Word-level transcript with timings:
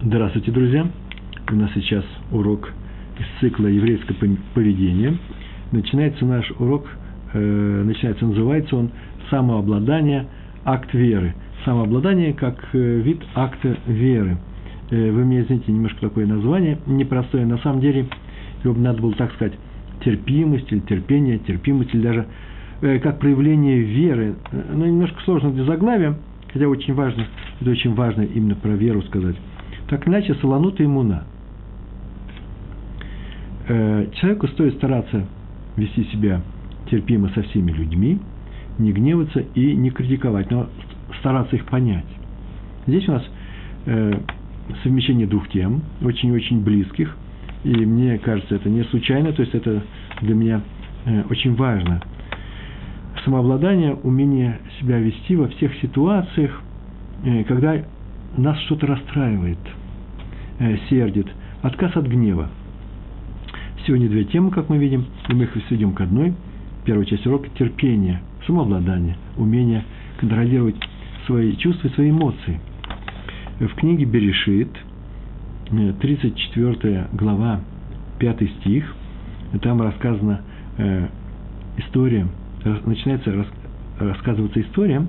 Здравствуйте, 0.00 0.52
друзья! 0.52 0.86
У 1.50 1.56
нас 1.56 1.72
сейчас 1.74 2.04
урок 2.30 2.70
из 3.18 3.40
цикла 3.40 3.66
«Еврейское 3.66 4.14
поведение». 4.54 5.18
Начинается 5.72 6.24
наш 6.24 6.48
урок, 6.60 6.86
э, 7.34 7.82
начинается, 7.84 8.24
называется 8.24 8.76
он 8.76 8.90
«Самообладание. 9.28 10.28
Акт 10.64 10.94
веры». 10.94 11.34
Самообладание 11.64 12.32
как 12.32 12.64
э, 12.74 13.00
вид 13.00 13.24
акта 13.34 13.76
веры. 13.88 14.38
Э, 14.92 15.10
вы 15.10 15.24
мне 15.24 15.40
извините, 15.40 15.72
немножко 15.72 16.00
такое 16.00 16.26
название, 16.26 16.78
непростое. 16.86 17.44
На 17.44 17.58
самом 17.58 17.80
деле, 17.80 18.06
его 18.62 18.74
бы 18.74 18.80
надо 18.80 19.02
было 19.02 19.14
так 19.14 19.32
сказать, 19.34 19.54
терпимость 20.04 20.70
или 20.70 20.78
терпение, 20.78 21.38
терпимость 21.40 21.92
или 21.92 22.02
даже 22.02 22.26
э, 22.82 23.00
как 23.00 23.18
проявление 23.18 23.80
веры. 23.80 24.36
Э, 24.52 24.62
ну, 24.76 24.86
немножко 24.86 25.20
сложно 25.24 25.50
для 25.50 25.64
заглавия, 25.64 26.16
хотя 26.52 26.68
очень 26.68 26.94
важно, 26.94 27.26
это 27.60 27.68
очень 27.68 27.94
важно 27.94 28.22
именно 28.22 28.54
про 28.54 28.76
веру 28.76 29.02
сказать. 29.02 29.34
Так 29.88 30.06
иначе 30.06 30.34
солонута 30.34 30.84
иммуна. 30.84 31.24
Э, 33.68 34.06
человеку 34.14 34.46
стоит 34.48 34.74
стараться 34.74 35.26
вести 35.76 36.04
себя 36.04 36.42
терпимо 36.90 37.30
со 37.30 37.42
всеми 37.42 37.72
людьми, 37.72 38.18
не 38.78 38.92
гневаться 38.92 39.40
и 39.54 39.74
не 39.74 39.90
критиковать, 39.90 40.50
но 40.50 40.68
стараться 41.20 41.56
их 41.56 41.64
понять. 41.64 42.04
Здесь 42.86 43.08
у 43.08 43.12
нас 43.12 43.24
э, 43.86 44.12
совмещение 44.82 45.26
двух 45.26 45.48
тем, 45.48 45.82
очень-очень 46.02 46.62
близких, 46.62 47.16
и 47.64 47.74
мне 47.74 48.18
кажется, 48.18 48.56
это 48.56 48.68
не 48.68 48.84
случайно, 48.84 49.32
то 49.32 49.42
есть 49.42 49.54
это 49.54 49.82
для 50.20 50.34
меня 50.34 50.60
э, 51.06 51.22
очень 51.30 51.54
важно. 51.54 52.02
Самообладание, 53.24 53.94
умение 53.94 54.60
себя 54.80 54.98
вести 54.98 55.34
во 55.34 55.48
всех 55.48 55.74
ситуациях, 55.80 56.62
когда 57.48 57.82
нас 58.36 58.58
что-то 58.60 58.86
расстраивает– 58.86 59.58
сердит, 60.88 61.26
отказ 61.62 61.96
от 61.96 62.06
гнева. 62.06 62.48
Сегодня 63.86 64.08
две 64.08 64.24
темы, 64.24 64.50
как 64.50 64.68
мы 64.68 64.78
видим, 64.78 65.06
и 65.28 65.34
мы 65.34 65.44
их 65.44 65.56
сведем 65.68 65.92
к 65.92 66.00
одной. 66.00 66.34
Первая 66.84 67.06
часть 67.06 67.26
урока– 67.26 67.48
терпение, 67.58 68.22
самообладание, 68.46 69.16
умение 69.36 69.84
контролировать 70.18 70.76
свои 71.26 71.56
чувства, 71.56 71.88
свои 71.90 72.10
эмоции. 72.10 72.60
В 73.60 73.74
книге 73.74 74.04
Берешит, 74.04 74.70
34 75.70 76.76
э, 76.82 77.06
глава, 77.12 77.60
5 78.18 78.50
стих, 78.60 78.94
там 79.62 79.80
рассказана 79.80 80.42
э, 80.76 81.08
история, 81.78 82.26
начинается 82.84 83.46
рассказываться 83.98 84.60
история 84.60 85.06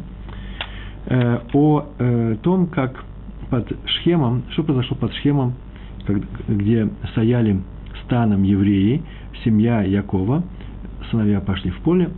о 1.53 2.37
том, 2.43 2.67
как 2.67 3.03
под 3.49 3.71
Шхемом, 3.85 4.43
что 4.51 4.63
произошло 4.63 4.95
под 4.95 5.13
Шхемом, 5.15 5.53
где 6.47 6.89
стояли 7.11 7.61
станом 8.05 8.43
евреи, 8.43 9.03
семья 9.43 9.81
Якова, 9.81 10.43
сыновья 11.11 11.39
пошли 11.41 11.71
в 11.71 11.79
поле, 11.79 12.09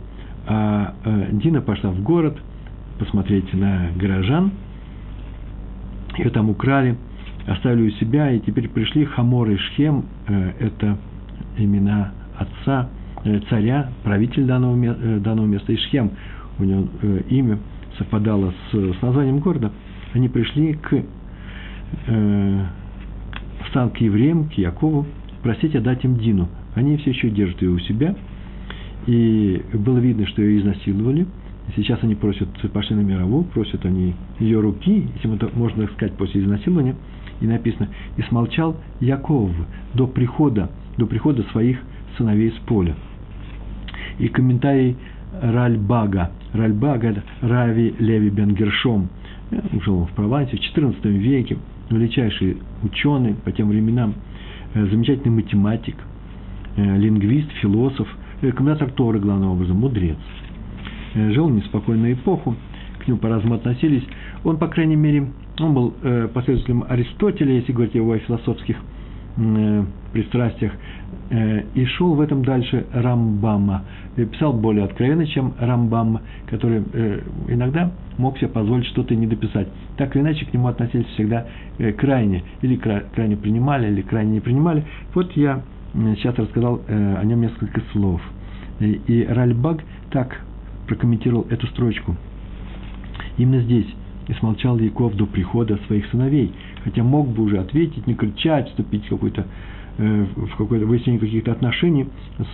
а 0.46 0.94
э, 1.04 1.28
Дина 1.32 1.60
пошла 1.60 1.90
в 1.90 2.02
город 2.02 2.36
посмотреть 2.98 3.52
на 3.54 3.88
горожан, 3.96 4.52
ее 6.18 6.30
там 6.30 6.50
украли, 6.50 6.96
оставили 7.46 7.88
у 7.88 7.90
себя, 7.92 8.30
и 8.32 8.40
теперь 8.40 8.68
пришли 8.68 9.04
Хамор 9.04 9.50
и 9.50 9.56
Шхем, 9.56 10.04
э, 10.28 10.52
это 10.60 10.98
имена 11.56 12.12
отца, 12.36 12.88
э, 13.24 13.40
царя, 13.48 13.90
правитель 14.02 14.44
данного, 14.44 14.94
данного 15.20 15.46
места, 15.46 15.72
и 15.72 15.76
Шхем, 15.76 16.10
у 16.58 16.64
него 16.64 16.88
имя 17.28 17.58
совпадало 17.98 18.52
с, 18.70 18.76
с 18.76 19.02
названием 19.02 19.38
города, 19.38 19.72
они 20.14 20.28
пришли 20.28 20.74
к 20.74 21.02
э, 22.06 22.64
встал 23.66 23.90
к 23.90 23.98
евреям, 23.98 24.48
к 24.48 24.52
Якову, 24.54 25.06
просить 25.42 25.74
отдать 25.74 26.04
им 26.04 26.16
Дину. 26.16 26.48
Они 26.74 26.96
все 26.98 27.10
еще 27.10 27.30
держат 27.30 27.60
ее 27.62 27.70
у 27.70 27.78
себя, 27.80 28.14
и 29.06 29.62
было 29.74 29.98
видно, 29.98 30.26
что 30.26 30.42
ее 30.42 30.60
изнасиловали. 30.60 31.26
Сейчас 31.76 31.98
они 32.02 32.14
просят, 32.14 32.48
пошли 32.72 32.96
на 32.96 33.00
мировую, 33.00 33.44
просят 33.44 33.84
они 33.86 34.14
ее 34.38 34.60
руки, 34.60 35.08
если 35.14 35.34
это 35.34 35.50
можно 35.54 35.86
сказать, 35.88 36.14
после 36.14 36.42
изнасилования. 36.42 36.96
И 37.40 37.46
написано, 37.46 37.88
и 38.16 38.22
смолчал 38.22 38.76
Яков 39.00 39.50
до 39.94 40.06
прихода, 40.06 40.70
до 40.96 41.06
прихода 41.06 41.42
своих 41.44 41.78
сыновей 42.16 42.50
с 42.50 42.66
поля. 42.66 42.94
И 44.18 44.28
комментарий 44.28 44.96
Ральбага. 45.40 46.30
Ральбага– 46.52 47.22
Рави 47.40 47.94
Леви 47.98 48.28
Бен 48.28 48.54
Гершом. 48.54 49.08
Жил 49.84 50.04
в 50.04 50.10
Провансе 50.10 50.56
в 50.56 50.60
XIV 50.60 51.08
веке– 51.08 51.56
величайший 51.96 52.58
ученый 52.82 53.34
по 53.34 53.52
тем 53.52 53.68
временам, 53.68 54.14
э, 54.74 54.86
замечательный 54.86 55.30
математик, 55.30 55.96
э, 56.76 56.98
лингвист, 56.98 57.50
философ, 57.60 58.08
комментатор 58.40 58.90
Торы, 58.90 59.20
главным 59.20 59.50
образом, 59.50 59.78
мудрец. 59.78 60.16
Э, 61.14 61.30
жил 61.32 61.48
в 61.48 61.52
неспокойную 61.52 62.14
эпоху, 62.14 62.56
к 62.98 63.08
нему 63.08 63.18
по-разному 63.18 63.54
относились. 63.54 64.04
Он, 64.44 64.56
по 64.58 64.68
крайней 64.68 64.96
мере, 64.96 65.28
он 65.58 65.74
был 65.74 65.94
последователем 66.32 66.84
Аристотеля, 66.88 67.52
если 67.54 67.72
говорить 67.72 67.94
о 67.94 67.98
его 67.98 68.16
философских 68.18 68.76
пристрастиях, 70.12 70.72
и 71.30 71.84
шел 71.96 72.14
в 72.14 72.20
этом 72.20 72.44
дальше 72.44 72.86
Рамбама. 72.92 73.84
И 74.16 74.24
писал 74.24 74.52
более 74.52 74.84
откровенно, 74.84 75.26
чем 75.26 75.54
Рамбам, 75.58 76.20
который 76.46 76.82
иногда 77.48 77.90
мог 78.18 78.38
себе 78.38 78.48
позволить 78.48 78.86
что-то 78.86 79.14
не 79.14 79.26
дописать. 79.26 79.68
Так 79.96 80.14
или 80.14 80.22
иначе, 80.22 80.44
к 80.46 80.52
нему 80.52 80.68
относились 80.68 81.06
всегда 81.14 81.46
э, 81.78 81.92
крайне, 81.92 82.42
или 82.62 82.76
крайне 82.76 83.36
принимали, 83.36 83.88
или 83.88 84.02
крайне 84.02 84.32
не 84.32 84.40
принимали. 84.40 84.84
Вот 85.14 85.32
я 85.32 85.62
сейчас 85.94 86.36
рассказал 86.36 86.82
э, 86.86 87.16
о 87.16 87.24
нем 87.24 87.40
несколько 87.40 87.80
слов. 87.92 88.20
И 88.80 89.26
Ральбаг 89.28 89.82
так 90.10 90.40
прокомментировал 90.88 91.46
эту 91.50 91.66
строчку. 91.68 92.16
Именно 93.38 93.62
здесь 93.62 93.86
и 94.28 94.32
смолчал 94.34 94.78
Яков 94.78 95.14
до 95.14 95.26
прихода 95.26 95.78
своих 95.86 96.06
сыновей, 96.06 96.52
хотя 96.84 97.02
мог 97.02 97.28
бы 97.28 97.42
уже 97.42 97.58
ответить, 97.58 98.06
не 98.06 98.14
кричать, 98.14 98.68
вступить 98.68 99.04
в 99.06 99.10
какой-то 99.10 99.42
э, 99.42 99.46
в 100.02 100.56
какое-то 100.56 100.86
выяснение 100.86 101.20
каких-то 101.20 101.52
отношений 101.52 102.08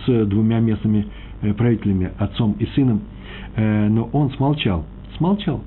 с 0.05 0.25
двумя 0.25 0.59
местными 0.59 1.07
правителями, 1.57 2.11
отцом 2.17 2.55
и 2.59 2.65
сыном, 2.67 3.01
но 3.55 4.09
он 4.11 4.31
смолчал– 4.31 4.85
смолчал. 5.19 5.61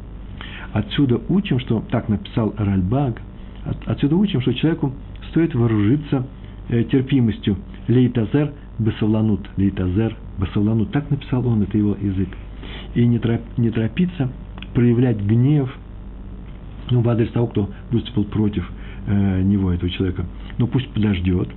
Отсюда 0.73 1.21
учим, 1.29 1.61
что, 1.61 1.85
так 1.91 2.09
написал 2.09 2.55
Ральбаг, 2.57 3.21
отсюда 3.87 4.17
учим, 4.17 4.41
что 4.41 4.53
человеку 4.55 4.93
стоит 5.31 5.55
вооружиться 5.55 6.27
э, 6.69 6.83
терпимостью. 6.85 7.57
להתאזר 7.87 8.53
בסבלנות, 8.79 9.49
להתאזר 9.57 10.17
בסבלנות. 10.39 10.91
Так 10.91 11.11
написал 11.11 11.47
он, 11.47 11.63
это 11.63 11.77
его 11.77 11.95
язык. 12.01 12.29
И 12.95 13.07
не, 13.07 13.19
троп, 13.19 13.43
не 13.59 13.71
торопиться 13.71 14.31
проявлять 14.75 15.19
гнев 15.19 15.71
ну, 16.91 17.03
в 17.03 17.09
адрес 17.09 17.31
того, 17.31 17.47
кто 17.49 17.71
выступил 17.91 18.25
против 18.25 18.69
э, 19.07 19.43
него, 19.43 19.73
этого 19.73 19.91
человека. 19.91 20.25
Но 20.59 20.67
пусть 20.67 20.89
подождет, 20.91 21.49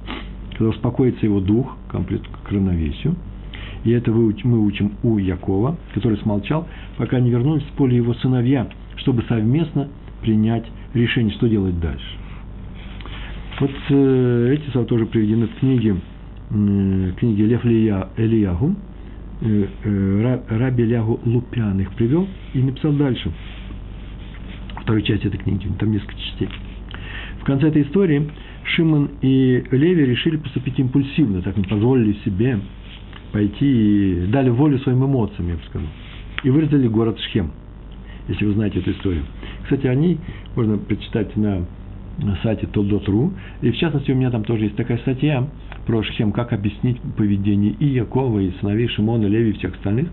когда 0.52 0.70
успокоится 0.70 1.26
его 1.26 1.40
дух, 1.40 1.78
комплект 1.90 2.26
к 2.28 2.52
равновесию, 2.52 3.16
и 3.84 3.92
это 3.92 4.12
мы 4.12 4.66
учим 4.66 4.94
у 5.04 5.18
Якова, 5.18 5.78
который 5.94 6.18
смолчал, 6.18 6.68
пока 6.98 7.20
не 7.20 7.30
вернулись 7.30 7.64
с 7.64 7.78
поля 7.78 7.96
его 7.96 8.14
сыновья, 8.16 8.68
чтобы 8.98 9.24
совместно 9.30 9.90
принять 10.22 10.66
решение, 10.94 11.34
что 11.36 11.48
делать 11.48 11.80
дальше. 11.80 12.18
Вот 13.60 13.72
э, 13.90 14.56
эти 14.58 14.70
слова 14.72 14.88
тоже 14.88 15.06
приведены 15.06 15.48
в 15.48 15.56
книге, 15.60 15.98
э, 16.50 17.12
книге 17.18 17.46
Лев 17.46 17.64
Элиягу, 17.66 18.76
э, 19.42 19.68
э, 19.84 20.40
Раби 20.50 20.84
Ильягу 20.84 21.22
Лупян 21.24 21.80
их 21.80 21.92
привел 21.92 22.28
и 22.54 22.62
написал 22.64 22.92
дальше, 22.94 23.32
вторую 24.82 25.04
часть 25.04 25.26
этой 25.26 25.38
книги, 25.38 25.70
там 25.80 25.92
несколько 25.92 26.16
частей. 26.20 26.50
В 27.40 27.46
конце 27.46 27.68
этой 27.68 27.84
истории 27.84 28.30
Шимон 28.66 29.12
и 29.22 29.64
Леви 29.72 30.06
решили 30.06 30.38
поступить 30.38 30.80
импульсивно, 30.80 31.42
так 31.42 31.56
не 31.58 31.64
позволили 31.64 32.14
себе 32.26 32.60
пойти 33.32 34.24
и 34.24 34.26
дали 34.28 34.50
волю 34.50 34.80
своим 34.80 35.06
эмоциям, 35.06 35.50
я 35.50 35.56
бы 35.56 35.62
сказал. 35.70 35.88
И 36.44 36.50
вырезали 36.50 36.88
город 36.88 37.20
Шхем, 37.20 37.52
если 38.28 38.46
вы 38.46 38.54
знаете 38.54 38.80
эту 38.80 38.92
историю. 38.92 39.24
Кстати, 39.64 39.88
они 39.88 40.18
можно 40.56 40.78
прочитать 40.78 41.36
на, 41.36 41.66
на 42.18 42.38
сайте 42.44 42.68
Толдот.ру. 42.68 43.34
И 43.62 43.72
в 43.72 43.78
частности, 43.78 44.12
у 44.12 44.16
меня 44.16 44.32
там 44.32 44.44
тоже 44.44 44.66
есть 44.66 44.76
такая 44.76 44.98
статья 45.00 45.48
про 45.86 46.02
Шхем, 46.04 46.32
как 46.32 46.54
объяснить 46.54 47.00
поведение 47.18 47.72
и 47.80 47.86
Якова, 47.86 48.40
и 48.40 48.52
сыновей 48.60 48.88
Шимона, 48.88 49.26
Леви, 49.26 49.52
и 49.52 49.54
всех 49.54 49.76
остальных 49.76 50.08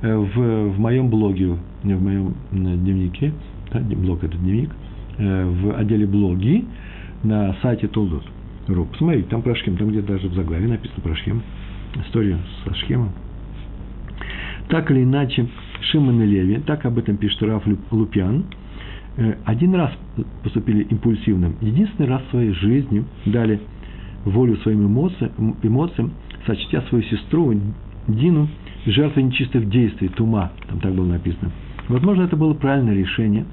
э, 0.00 0.16
в, 0.16 0.70
в 0.70 0.78
моем 0.78 1.08
блоге, 1.08 1.56
в 1.82 2.02
моем 2.02 2.34
дневнике, 2.50 3.32
да, 3.72 3.80
блог 3.80 4.24
это 4.24 4.36
дневник, 4.36 4.70
э, 5.18 5.44
в 5.44 5.78
отделе 5.78 6.06
блоги 6.06 6.64
на 7.22 7.54
сайте 7.62 7.88
Толдот.ру. 7.88 8.84
Посмотрите, 8.86 9.28
там 9.28 9.42
про 9.42 9.54
Шхем, 9.54 9.76
там 9.76 9.88
где 9.88 10.00
даже 10.00 10.28
в 10.28 10.34
заглаве 10.34 10.68
написано 10.68 11.00
про 11.02 11.14
Шхем 11.14 11.42
историю 12.06 12.38
со 12.64 12.74
схемой. 12.74 13.10
Так 14.68 14.90
или 14.90 15.02
иначе, 15.02 15.48
Шимон 15.80 16.22
и 16.22 16.26
Леви, 16.26 16.60
так 16.66 16.86
об 16.86 16.98
этом 16.98 17.16
пишет 17.16 17.42
Раф 17.42 17.64
Лупян, 17.90 18.44
э, 19.16 19.34
один 19.44 19.74
раз 19.74 19.92
поступили 20.42 20.84
импульсивным, 20.84 21.56
единственный 21.60 22.08
раз 22.08 22.22
в 22.22 22.30
своей 22.30 22.52
жизни 22.52 23.04
дали 23.26 23.60
волю 24.24 24.56
своим 24.58 24.86
эмоциям, 24.86 25.56
эмоциям 25.62 26.12
сочтя 26.46 26.82
свою 26.88 27.04
сестру 27.04 27.54
Дину 28.08 28.48
жертвой 28.86 29.24
нечистых 29.24 29.68
действий, 29.68 30.08
тума, 30.08 30.50
там 30.68 30.80
так 30.80 30.94
было 30.94 31.06
написано. 31.06 31.52
Возможно, 31.88 32.22
это 32.22 32.36
было 32.36 32.54
правильное 32.54 32.94
решение, 32.94 33.44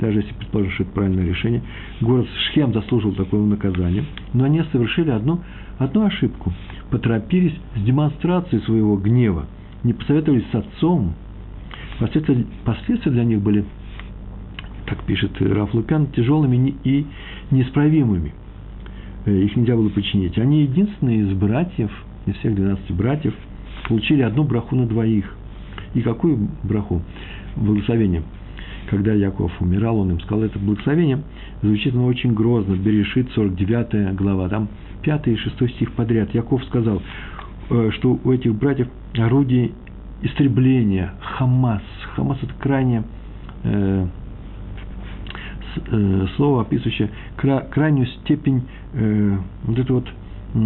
даже 0.00 0.20
если 0.20 0.32
предположить, 0.34 0.72
что 0.72 0.82
это 0.84 0.92
правильное 0.92 1.26
решение. 1.26 1.62
Город 2.00 2.26
Шхем 2.48 2.72
заслужил 2.72 3.12
такое 3.12 3.40
наказание, 3.40 4.04
но 4.32 4.44
они 4.44 4.62
совершили 4.72 5.10
одну, 5.10 5.40
одну 5.78 6.04
ошибку. 6.06 6.52
Поторопились 6.90 7.54
с 7.76 7.82
демонстрацией 7.82 8.62
своего 8.62 8.96
гнева, 8.96 9.46
не 9.84 9.92
посоветовались 9.92 10.44
с 10.50 10.54
отцом. 10.54 11.14
Последствия, 11.98 12.46
последствия 12.64 13.12
для 13.12 13.24
них 13.24 13.40
были, 13.40 13.64
так 14.86 15.04
пишет 15.04 15.40
Раф 15.40 15.74
Лукян, 15.74 16.06
тяжелыми 16.08 16.74
и 16.82 17.06
неисправимыми. 17.50 18.32
Э, 19.26 19.42
их 19.42 19.54
нельзя 19.56 19.76
было 19.76 19.90
починить. 19.90 20.38
Они 20.38 20.62
единственные 20.62 21.20
из 21.20 21.32
братьев, 21.34 21.90
из 22.26 22.34
всех 22.36 22.54
12 22.54 22.90
братьев, 22.92 23.34
получили 23.88 24.22
одну 24.22 24.44
браху 24.44 24.76
на 24.76 24.86
двоих. 24.86 25.34
И 25.94 26.00
какую 26.00 26.48
браху? 26.62 27.02
Благословение. 27.56 28.22
Когда 28.88 29.12
Яков 29.12 29.52
умирал, 29.60 29.98
он 29.98 30.12
им 30.12 30.20
сказал 30.20 30.44
это 30.44 30.58
благословение. 30.58 31.22
Звучит 31.62 31.94
оно 31.94 32.06
очень 32.06 32.34
грозно. 32.34 32.74
Берешит 32.74 33.30
49 33.32 34.14
глава. 34.16 34.48
Там 34.48 34.68
5 35.02 35.28
и 35.28 35.36
6 35.36 35.70
стих 35.74 35.92
подряд. 35.92 36.34
Яков 36.34 36.64
сказал, 36.64 37.02
э, 37.70 37.90
что 37.92 38.18
у 38.22 38.32
этих 38.32 38.54
братьев 38.54 38.88
орудие 39.16 39.72
истребления, 40.22 41.14
Хамас. 41.20 41.82
Хамас– 42.14 42.38
это 42.42 42.52
крайне 42.58 43.04
э, 43.64 44.06
э, 45.86 46.26
слово, 46.36 46.62
описывающее 46.62 47.10
крайнюю 47.36 48.06
степень 48.06 48.62
э, 48.94 49.36
вот 49.64 49.78
этой 49.78 49.92
вот 49.92 50.08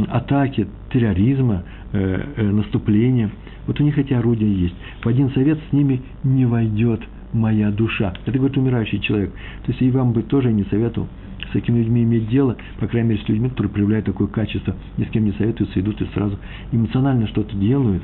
атаки, 0.08 0.66
терроризма, 0.92 1.62
э, 1.92 2.42
наступления. 2.42 3.30
Вот 3.66 3.80
у 3.80 3.84
них 3.84 3.98
эти 3.98 4.12
орудия 4.12 4.50
есть. 4.50 4.74
В 5.02 5.08
один 5.08 5.30
совет 5.30 5.58
с 5.70 5.72
ними 5.72 6.02
не 6.22 6.46
войдет 6.46 7.00
моя 7.34 7.70
душа. 7.70 8.14
Это 8.24 8.38
говорит 8.38 8.56
умирающий 8.56 9.00
человек. 9.00 9.30
То 9.64 9.72
есть 9.72 9.82
и 9.82 9.90
вам 9.90 10.12
бы 10.12 10.22
тоже 10.22 10.52
не 10.52 10.64
советовал 10.64 11.08
с 11.48 11.52
такими 11.52 11.78
людьми 11.78 12.02
иметь 12.02 12.28
дело, 12.28 12.56
по 12.80 12.86
крайней 12.86 13.10
мере, 13.10 13.22
с 13.22 13.28
людьми, 13.28 13.48
которые 13.48 13.72
проявляют 13.72 14.06
такое 14.06 14.28
качество, 14.28 14.74
ни 14.96 15.04
с 15.04 15.08
кем 15.08 15.24
не 15.24 15.32
советуются, 15.32 15.78
идут 15.80 16.00
и 16.00 16.06
сразу 16.14 16.38
эмоционально 16.72 17.26
что-то 17.28 17.54
делают, 17.56 18.02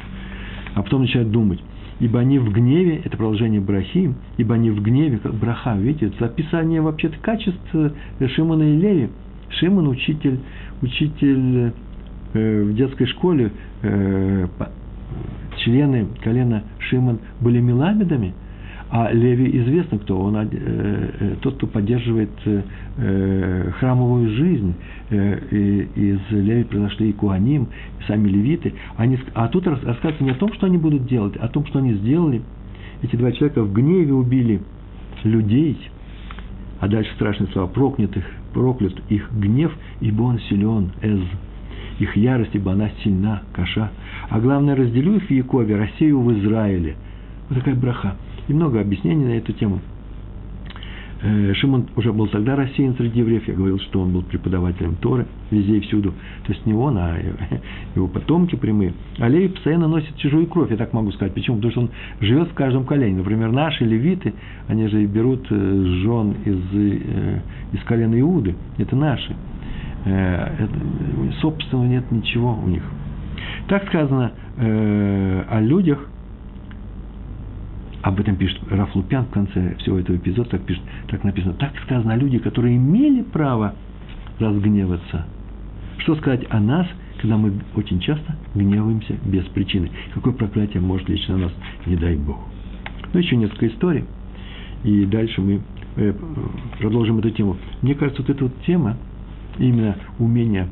а 0.74 0.82
потом 0.82 1.02
начинают 1.02 1.30
думать. 1.30 1.60
Ибо 2.00 2.20
они 2.20 2.38
в 2.38 2.50
гневе, 2.50 3.02
это 3.04 3.16
продолжение 3.16 3.60
брахи, 3.60 4.14
ибо 4.38 4.54
они 4.54 4.70
в 4.70 4.82
гневе, 4.82 5.18
как 5.18 5.34
браха, 5.34 5.76
видите, 5.76 6.06
это 6.06 6.26
описание 6.26 6.80
вообще-то 6.80 7.18
качеств 7.20 7.76
Шимона 8.34 8.62
и 8.62 8.76
Леви. 8.76 9.10
Шимон– 9.58 9.88
учитель, 9.88 10.38
учитель 10.80 11.72
э, 12.32 12.62
в 12.62 12.74
детской 12.74 13.06
школе, 13.06 13.52
э, 13.82 14.46
члены 15.58 16.06
колена 16.22 16.62
Шимон 16.78 17.18
были 17.40 17.60
меламедами, 17.60 18.32
а 18.90 19.12
Леви 19.12 19.56
известно 19.62 19.98
кто, 19.98 20.20
он 20.20 20.36
э, 20.36 20.48
э, 20.50 21.34
тот, 21.40 21.56
кто 21.56 21.68
поддерживает 21.68 22.30
э, 22.44 23.70
храмовую 23.78 24.30
жизнь. 24.30 24.74
Э, 25.10 25.38
и 25.52 25.88
из 25.94 26.18
Леви 26.30 26.64
произошли 26.64 27.10
и 27.10 27.12
Куаним, 27.12 27.68
и 28.00 28.02
сами 28.08 28.28
левиты. 28.28 28.74
Они, 28.96 29.16
а 29.34 29.46
тут 29.46 29.68
рассказывается 29.68 30.24
не 30.24 30.30
о 30.30 30.34
том, 30.34 30.52
что 30.54 30.66
они 30.66 30.76
будут 30.76 31.06
делать, 31.06 31.34
а 31.38 31.44
о 31.44 31.48
том, 31.48 31.66
что 31.66 31.78
они 31.78 31.94
сделали. 31.94 32.42
Эти 33.02 33.14
два 33.14 33.30
человека 33.30 33.62
в 33.62 33.72
гневе 33.72 34.12
убили 34.12 34.60
людей, 35.22 35.78
а 36.80 36.88
дальше 36.88 37.12
страшные 37.14 37.48
слова, 37.52 37.68
проклятых, 37.68 38.24
проклят 38.52 38.94
их 39.08 39.30
гнев, 39.32 39.72
ибо 40.00 40.22
он 40.22 40.40
силен, 40.40 40.90
эз, 41.00 41.20
их 42.00 42.16
ярость, 42.16 42.54
ибо 42.54 42.72
она 42.72 42.90
сильна, 43.04 43.42
каша. 43.52 43.90
А 44.28 44.40
главное, 44.40 44.74
разделю 44.74 45.14
их 45.16 45.28
в 45.28 45.30
Якове, 45.30 45.76
рассею 45.76 46.20
в 46.20 46.32
Израиле. 46.40 46.96
Вот 47.48 47.58
такая 47.58 47.76
браха. 47.76 48.16
И 48.50 48.52
много 48.52 48.80
объяснений 48.80 49.26
на 49.26 49.38
эту 49.38 49.52
тему. 49.52 49.78
Э, 51.22 51.54
Шимон 51.54 51.86
уже 51.94 52.12
был 52.12 52.26
тогда 52.26 52.56
рассеян 52.56 52.96
среди 52.96 53.20
евреев. 53.20 53.46
Я 53.46 53.54
говорил, 53.54 53.78
что 53.78 54.00
он 54.00 54.12
был 54.12 54.22
преподавателем 54.22 54.96
Торы 54.96 55.28
везде 55.52 55.76
и 55.76 55.80
всюду. 55.82 56.14
То 56.46 56.52
есть 56.52 56.66
не 56.66 56.74
он, 56.74 56.98
а 56.98 57.16
его 57.94 58.08
потомки 58.08 58.56
прямые. 58.56 58.94
А 59.20 59.28
Леви 59.28 59.46
постоянно 59.50 59.86
носит 59.86 60.16
чужую 60.16 60.48
кровь, 60.48 60.72
я 60.72 60.76
так 60.76 60.92
могу 60.92 61.12
сказать. 61.12 61.32
Почему? 61.32 61.58
Потому 61.58 61.70
что 61.70 61.80
он 61.82 61.90
живет 62.18 62.48
в 62.48 62.54
каждом 62.54 62.86
колене. 62.86 63.18
Например, 63.18 63.52
наши 63.52 63.84
левиты, 63.84 64.34
они 64.66 64.88
же 64.88 65.06
берут 65.06 65.46
э, 65.48 65.84
жен 66.02 66.34
из, 66.44 66.58
э, 66.72 67.40
из 67.72 67.84
колена 67.84 68.18
Иуды. 68.18 68.56
Это 68.78 68.96
наши. 68.96 69.36
Это, 70.02 70.70
собственного 71.40 71.84
нет 71.84 72.10
ничего 72.10 72.58
у 72.64 72.66
них. 72.66 72.82
Так 73.68 73.86
сказано 73.88 74.32
о 74.56 75.60
людях, 75.60 76.09
об 78.02 78.18
этом 78.18 78.36
пишет 78.36 78.60
Раф 78.70 78.94
Лупян 78.94 79.26
в 79.26 79.30
конце 79.30 79.74
всего 79.76 79.98
этого 79.98 80.16
эпизода, 80.16 80.50
так, 80.50 80.62
пишет, 80.62 80.82
так 81.08 81.22
написано, 81.22 81.54
так 81.54 81.72
сказано 81.84 82.16
люди, 82.16 82.38
которые 82.38 82.76
имели 82.76 83.22
право 83.22 83.74
разгневаться. 84.38 85.26
Что 85.98 86.16
сказать 86.16 86.46
о 86.48 86.60
нас, 86.60 86.86
когда 87.20 87.36
мы 87.36 87.52
очень 87.74 88.00
часто 88.00 88.36
гневаемся 88.54 89.16
без 89.24 89.44
причины? 89.46 89.90
Какое 90.14 90.32
проклятие 90.32 90.80
может 90.80 91.08
лично 91.08 91.36
нас, 91.36 91.52
не 91.86 91.96
дай 91.96 92.16
Бог. 92.16 92.38
Ну, 93.12 93.20
еще 93.20 93.36
несколько 93.36 93.66
историй, 93.68 94.04
и 94.82 95.04
дальше 95.04 95.42
мы 95.42 95.60
э, 95.96 96.14
продолжим 96.78 97.18
эту 97.18 97.30
тему. 97.30 97.56
Мне 97.82 97.94
кажется, 97.94 98.22
вот 98.22 98.30
эта 98.30 98.44
вот 98.44 98.52
тема, 98.64 98.96
именно 99.58 99.96
умение 100.18 100.68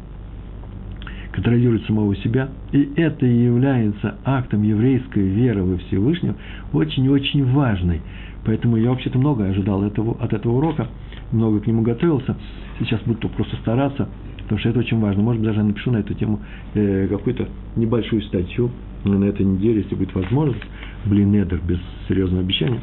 контролирует 1.38 1.86
самого 1.86 2.16
себя, 2.16 2.48
и 2.72 2.90
это 2.96 3.24
и 3.24 3.44
является 3.44 4.16
актом 4.24 4.62
еврейской 4.62 5.22
веры 5.22 5.62
во 5.62 5.76
Всевышнего, 5.78 6.34
очень 6.72 7.04
и 7.04 7.08
очень 7.08 7.44
важной. 7.52 8.00
Поэтому 8.44 8.76
я 8.76 8.90
вообще-то 8.90 9.20
много 9.20 9.44
ожидал 9.44 9.84
этого, 9.84 10.16
от 10.20 10.32
этого 10.32 10.56
урока, 10.56 10.88
много 11.30 11.60
к 11.60 11.68
нему 11.68 11.82
готовился. 11.82 12.36
Сейчас 12.80 13.00
буду 13.02 13.28
просто 13.28 13.54
стараться, 13.58 14.08
потому 14.42 14.58
что 14.58 14.70
это 14.70 14.80
очень 14.80 14.98
важно. 14.98 15.22
Может 15.22 15.40
быть, 15.40 15.46
даже 15.50 15.60
я 15.60 15.66
напишу 15.66 15.92
на 15.92 15.98
эту 15.98 16.12
тему 16.14 16.40
э, 16.74 17.06
какую-то 17.08 17.48
небольшую 17.76 18.22
статью 18.22 18.72
на 19.04 19.24
этой 19.24 19.46
неделе, 19.46 19.82
если 19.82 19.94
будет 19.94 20.12
возможность, 20.16 20.64
блин, 21.04 21.30
недер, 21.30 21.60
без 21.64 21.78
серьезного 22.08 22.42
обещания, 22.42 22.80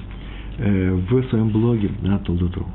э, 0.59 0.93
в 0.93 1.23
своем 1.23 1.49
блоге 1.49 1.89
на 2.01 2.19
Толдутру. 2.19 2.67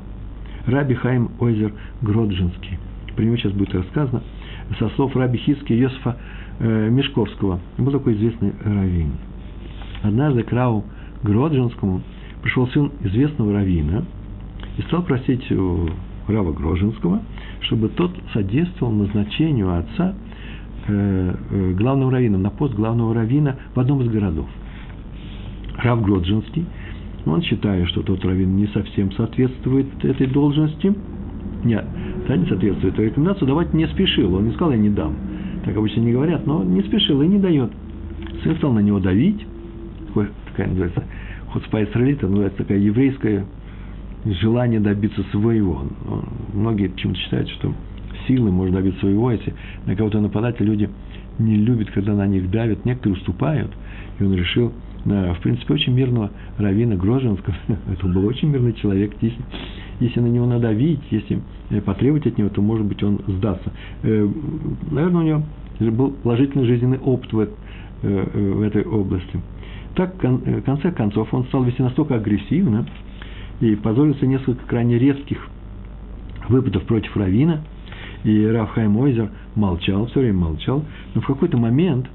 Раби 0.67 0.93
Хайм 0.93 1.31
Ойзер 1.39 1.73
Гроджинский. 2.03 2.77
Про 3.15 3.23
него 3.23 3.35
сейчас 3.37 3.53
будет 3.53 3.73
рассказано– 3.73 4.21
со 4.79 4.89
слов 4.89 5.15
раби 5.15 5.37
Хиски 5.37 5.73
Йосифа 5.73 6.17
э, 6.59 6.89
Мешковского. 6.89 7.59
Был 7.77 7.91
такой 7.91 8.15
известный 8.15 8.53
раввин. 8.63 9.11
Однажды 10.03 10.43
к 10.43 10.51
Рау 10.51 10.83
Гроджинскому 11.23 12.01
пришел 12.41 12.67
сын 12.69 12.91
известного 13.01 13.53
раввина 13.53 14.05
и 14.77 14.81
стал 14.83 15.03
просить 15.03 15.51
у 15.51 15.89
Рава 16.27 16.51
Грожинского, 16.53 17.21
чтобы 17.61 17.89
тот 17.89 18.15
содействовал 18.33 18.91
назначению 18.91 19.77
отца 19.77 20.13
э, 20.87 21.35
э, 21.49 21.73
главным 21.73 22.09
раввином, 22.09 22.41
на 22.41 22.49
пост 22.49 22.73
главного 22.73 23.13
раввина 23.13 23.57
в 23.75 23.79
одном 23.79 24.01
из 24.01 24.09
городов. 24.09 24.47
Рав 25.77 26.01
Гроджинский, 26.01 26.65
он 27.25 27.41
считая, 27.41 27.85
что 27.85 28.01
тот 28.01 28.23
раввин 28.23 28.55
не 28.55 28.67
совсем 28.67 29.11
соответствует 29.11 30.03
этой 30.03 30.27
должности, 30.27 30.93
нет, 31.63 31.85
да, 32.27 32.37
не 32.37 32.45
соответствует, 32.45 32.95
то 32.95 33.03
рекомендацию 33.03 33.47
давать 33.47 33.73
не 33.73 33.87
спешил. 33.87 34.35
Он 34.35 34.45
не 34.45 34.53
сказал, 34.53 34.71
я 34.71 34.77
не 34.77 34.89
дам. 34.89 35.15
Так 35.65 35.75
обычно 35.75 36.01
не 36.01 36.11
говорят, 36.11 36.45
но 36.45 36.63
не 36.63 36.81
спешил 36.81 37.21
и 37.21 37.27
не 37.27 37.39
дает. 37.39 37.71
Сын 38.43 38.55
стал 38.57 38.73
на 38.73 38.79
него 38.79 38.99
давить. 38.99 39.45
Такое, 40.07 40.29
такая 40.45 40.67
называется, 40.67 41.03
худспа 41.47 41.83
Исраилита, 41.83 42.27
называется 42.27 42.57
такая 42.59 42.79
еврейское 42.79 43.45
желание 44.25 44.79
добиться 44.79 45.23
своего. 45.31 45.83
Многие 46.53 46.89
почему-то 46.89 47.19
считают, 47.19 47.49
что 47.49 47.73
силы 48.27 48.51
можно 48.51 48.77
добиться 48.77 48.99
своего, 48.99 49.31
если 49.31 49.53
на 49.85 49.95
кого-то 49.95 50.19
нападать, 50.19 50.59
люди 50.59 50.89
не 51.39 51.55
любят, 51.55 51.89
когда 51.91 52.13
на 52.13 52.27
них 52.27 52.51
давят, 52.51 52.85
некоторые 52.85 53.17
уступают, 53.17 53.71
и 54.19 54.23
он 54.23 54.35
решил, 54.35 54.71
в 55.05 55.39
принципе, 55.41 55.73
очень 55.73 55.93
мирного 55.93 56.31
равина 56.57 56.95
Грожинского, 56.95 57.55
это 57.91 58.07
был 58.07 58.25
очень 58.25 58.49
мирный 58.49 58.73
человек, 58.73 59.13
если 60.01 60.19
на 60.19 60.27
него 60.27 60.45
надавить, 60.45 60.99
если 61.11 61.39
э, 61.69 61.79
потребовать 61.81 62.27
от 62.27 62.37
него, 62.37 62.49
то, 62.49 62.61
может 62.61 62.85
быть, 62.85 63.01
он 63.03 63.21
сдастся. 63.27 63.71
Э, 64.03 64.27
наверное, 64.89 65.21
у 65.21 65.25
него 65.25 65.43
был 65.91 66.11
положительный 66.11 66.65
жизненный 66.65 66.99
опыт 66.99 67.31
в, 67.31 67.39
э, 67.39 67.47
в 68.01 68.61
этой 68.61 68.83
области. 68.83 69.39
Так, 69.95 70.15
в 70.23 70.61
конце 70.61 70.91
концов, 70.91 71.33
он 71.33 71.45
стал 71.45 71.63
вести 71.63 71.83
настолько 71.83 72.15
агрессивно 72.15 72.87
и 73.59 73.75
позволился 73.75 74.25
несколько 74.25 74.65
крайне 74.65 74.97
резких 74.97 75.47
выпадов 76.47 76.83
против 76.83 77.15
Равина, 77.15 77.61
и 78.23 78.45
Раф 78.45 78.71
Хаймойзер 78.71 79.29
молчал, 79.55 80.07
все 80.07 80.21
время 80.21 80.39
молчал, 80.39 80.85
но 81.13 81.21
в 81.21 81.25
какой-то 81.25 81.57
момент, 81.57 82.07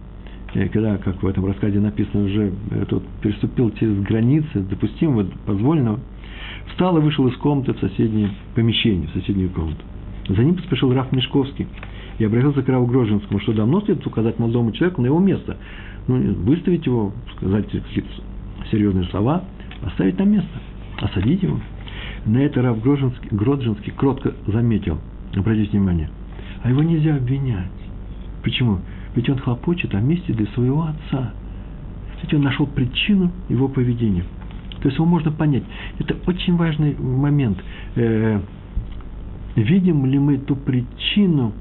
когда, 0.53 0.97
как 0.99 1.23
в 1.23 1.27
этом 1.27 1.47
рассказе 1.47 1.81
написано, 1.81 2.25
уже 2.25 2.53
тот 2.89 3.03
переступил 3.21 3.71
через 3.73 4.01
границы 4.01 4.61
допустимого, 4.61 5.27
позволенного, 5.45 6.01
Встал 6.69 6.99
и 6.99 7.01
вышел 7.01 7.27
из 7.29 7.37
комнаты 7.37 7.75
в 7.75 7.81
соседнее 7.81 8.31
помещение, 8.55 9.09
в 9.09 9.13
соседнюю 9.13 9.51
комнату. 9.51 9.83
За 10.29 10.43
ним 10.43 10.57
поспешил 10.57 10.93
Раф 10.93 11.13
Мешковский 11.13 11.67
и 12.19 12.25
обратился 12.25 12.63
к 12.63 12.69
Раву 12.69 12.87
Грожинскому, 12.87 13.41
что 13.41 13.53
давно 13.53 13.81
следует 13.81 14.07
указать 14.07 14.39
молодому 14.39 14.73
человеку 14.73 15.01
на 15.01 15.07
его 15.07 15.19
место. 15.19 15.57
Ну, 16.09 16.35
выставить 16.35 16.87
его, 16.87 17.13
сказать 17.37 17.67
какие-то 17.71 18.11
серьезные 18.71 19.05
слова, 19.07 19.45
оставить 19.83 20.19
на 20.19 20.25
место, 20.25 20.51
осадить 21.01 21.43
его. 21.43 21.61
На 22.25 22.39
это 22.39 22.63
Рав 22.63 22.83
Грожинский, 22.83 23.29
Гроджинский 23.31 23.93
кротко 23.93 24.35
заметил, 24.47 24.99
обратите 25.35 25.71
внимание, 25.71 26.11
а 26.63 26.71
его 26.71 26.83
нельзя 26.83 27.17
обвинять. 27.17 27.71
Почему? 28.43 28.81
Ведь 29.17 29.29
он 29.31 29.39
хлопочет 29.39 29.95
о 29.95 30.01
месте 30.01 30.33
для 30.33 30.47
своего 30.49 30.85
отца. 30.85 31.33
Кстати, 32.15 32.35
он 32.35 32.43
нашел 32.43 32.67
причину 32.67 33.33
его 33.49 33.67
поведения. 33.67 34.25
То 34.81 34.89
есть 34.89 34.97
его 34.97 35.07
можно 35.07 35.33
понять. 35.33 35.65
Это 35.99 36.17
очень 36.27 36.57
важный 36.57 36.95
момент. 36.95 37.59
Э, 37.97 38.41
видим 39.57 40.05
ли 40.05 40.19
мы 40.19 40.37
ту 40.37 40.55
причину, 40.55 41.55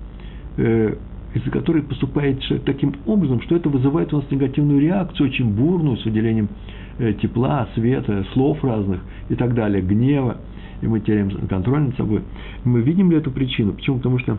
э, 0.57 0.95
из-за 1.33 1.49
которой 1.49 1.81
поступает 1.81 2.41
человек 2.41 2.65
таким 2.65 2.93
образом, 3.05 3.41
что 3.41 3.55
это 3.55 3.69
вызывает 3.69 4.13
у 4.13 4.17
нас 4.17 4.25
негативную 4.29 4.81
реакцию, 4.81 5.29
очень 5.29 5.49
бурную, 5.49 5.97
с 5.97 6.05
выделением 6.05 6.49
э, 6.97 7.13
тепла, 7.13 7.69
света, 7.73 8.25
слов 8.33 8.63
разных 8.65 8.99
и 9.29 9.35
так 9.35 9.53
далее, 9.53 9.81
гнева, 9.81 10.37
и 10.81 10.87
мы 10.87 10.99
теряем 10.99 11.29
контроль 11.47 11.83
над 11.83 11.95
собой. 11.95 12.21
Мы 12.65 12.81
видим 12.81 13.11
ли 13.11 13.17
эту 13.17 13.31
причину? 13.31 13.73
Почему? 13.73 13.97
Потому 13.97 14.19
что 14.19 14.37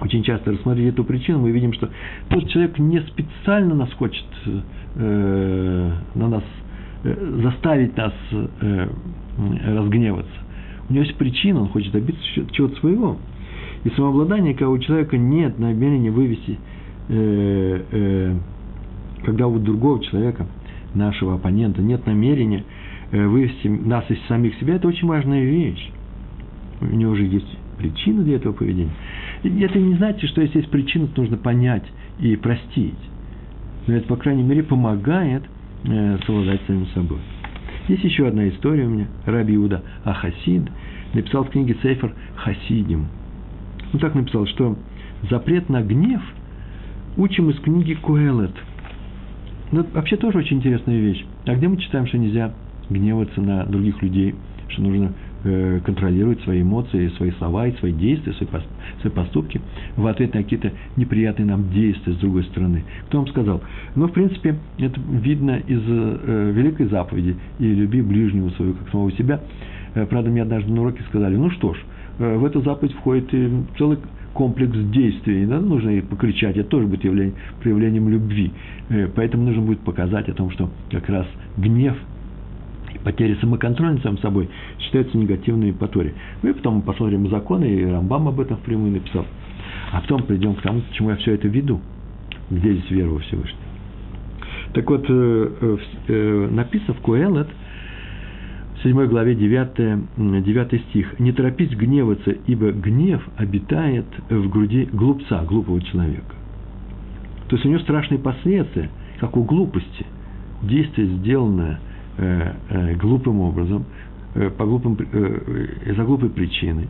очень 0.00 0.22
часто 0.22 0.52
рассмотрев 0.52 0.92
эту 0.92 1.04
причину, 1.04 1.40
мы 1.40 1.50
видим, 1.50 1.72
что 1.72 1.90
тот 2.28 2.48
человек 2.48 2.78
не 2.78 3.00
специально 3.00 3.74
нас 3.74 3.92
хочет 3.92 4.24
э, 4.96 5.92
на 6.14 6.28
нас 6.28 6.44
э, 7.04 7.40
заставить 7.42 7.96
нас 7.96 8.14
э, 8.32 8.88
разгневаться. 9.76 10.32
У 10.88 10.92
него 10.92 11.04
есть 11.04 11.16
причина, 11.16 11.60
он 11.60 11.68
хочет 11.68 11.92
добиться 11.92 12.22
чего-то 12.52 12.76
своего. 12.80 13.18
И 13.84 13.90
самообладание, 13.90 14.54
когда 14.54 14.70
у 14.70 14.78
человека 14.78 15.16
нет 15.16 15.58
намерения 15.58 16.10
вывести, 16.10 16.58
э, 17.08 17.82
э, 17.90 18.34
когда 19.24 19.46
у 19.48 19.58
другого 19.58 20.02
человека, 20.02 20.46
нашего 20.94 21.34
оппонента, 21.34 21.82
нет 21.82 22.06
намерения 22.06 22.64
э, 23.12 23.26
вывести 23.26 23.68
нас 23.68 24.04
из 24.10 24.18
самих 24.26 24.56
себя, 24.56 24.76
это 24.76 24.88
очень 24.88 25.06
важная 25.06 25.44
вещь. 25.44 25.90
У 26.80 26.86
него 26.86 27.12
уже 27.12 27.24
есть 27.24 27.59
причина 27.80 28.22
для 28.22 28.36
этого 28.36 28.52
поведения. 28.52 28.90
И 29.42 29.60
это 29.60 29.78
не 29.78 29.94
значит, 29.94 30.28
что 30.30 30.42
если 30.42 30.58
есть 30.58 30.70
причина, 30.70 31.06
то 31.06 31.22
нужно 31.22 31.38
понять 31.38 31.84
и 32.18 32.36
простить. 32.36 32.98
Но 33.86 33.94
это, 33.94 34.06
по 34.06 34.16
крайней 34.16 34.42
мере, 34.42 34.62
помогает 34.62 35.42
э, 35.84 36.18
совладать 36.26 36.60
самим 36.66 36.86
собой. 36.88 37.18
Есть 37.88 38.04
еще 38.04 38.28
одна 38.28 38.48
история 38.48 38.86
у 38.86 38.90
меня. 38.90 39.06
Раби 39.24 39.54
Иуда 39.56 39.82
Ахасид 40.04 40.62
написал 41.14 41.44
в 41.44 41.50
книге 41.50 41.76
Сейфер 41.82 42.12
Хасидим. 42.36 43.06
Он 43.92 43.98
так 43.98 44.14
написал, 44.14 44.46
что 44.46 44.76
запрет 45.30 45.68
на 45.68 45.82
гнев 45.82 46.22
учим 47.16 47.50
из 47.50 47.58
книги 47.60 47.94
Куэлет. 47.94 48.54
Ну, 49.72 49.86
вообще 49.94 50.16
тоже 50.16 50.38
очень 50.38 50.58
интересная 50.58 51.00
вещь. 51.00 51.24
А 51.46 51.54
где 51.54 51.68
мы 51.68 51.78
читаем, 51.78 52.06
что 52.06 52.18
нельзя 52.18 52.52
гневаться 52.90 53.40
на 53.40 53.64
других 53.64 54.02
людей, 54.02 54.34
что 54.68 54.82
нужно 54.82 55.12
Э, 55.42 55.80
контролировать 55.82 56.38
свои 56.42 56.60
эмоции, 56.60 57.08
свои 57.16 57.30
слова 57.38 57.66
и 57.66 57.74
свои 57.78 57.92
действия, 57.92 58.34
свои 58.34 59.10
поступки 59.10 59.58
в 59.96 60.06
ответ 60.06 60.34
на 60.34 60.42
какие-то 60.42 60.70
неприятные 60.96 61.46
нам 61.46 61.70
действия 61.70 62.12
с 62.12 62.16
другой 62.16 62.44
стороны. 62.44 62.84
Кто 63.06 63.18
вам 63.18 63.26
сказал? 63.28 63.62
Ну, 63.94 64.08
в 64.08 64.12
принципе, 64.12 64.56
это 64.78 65.00
видно 65.10 65.56
из 65.66 65.80
э, 65.80 66.52
великой 66.54 66.88
заповеди 66.88 67.36
«И 67.58 67.64
люби 67.64 68.02
ближнего 68.02 68.50
своего, 68.50 68.74
как 68.74 68.90
самого 68.90 69.12
себя». 69.12 69.40
Э, 69.94 70.04
правда, 70.04 70.28
мне 70.28 70.42
однажды 70.42 70.70
на 70.70 70.82
уроке 70.82 71.02
сказали, 71.08 71.36
ну 71.36 71.48
что 71.52 71.72
ж, 71.72 71.78
в 72.18 72.44
эту 72.44 72.60
заповедь 72.60 72.92
входит 72.92 73.30
целый 73.78 73.96
комплекс 74.34 74.76
действий. 74.92 75.46
Надо 75.46 75.64
нужно 75.64 75.88
и 75.88 76.02
покричать, 76.02 76.58
это 76.58 76.68
тоже 76.68 76.86
будет 76.86 77.02
явление, 77.02 77.32
проявлением 77.62 78.10
любви. 78.10 78.52
Поэтому 79.16 79.44
нужно 79.44 79.62
будет 79.62 79.80
показать 79.80 80.28
о 80.28 80.34
том, 80.34 80.50
что 80.50 80.68
как 80.90 81.08
раз 81.08 81.26
гнев– 81.56 81.96
потери 82.98 83.36
самоконтроля 83.40 83.92
над 83.92 84.02
самим 84.02 84.18
собой 84.18 84.48
считаются 84.78 85.16
негативными 85.16 85.72
по 85.72 85.88
Торе. 85.88 86.14
Ну 86.42 86.50
и 86.50 86.52
потом 86.52 86.76
мы 86.76 86.82
посмотрим 86.82 87.28
законы, 87.28 87.64
и 87.64 87.84
Рамбам 87.84 88.28
об 88.28 88.40
этом 88.40 88.56
впрямую 88.58 88.92
написал. 88.92 89.26
А 89.92 90.00
потом 90.00 90.22
придем 90.22 90.54
к 90.54 90.62
тому, 90.62 90.80
к 90.80 90.92
чему 90.92 91.10
я 91.10 91.16
все 91.16 91.34
это 91.34 91.48
веду. 91.48 91.80
Где 92.50 92.72
здесь 92.74 92.90
вера 92.90 93.10
во 93.10 93.18
Всевышнего? 93.20 93.62
Так 94.72 94.88
вот, 94.88 95.04
э, 95.08 95.50
э, 95.60 95.76
э, 96.08 96.94
Куэлет, 97.02 97.48
в 98.78 98.82
7 98.82 99.06
главе 99.06 99.34
9, 99.34 100.42
9 100.42 100.82
стих. 100.88 101.18
«Не 101.18 101.32
торопись 101.32 101.70
гневаться, 101.70 102.30
ибо 102.46 102.70
гнев 102.70 103.22
обитает 103.36 104.06
в 104.28 104.48
груди 104.48 104.88
глупца, 104.90 105.44
глупого 105.44 105.82
человека». 105.82 106.34
То 107.48 107.56
есть 107.56 107.66
у 107.66 107.68
него 107.68 107.80
страшные 107.80 108.18
последствия, 108.18 108.88
как 109.18 109.36
у 109.36 109.44
глупости. 109.44 110.06
Действие, 110.62 111.08
сделанное– 111.08 111.80
э, 111.89 111.89
э, 111.89 111.89
глупым 113.00 113.40
образом, 113.40 113.84
э, 114.34 114.50
по 114.50 114.64
глупым, 114.64 114.96
э, 114.98 115.66
из-за 115.86 116.04
глупой 116.04 116.30
причины, 116.30 116.88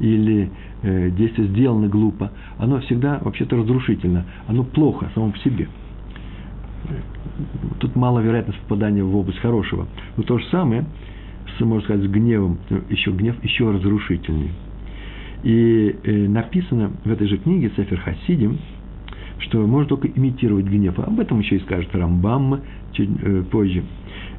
или 0.00 0.50
э, 0.82 1.10
действие 1.10 1.48
сделано 1.48 1.88
глупо, 1.88 2.32
оно 2.58 2.80
всегда 2.80 3.20
вообще-то 3.22 3.56
разрушительно, 3.56 4.24
оно 4.46 4.64
плохо 4.64 5.10
само 5.14 5.30
по 5.30 5.38
себе. 5.38 5.68
Тут 7.78 7.94
мало 7.96 8.20
вероятность 8.20 8.58
попадания 8.60 9.02
в 9.02 9.14
область 9.14 9.38
хорошего. 9.38 9.86
Но 10.16 10.22
то 10.22 10.38
же 10.38 10.46
самое, 10.46 10.84
можно 11.60 11.84
сказать, 11.84 12.04
с 12.04 12.08
гневом, 12.10 12.58
еще 12.88 13.10
гнев 13.10 13.42
еще 13.44 13.70
разрушительнее. 13.70 14.52
И 15.42 15.96
э, 16.02 16.28
написано 16.28 16.92
в 17.04 17.10
этой 17.10 17.26
же 17.26 17.38
книге 17.38 17.70
Сефер 17.76 18.00
Хасидим, 18.00 18.58
что 19.38 19.66
можно 19.66 19.88
только 19.88 20.08
имитировать 20.08 20.66
гнев. 20.66 20.98
Об 20.98 21.18
этом 21.20 21.40
еще 21.40 21.56
и 21.56 21.60
скажет 21.60 21.94
Рамбам 21.94 22.60
чуть 22.92 23.10
э, 23.22 23.42
позже. 23.50 23.84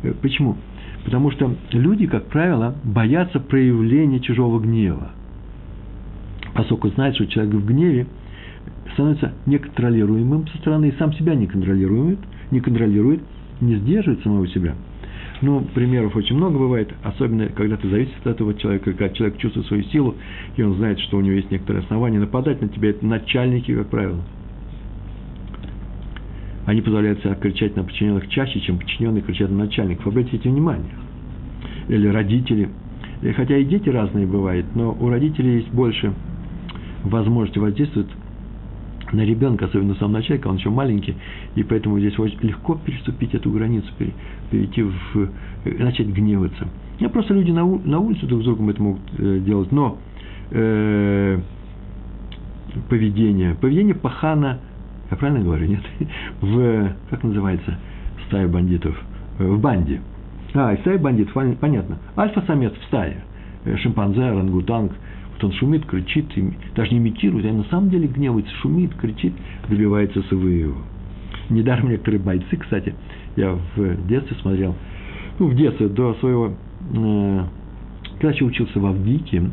Э, 0.03 0.13
почему? 0.22 0.58
Потому 1.03 1.31
что 1.31 1.55
люди, 1.72 2.08
как 2.08 2.27
правило, 2.27 2.75
боятся 2.84 3.39
проявления 3.39 4.20
чужого 4.20 4.60
гнева. 4.60 5.12
Поскольку 6.53 6.89
знают, 6.89 7.15
что 7.15 7.27
человек 7.27 7.53
в 7.55 7.65
гневе 7.65 8.08
становится 8.93 9.34
неконтролируемым 9.46 10.48
со 10.48 10.58
стороны 10.58 10.89
и 10.89 10.98
сам 10.98 11.13
себя 11.13 11.34
не 11.34 11.48
контролирует, 11.48 12.20
не 12.51 12.60
контролирует, 12.60 13.22
не 13.62 13.75
сдерживает 13.77 14.22
самого 14.22 14.48
себя. 14.48 14.75
Ну, 15.41 15.62
примеров 15.74 16.15
очень 16.15 16.36
много 16.36 16.60
бывает, 16.60 16.93
особенно 17.03 17.48
когда 17.48 17.77
ты 17.77 17.89
зависишь 17.89 18.13
от 18.20 18.27
этого 18.27 18.53
человека, 18.53 18.91
когда 18.91 19.10
человек 19.10 19.38
чувствует 19.38 19.65
свою 19.67 19.84
силу, 19.86 20.15
и 20.55 20.62
он 20.62 20.75
знает, 20.75 21.00
что 21.00 21.17
у 21.17 21.22
него 21.22 21.36
есть 21.36 21.50
некоторые 21.50 21.84
основания 21.84 22.20
нападать 22.20 22.62
на 22.62 22.67
тебя, 22.67 22.91
это 22.91 23.03
начальники, 23.05 23.74
как 23.74 23.88
правило– 23.88 24.22
они 26.65 26.82
позволяют 26.82 27.20
себя 27.22 27.36
кричать 27.36 27.75
на 27.75 27.84
подчиненных 27.84 28.27
чаще, 28.30 28.60
чем 28.62 28.77
подчиненные 28.77 29.22
кричат 29.22 29.50
на 29.50 29.58
начальников. 29.58 30.08
Обратите 30.08 30.50
внимание. 30.50 30.94
Или 31.88 32.08
родители. 32.08 32.70
Хотя 33.36 33.58
и 33.58 33.65
дети 33.65 33.89
разные 33.89 34.25
бывают, 34.25 34.65
но 34.75 34.96
у 35.00 35.10
родителей 35.10 35.58
есть 35.58 35.72
больше 35.72 36.13
возможности 37.03 37.60
воздействовать 37.60 38.10
на 39.12 39.22
ребенка, 39.22 39.65
особенно 39.65 39.94
в 39.94 39.98
самом 39.98 40.22
он 40.46 40.56
еще 40.56 40.70
маленький, 40.70 41.15
и 41.56 41.63
поэтому 41.63 42.00
здесь 42.00 42.18
очень 42.18 42.39
легко 42.41 42.75
переступить 42.75 43.34
эту 43.34 43.51
границу, 43.51 43.88
перейти 44.50 44.84
в, 44.84 44.96
э, 45.65 45.84
начать 45.84 46.08
гневаться. 46.08 46.68
Не 47.00 47.10
просто 47.10 47.34
люди 47.34 47.51
на, 47.51 47.65
на 47.65 48.00
улице 48.00 48.25
друг 48.25 48.41
с 48.41 48.46
другом 48.46 48.70
это 48.70 48.82
могут 48.82 49.01
э, 49.18 49.39
делать, 49.39 49.72
но 49.72 49.98
э, 50.51 51.39
поведение, 52.89 53.56
поведение 53.56 53.96
пахана– 53.96 54.60
я 55.12 55.18
правильно 55.18 55.44
говорю, 55.44 55.68
нет? 55.68 55.84
В, 56.41 56.96
как 57.10 57.24
называется, 57.24 57.77
стая 58.27 58.48
бандитов? 58.48 59.00
В 59.38 59.60
банде. 59.60 60.01
А, 60.53 60.75
стая 60.77 60.98
бандитов, 60.98 61.34
понятно. 61.60 61.98
Альфа-самец 62.18 62.74
в 62.74 62.84
стае. 62.86 63.18
Э, 63.65 63.77
шимпанзе, 63.77 64.24
орангутанг. 64.24 64.94
Вот 65.34 65.44
он 65.44 65.51
шумит, 65.53 65.86
кричит, 65.86 66.27
даже 66.75 66.91
не 66.91 66.98
имитирует, 67.00 67.46
а 67.46 67.53
на 67.53 67.63
самом 67.65 67.89
деле 67.89 68.08
гневается, 68.08 68.53
шумит, 68.62 68.94
кричит, 68.96 69.34
добивается 69.70 70.22
своего. 70.24 70.75
Недаром 71.50 71.89
некоторые 71.89 72.22
бойцы, 72.22 72.58
кстати, 72.58 72.96
я 73.36 73.58
в 73.75 74.08
детстве 74.08 74.38
смотрел, 74.41 74.75
ну, 75.39 75.48
в 75.48 75.56
детстве, 75.56 75.88
до 75.88 76.13
своего, 76.15 76.53
э, 76.94 77.44
когда 78.20 78.34
еще 78.34 78.46
учился 78.46 78.80
в 78.80 78.86
Авдике, 78.86 79.38
э, 79.38 79.50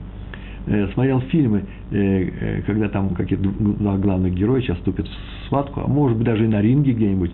смотрел 0.92 1.20
фильмы, 1.22 1.64
э, 1.90 1.96
э, 1.96 2.62
когда 2.66 2.88
там 2.88 3.10
какие-то 3.10 3.48
два 3.48 3.96
главных 3.96 4.34
сейчас 4.34 4.76
вступят 4.78 5.06
в 5.06 5.46
схватку, 5.46 5.80
а 5.80 5.86
может 5.86 6.18
быть 6.18 6.26
даже 6.26 6.44
и 6.44 6.48
на 6.48 6.60
ринге 6.60 6.92
где-нибудь 6.92 7.32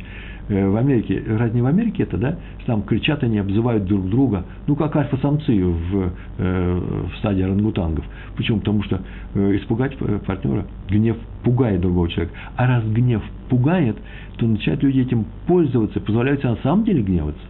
э, 0.49 0.69
в 0.69 0.77
Америке, 0.77 1.21
разве 1.27 1.57
не 1.57 1.63
в 1.63 1.67
Америке 1.67 2.05
это, 2.05 2.17
да, 2.17 2.39
там 2.67 2.83
кричат 2.83 3.25
они, 3.25 3.39
обзывают 3.39 3.87
друг 3.87 4.09
друга, 4.09 4.45
ну, 4.69 4.77
как 4.77 4.95
альфа-самцы 4.95 5.65
в, 5.65 6.13
э, 6.39 6.81
в 7.13 7.19
стадии 7.19 7.43
орангутангов. 7.43 8.05
Почему? 8.37 8.61
Потому 8.61 8.85
что 8.85 9.01
э, 9.35 9.57
испугать 9.57 9.97
партнера, 10.27 10.67
гнев 10.89 11.17
пугает 11.43 11.81
другого 11.81 12.09
человека. 12.09 12.35
А 12.57 12.67
раз 12.69 12.85
гнев 12.85 13.23
пугает, 13.49 13.97
то 14.37 14.47
начинают 14.47 14.83
люди 14.85 15.01
этим 15.01 15.25
пользоваться, 15.49 15.99
позволяют 16.01 16.41
себе 16.41 16.51
на 16.51 16.57
самом 16.59 16.85
деле 16.85 17.03
гневаться. 17.03 17.43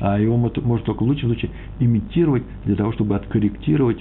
а 0.00 0.18
его 0.18 0.36
может 0.36 0.86
только 0.86 1.02
в 1.02 1.06
лучшем 1.06 1.30
случае 1.30 1.50
имитировать 1.80 2.44
для 2.64 2.76
того, 2.76 2.92
чтобы 2.92 3.16
откорректировать 3.16 3.98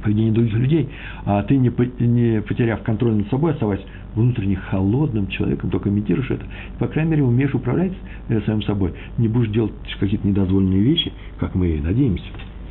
поведение 0.00 0.32
других 0.32 0.54
людей, 0.54 0.88
а 1.24 1.42
ты, 1.42 1.56
не, 1.56 1.70
не 2.00 2.42
потеряв 2.42 2.82
контроль 2.82 3.14
над 3.14 3.28
собой, 3.28 3.52
оставаясь 3.52 3.82
внутренне 4.14 4.56
холодным 4.56 5.28
человеком, 5.28 5.70
только 5.70 5.88
имитируешь 5.88 6.30
это, 6.30 6.44
по 6.78 6.86
крайней 6.88 7.12
мере, 7.12 7.22
умеешь 7.22 7.54
управлять 7.54 7.92
э, 8.28 8.40
самим 8.46 8.62
собой, 8.62 8.94
не 9.16 9.28
будешь 9.28 9.50
делать 9.50 9.72
какие-то 10.00 10.26
недозволенные 10.26 10.80
вещи, 10.80 11.12
как 11.38 11.54
мы 11.54 11.80
надеемся. 11.82 12.24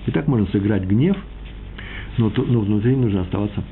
И 0.05 0.11
так 0.11 0.27
можно 0.27 0.47
сыграть 0.47 0.83
гнев, 0.83 1.17
но, 2.17 2.31
но 2.35 2.59
внутри 2.61 2.95
нужно 2.95 3.21
оставаться 3.21 3.63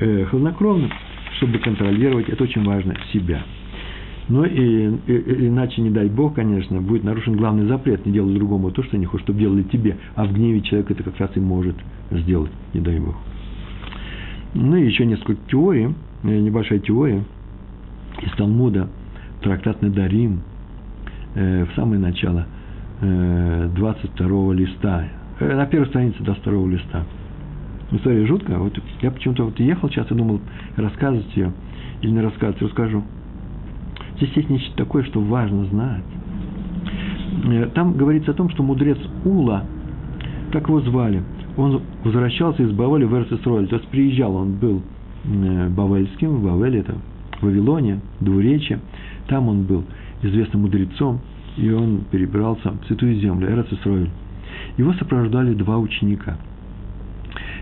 э, 0.00 0.24
хладнокровным, 0.26 0.90
чтобы 1.38 1.58
контролировать, 1.58 2.28
это 2.28 2.44
очень 2.44 2.64
важно, 2.64 2.96
себя. 3.12 3.42
Ну 4.28 4.44
и, 4.44 4.90
и, 5.06 5.46
иначе, 5.46 5.82
не 5.82 5.90
дай 5.90 6.08
Бог, 6.08 6.34
конечно, 6.34 6.80
будет 6.80 7.04
нарушен 7.04 7.36
главный 7.36 7.66
запрет, 7.66 8.04
не 8.06 8.12
делать 8.12 8.34
другому 8.34 8.72
то, 8.72 8.82
что 8.82 8.98
не 8.98 9.06
хочешь, 9.06 9.24
чтобы 9.24 9.38
делали 9.38 9.62
тебе, 9.62 9.96
а 10.16 10.24
в 10.24 10.32
гневе 10.32 10.62
человек 10.62 10.90
это 10.90 11.04
как 11.04 11.18
раз 11.20 11.30
и 11.36 11.40
может 11.40 11.76
сделать, 12.10 12.50
не 12.74 12.80
дай 12.80 12.98
Бог. 12.98 13.14
Ну 14.54 14.76
и 14.76 14.86
еще 14.86 15.06
несколько 15.06 15.40
теорий, 15.48 15.94
э, 16.24 16.38
небольшая 16.40 16.80
теория 16.80 17.22
из 18.22 18.32
Талмуда, 18.32 18.88
трактат 19.42 19.80
Надарим, 19.82 20.40
э, 21.34 21.64
в 21.64 21.74
самое 21.76 22.00
начало 22.00 22.46
э, 23.00 23.70
22 23.76 24.54
листа, 24.54 25.04
э, 25.38 25.56
на 25.56 25.66
первой 25.66 25.86
странице 25.86 26.22
22 26.22 26.68
листа. 26.68 27.04
История 27.92 28.26
жуткая. 28.26 28.58
Вот 28.58 28.72
я 29.02 29.12
почему-то 29.12 29.44
вот 29.44 29.60
ехал 29.60 29.88
сейчас 29.90 30.10
и 30.10 30.14
думал, 30.14 30.40
рассказывать 30.74 31.36
ее 31.36 31.52
или 32.02 32.10
не 32.10 32.20
рассказывать, 32.20 32.60
расскажу. 32.62 33.04
Здесь 34.16 34.30
есть 34.34 34.50
нечто 34.50 34.76
такое, 34.76 35.04
что 35.04 35.20
важно 35.20 35.66
знать. 35.66 36.04
Э, 37.44 37.68
там 37.74 37.92
говорится 37.92 38.30
о 38.30 38.34
том, 38.34 38.48
что 38.50 38.62
мудрец 38.62 38.98
Ула, 39.24 39.64
так 40.52 40.68
его 40.68 40.80
звали, 40.80 41.22
он 41.56 41.82
возвращался 42.02 42.62
из 42.62 42.72
Бавели 42.72 43.04
в 43.04 43.14
Эрцесроль, 43.14 43.66
то 43.68 43.76
есть 43.76 43.88
приезжал, 43.88 44.36
он 44.36 44.52
был 44.54 44.82
э, 45.24 45.68
бавельским, 45.68 46.36
в 46.36 46.44
Бавеле, 46.44 46.80
это 46.80 46.94
в 47.40 47.44
Вавилоне, 47.44 48.00
двуречье, 48.20 48.80
там 49.28 49.48
он 49.48 49.64
был 49.64 49.84
известным 50.22 50.62
мудрецом, 50.62 51.20
и 51.58 51.70
он 51.70 52.04
перебирался 52.10 52.70
в 52.70 52.86
Святую 52.86 53.16
Землю, 53.16 53.50
Эрцесроль. 53.50 54.08
Его 54.78 54.94
сопровождали 54.94 55.52
два 55.54 55.78
ученика. 55.78 56.38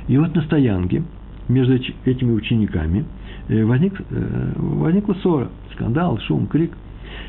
И 0.06 0.16
вот 0.18 0.34
на 0.34 0.42
стоянке 0.42 1.02
между 1.48 1.74
этими 2.04 2.32
учениками 2.32 3.04
э, 3.48 3.64
возник, 3.64 4.00
возникла 4.56 5.14
ссора– 5.14 5.48
скандал, 5.74 6.18
шум, 6.20 6.46
крик. 6.46 6.72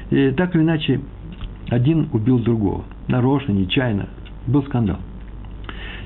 И 0.09 0.31
так 0.31 0.55
или 0.55 0.63
иначе, 0.63 1.01
один 1.69 2.09
убил 2.13 2.39
другого. 2.39 2.83
Нарочно, 3.07 3.51
нечаянно. 3.51 4.07
Был 4.47 4.63
скандал. 4.63 4.97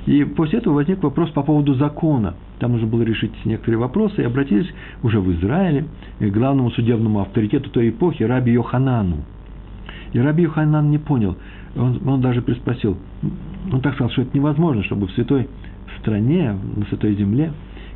И 0.06 0.24
после 0.24 0.60
этого 0.60 0.76
возник 0.76 1.04
вопрос 1.04 1.30
по 1.32 1.44
поводу 1.44 1.76
закона. 1.76 2.36
Там 2.60 2.72
нужно 2.72 2.88
было 2.88 3.04
решить 3.04 3.32
некоторые 3.46 3.80
вопросы, 3.80 4.22
и 4.22 4.26
обратились 4.26 4.68
уже 5.04 5.20
в 5.20 5.32
Израиле 5.34 5.86
к 6.20 6.26
главному 6.26 6.72
судебному 6.72 7.22
авторитету 7.22 7.70
той 7.70 7.90
эпохи, 7.90 8.24
Раби 8.24 8.52
Йоханану. 8.54 9.18
И 10.14 10.20
Раби 10.20 10.44
Йоханан 10.44 10.90
не 10.90 10.98
понял, 10.98 11.38
он, 11.76 12.02
он 12.08 12.22
даже 12.22 12.42
приспросил, 12.42 12.98
он 13.72 13.82
так 13.82 13.94
сказал, 13.94 14.12
что 14.12 14.24
это 14.24 14.36
невозможно, 14.36 14.84
чтобы 14.84 15.08
в 15.08 15.12
святой 15.12 15.48
стране, 16.00 16.58
на 16.76 16.86
святой 16.86 17.16
земле, 17.16 17.54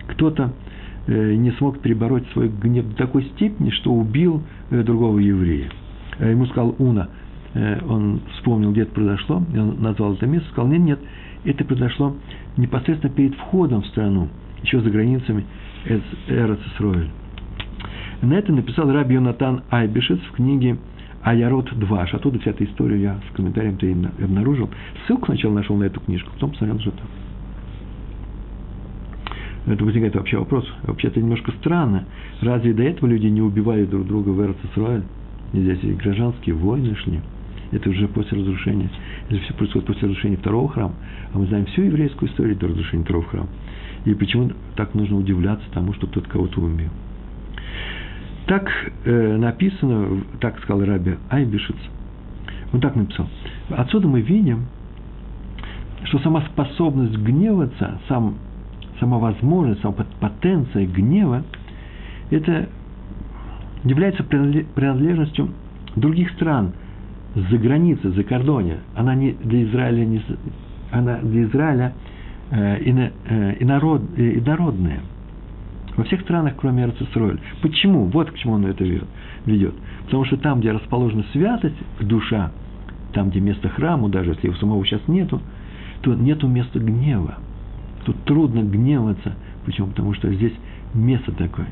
кто-то 0.08 0.54
не 1.08 1.52
смог 1.54 1.80
перебороть 1.80 2.28
свой 2.32 2.50
гнев 2.50 2.88
до 2.90 2.96
такой 2.96 3.26
степени, 3.36 3.70
что 3.72 3.92
убил 3.92 4.42
э, 4.70 4.84
другого 4.84 5.20
еврея. 5.20 5.70
Э, 6.20 6.32
ему 6.32 6.46
сказал 6.48 6.76
Уна, 6.80 7.10
он 7.88 8.22
вспомнил, 8.34 8.72
где 8.72 8.82
это 8.82 8.94
произошло, 8.96 9.44
он 9.54 9.80
назвал 9.80 10.14
это 10.14 10.26
место, 10.26 10.50
сказал, 10.50 10.72
нет, 10.72 10.82
нет, 10.82 11.00
это 11.46 11.64
произошло 11.64 12.16
непосредственно 12.58 13.14
перед 13.14 13.36
входом 13.36 13.84
в 13.84 13.88
страну, 13.88 14.28
еще 14.64 14.82
за 14.82 14.90
границами 14.90 15.46
Эрцесроэль. 15.86 17.10
На 18.24 18.34
это 18.34 18.52
написал 18.52 18.92
Раби 18.92 19.14
Йонатан 19.14 19.62
Айбишец 19.70 20.18
в 20.32 20.32
книге 20.32 20.78
Аярот 21.22 21.78
Дваш. 21.78 22.14
Оттуда 22.16 22.40
вся 22.40 22.52
эта 22.52 22.64
история 22.64 23.00
я 23.00 23.20
с 23.30 23.36
комментарием-то 23.36 23.86
и 23.86 24.24
обнаружил. 24.24 24.70
Ссылку 25.06 25.28
сначала 25.28 25.54
нашел 25.54 25.76
на 25.76 25.84
эту 25.84 26.00
книжку, 26.00 26.32
потом 26.34 26.52
посмотрел, 26.52 26.80
что 26.80 26.92
там 26.92 27.08
это 29.66 29.86
возникает 29.86 30.16
вообще 30.16 30.38
вопрос. 30.38 30.70
Вообще 30.84 31.08
это 31.08 31.22
немножко 31.22 31.52
странно. 31.60 32.06
Разве 32.42 32.74
до 32.74 32.84
этого 32.84 33.10
люди 33.10 33.28
не 33.28 33.42
убивали 33.42 33.86
друг 33.86 34.06
друга 34.08 34.30
в 34.30 34.42
Эрцисруэль? 34.42 35.04
Здесь 35.54 35.80
и 35.84 35.94
гражданские 35.94 36.56
войны 36.56 36.96
шли. 36.96 37.22
Это 37.72 37.90
уже 37.90 38.08
после 38.08 38.40
разрушения. 38.40 38.90
Это 39.30 39.40
все 39.40 39.54
происходит 39.54 39.88
после 39.88 40.08
разрушения 40.08 40.38
второго 40.38 40.70
храма. 40.70 40.94
А 41.34 41.38
мы 41.38 41.46
знаем 41.48 41.66
всю 41.68 41.84
еврейскую 41.84 42.30
историю 42.30 42.56
до 42.58 42.68
разрушения 42.68 43.04
второго 43.04 43.26
храма. 43.26 43.50
И 44.06 44.14
почему 44.14 44.52
так 44.76 44.94
нужно 44.96 45.18
удивляться 45.18 45.66
тому, 45.74 45.94
что 45.94 46.08
кто-то 46.08 46.30
кого-то 46.30 46.60
убил. 46.60 46.90
Так 48.48 48.70
э, 49.06 49.38
написано, 49.38 50.24
так 50.42 50.60
сказал 50.60 50.84
Раби 50.84 51.16
Айбишец, 51.30 51.78
он 52.74 52.82
так 52.82 52.96
написал. 52.96 53.30
Отсюда 53.70 54.08
мы 54.08 54.20
видим, 54.20 54.66
что 56.04 56.20
сама 56.20 56.42
способность 56.52 57.16
гневаться, 57.18 58.02
сам 58.10 58.36
сама 59.04 59.18
возможность, 59.18 59.82
сама 59.82 59.96
потенция 60.22 60.86
гнева, 60.88 61.44
это 62.32 62.70
является 63.84 64.24
принадлежностью 64.24 65.50
других 65.98 66.32
стран, 66.32 66.72
за 67.36 67.58
границей, 67.58 68.12
за 68.12 68.24
кордоне. 68.24 68.78
Она 68.96 69.14
не 69.16 69.32
для 69.32 69.64
Израиля, 69.64 70.06
не, 70.06 70.22
она 70.92 71.18
для 71.18 71.44
Израиля 71.44 71.94
э, 72.52 72.84
ино, 72.86 73.02
э, 73.02 73.12
э, 73.26 74.38
инородная. 74.40 75.02
Во 75.98 76.04
всех 76.06 76.22
странах, 76.22 76.54
кроме 76.58 76.84
Эрцисроэль. 76.84 77.42
Почему? 77.62 78.06
Вот 78.06 78.32
к 78.32 78.36
чему 78.36 78.54
он 78.54 78.66
это 78.66 78.86
ведет. 79.46 79.74
Потому 80.06 80.26
что 80.26 80.38
там, 80.38 80.60
где 80.62 80.72
расположена 80.72 81.26
святость, 81.34 81.76
душа, 82.00 82.52
там, 83.14 83.32
где 83.32 83.42
место 83.42 83.68
храму, 83.68 84.10
даже 84.10 84.32
если 84.32 84.48
его 84.48 84.56
самого 84.58 84.86
сейчас 84.86 85.02
нету, 85.08 85.42
то 86.02 86.14
нету 86.14 86.48
места 86.48 86.80
гнева. 86.80 87.36
Тут 88.06 88.18
трудно 88.26 88.62
гневаться. 88.62 89.36
Почему? 89.66 89.88
Потому 89.88 90.14
что 90.14 90.32
здесь 90.34 90.54
место 90.94 91.32
такое. 91.32 91.68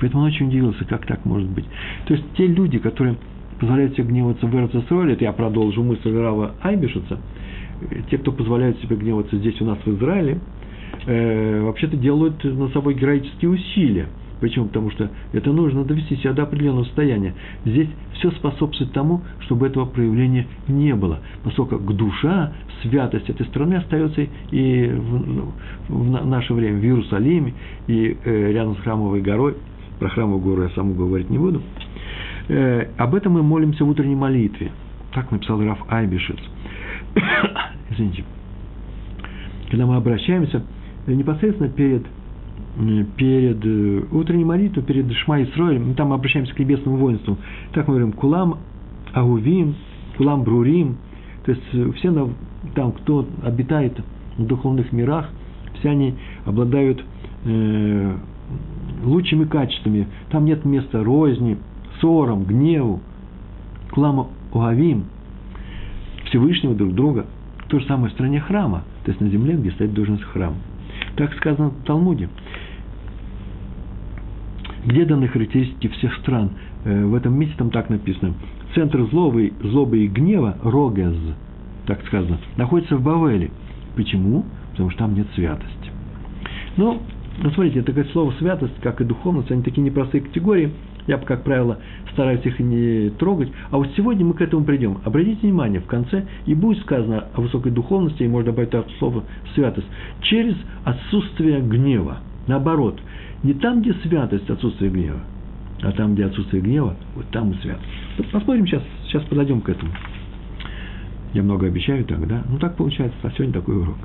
Поэтому 0.00 0.22
он 0.22 0.28
очень 0.28 0.48
удивился, 0.48 0.84
как 0.84 1.06
так 1.06 1.24
может 1.24 1.48
быть. 1.48 1.64
То 2.06 2.14
есть 2.14 2.24
те 2.36 2.46
люди, 2.46 2.78
которые 2.78 3.16
позволяют 3.60 3.94
себе 3.94 4.04
гневаться 4.04 4.46
в 4.46 4.54
Эрцесроле, 4.54 5.14
это 5.14 5.24
я 5.24 5.32
продолжу 5.32 5.82
мысль 5.82 6.12
Рава 6.12 6.54
Айбишица, 6.62 7.18
те, 8.10 8.18
кто 8.18 8.32
позволяет 8.32 8.80
себе 8.80 8.96
гневаться 8.96 9.36
здесь 9.36 9.60
у 9.60 9.64
нас 9.64 9.78
в 9.84 9.96
Израиле, 9.96 10.40
э, 11.06 11.62
вообще-то 11.62 11.96
делают 11.96 12.42
над 12.42 12.72
собой 12.72 12.94
героические 12.94 13.50
усилия– 13.50 14.08
Почему? 14.42 14.66
Потому 14.66 14.90
что 14.90 15.08
это 15.32 15.52
нужно 15.52 15.84
довести 15.84 16.16
себя 16.16 16.32
до 16.32 16.42
определенного 16.42 16.82
состояния. 16.82 17.32
Здесь 17.64 17.86
все 18.14 18.32
способствует 18.32 18.90
тому, 18.90 19.20
чтобы 19.38 19.68
этого 19.68 19.86
проявления 19.86 20.48
не 20.66 20.96
было. 20.96 21.20
Поскольку 21.44 21.78
душа, 21.92 22.52
святость 22.82 23.30
этой 23.30 23.46
страны 23.46 23.76
остается 23.76 24.26
и 24.50 24.88
в, 24.88 25.26
ну, 25.28 25.52
в 25.88 26.26
наше 26.26 26.54
время 26.54 26.80
в 26.80 26.82
Иерусалиме, 26.82 27.54
и 27.86 28.18
э, 28.24 28.50
рядом 28.50 28.74
с 28.74 28.80
храмовой 28.80 29.20
горой. 29.20 29.54
Про 30.00 30.08
храмовую 30.08 30.40
гору 30.40 30.62
я 30.64 30.70
саму 30.70 30.94
говорить 30.94 31.30
не 31.30 31.38
буду. 31.38 31.62
Э, 32.48 32.88
об 32.96 33.14
этом 33.14 33.34
мы 33.34 33.44
молимся 33.44 33.84
в 33.84 33.88
утренней 33.88 34.16
молитве. 34.16 34.72
Так 35.14 35.30
написал 35.30 35.62
Раф 35.62 35.78
Айбишец. 35.88 36.40
Извините. 37.90 38.24
Когда 39.70 39.86
мы 39.86 39.94
обращаемся 39.94 40.64
непосредственно 41.06 41.68
перед 41.68 42.04
перед 43.16 43.64
э, 43.64 44.02
утренней 44.12 44.44
молитвой, 44.44 44.82
перед 44.82 45.12
Шма 45.12 45.42
Исроем, 45.42 45.88
мы 45.88 45.94
там 45.94 46.12
обращаемся 46.12 46.54
к 46.54 46.58
небесному 46.58 46.96
воинству. 46.96 47.36
Так 47.72 47.86
мы 47.86 47.94
говорим, 47.94 48.12
Кулам 48.12 48.58
Агувим, 49.12 49.74
Кулам 50.16 50.42
Брурим, 50.42 50.96
то 51.44 51.52
есть 51.52 51.62
э, 51.72 51.92
все 51.96 52.30
там, 52.74 52.92
кто 52.92 53.26
обитает 53.42 54.00
в 54.38 54.46
духовных 54.46 54.92
мирах, 54.92 55.28
все 55.78 55.90
они 55.90 56.14
обладают 56.46 57.04
э, 57.44 58.16
лучшими 59.04 59.44
качествами. 59.44 60.08
Там 60.30 60.46
нет 60.46 60.64
места 60.64 61.04
розни, 61.04 61.58
ссорам, 62.00 62.44
гневу, 62.44 63.00
Кулам 63.90 64.28
Агувим, 64.54 65.04
Всевышнего 66.24 66.74
друг 66.74 66.94
друга. 66.94 67.26
То 67.68 67.78
же 67.78 67.86
самое 67.86 68.10
в 68.10 68.12
стране 68.12 68.40
храма, 68.40 68.84
то 69.04 69.10
есть 69.10 69.20
на 69.20 69.28
земле, 69.28 69.54
где 69.56 69.70
стоит 69.72 69.92
должность 69.92 70.24
храма. 70.24 70.56
Так 71.16 71.34
сказано 71.34 71.70
в 71.70 71.84
Талмуде. 71.84 72.28
Где 74.84 75.04
даны 75.04 75.28
характеристики 75.28 75.88
всех 75.88 76.14
стран? 76.16 76.50
Э, 76.84 77.04
в 77.04 77.14
этом 77.14 77.38
месте 77.38 77.54
там 77.56 77.70
так 77.70 77.88
написано. 77.88 78.34
Центр 78.74 79.02
злобы, 79.10 79.52
злобы 79.62 79.98
и 79.98 80.08
гнева, 80.08 80.56
Рогез, 80.62 81.16
так 81.86 82.04
сказано, 82.06 82.38
находится 82.56 82.96
в 82.96 83.02
Бавеле. 83.02 83.50
Почему? 83.94 84.44
Потому 84.72 84.90
что 84.90 85.00
там 85.00 85.14
нет 85.14 85.26
святости. 85.34 85.90
Ну, 86.76 87.00
ну 87.42 87.50
смотрите, 87.50 87.82
такое 87.82 88.04
слово 88.12 88.32
святость, 88.38 88.74
как 88.80 89.00
и 89.00 89.04
духовность, 89.04 89.50
они 89.50 89.62
такие 89.62 89.82
непростые 89.82 90.22
категории. 90.22 90.72
Я, 91.06 91.18
как 91.18 91.42
правило, 91.42 91.78
стараюсь 92.12 92.44
их 92.44 92.58
не 92.60 93.10
трогать. 93.10 93.50
А 93.70 93.76
вот 93.76 93.88
сегодня 93.96 94.24
мы 94.24 94.34
к 94.34 94.40
этому 94.40 94.64
придем. 94.64 94.98
Обратите 95.04 95.40
внимание, 95.42 95.80
в 95.80 95.86
конце 95.86 96.26
и 96.46 96.54
будет 96.54 96.82
сказано 96.82 97.24
о 97.34 97.40
высокой 97.40 97.72
духовности, 97.72 98.22
и 98.22 98.28
можно 98.28 98.52
добавить 98.52 98.68
это 98.68 98.84
слово 98.98 99.24
«святость», 99.54 99.88
через 100.22 100.54
отсутствие 100.84 101.60
гнева. 101.60 102.18
Наоборот, 102.46 103.00
не 103.42 103.54
там, 103.54 103.82
где 103.82 103.92
святость, 103.94 104.48
отсутствие 104.48 104.90
гнева, 104.90 105.20
а 105.82 105.92
там, 105.92 106.14
где 106.14 106.26
отсутствие 106.26 106.62
гнева, 106.62 106.96
вот 107.16 107.26
там 107.30 107.50
и 107.52 107.54
святость. 107.56 108.30
Посмотрим 108.30 108.66
сейчас, 108.66 108.82
сейчас 109.06 109.22
подойдем 109.24 109.60
к 109.60 109.68
этому. 109.68 109.90
Я 111.34 111.42
много 111.42 111.66
обещаю 111.66 112.04
так, 112.04 112.26
да? 112.28 112.42
Ну, 112.48 112.58
так 112.58 112.76
получается, 112.76 113.16
а 113.22 113.30
сегодня 113.30 113.54
такой 113.54 113.76
урок. 113.76 113.96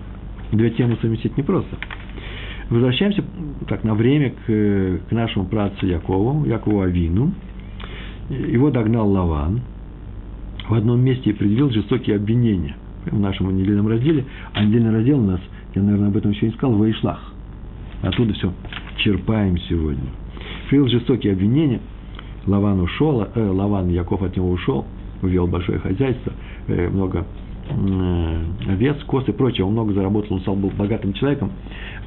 Две 0.51 0.69
темы 0.71 0.97
совместить 1.01 1.37
непросто. 1.37 1.75
Возвращаемся 2.69 3.23
так 3.67 3.83
на 3.83 3.93
время 3.93 4.31
к, 4.31 5.09
к 5.09 5.11
нашему 5.11 5.45
працу 5.45 5.85
Якову, 5.85 6.45
Якову 6.45 6.81
Авину. 6.81 7.33
Его 8.29 8.71
догнал 8.71 9.09
Лаван. 9.09 9.61
В 10.67 10.73
одном 10.73 11.01
месте 11.01 11.33
предъявил 11.33 11.69
жестокие 11.69 12.15
обвинения 12.15 12.75
в 13.05 13.19
нашем 13.19 13.55
недельном 13.55 13.87
разделе. 13.87 14.25
А 14.53 14.63
недельный 14.63 14.91
раздел 14.91 15.19
у 15.19 15.25
нас, 15.25 15.41
я, 15.75 15.81
наверное, 15.81 16.09
об 16.09 16.17
этом 16.17 16.31
еще 16.31 16.47
не 16.47 16.53
сказал, 16.53 16.75
в 16.75 16.89
Ишлах. 16.89 17.33
Оттуда 18.01 18.33
все 18.33 18.53
черпаем 18.97 19.57
сегодня. 19.69 20.09
Предъявил 20.69 20.87
жестокие 20.87 21.33
обвинения. 21.33 21.79
Лаван 22.45 22.79
ушел, 22.79 23.27
э, 23.33 23.49
Лаван, 23.49 23.89
Яков 23.89 24.21
от 24.21 24.35
него 24.35 24.49
ушел, 24.49 24.85
увел 25.21 25.47
большое 25.47 25.79
хозяйство, 25.79 26.33
э, 26.67 26.89
много 26.89 27.25
Э, 27.69 28.43
овец, 28.69 28.97
коз 29.03 29.27
и 29.27 29.31
прочее. 29.31 29.65
Он 29.65 29.73
много 29.73 29.93
заработал, 29.93 30.35
он 30.35 30.41
стал 30.41 30.55
был 30.55 30.69
богатым 30.69 31.13
человеком. 31.13 31.51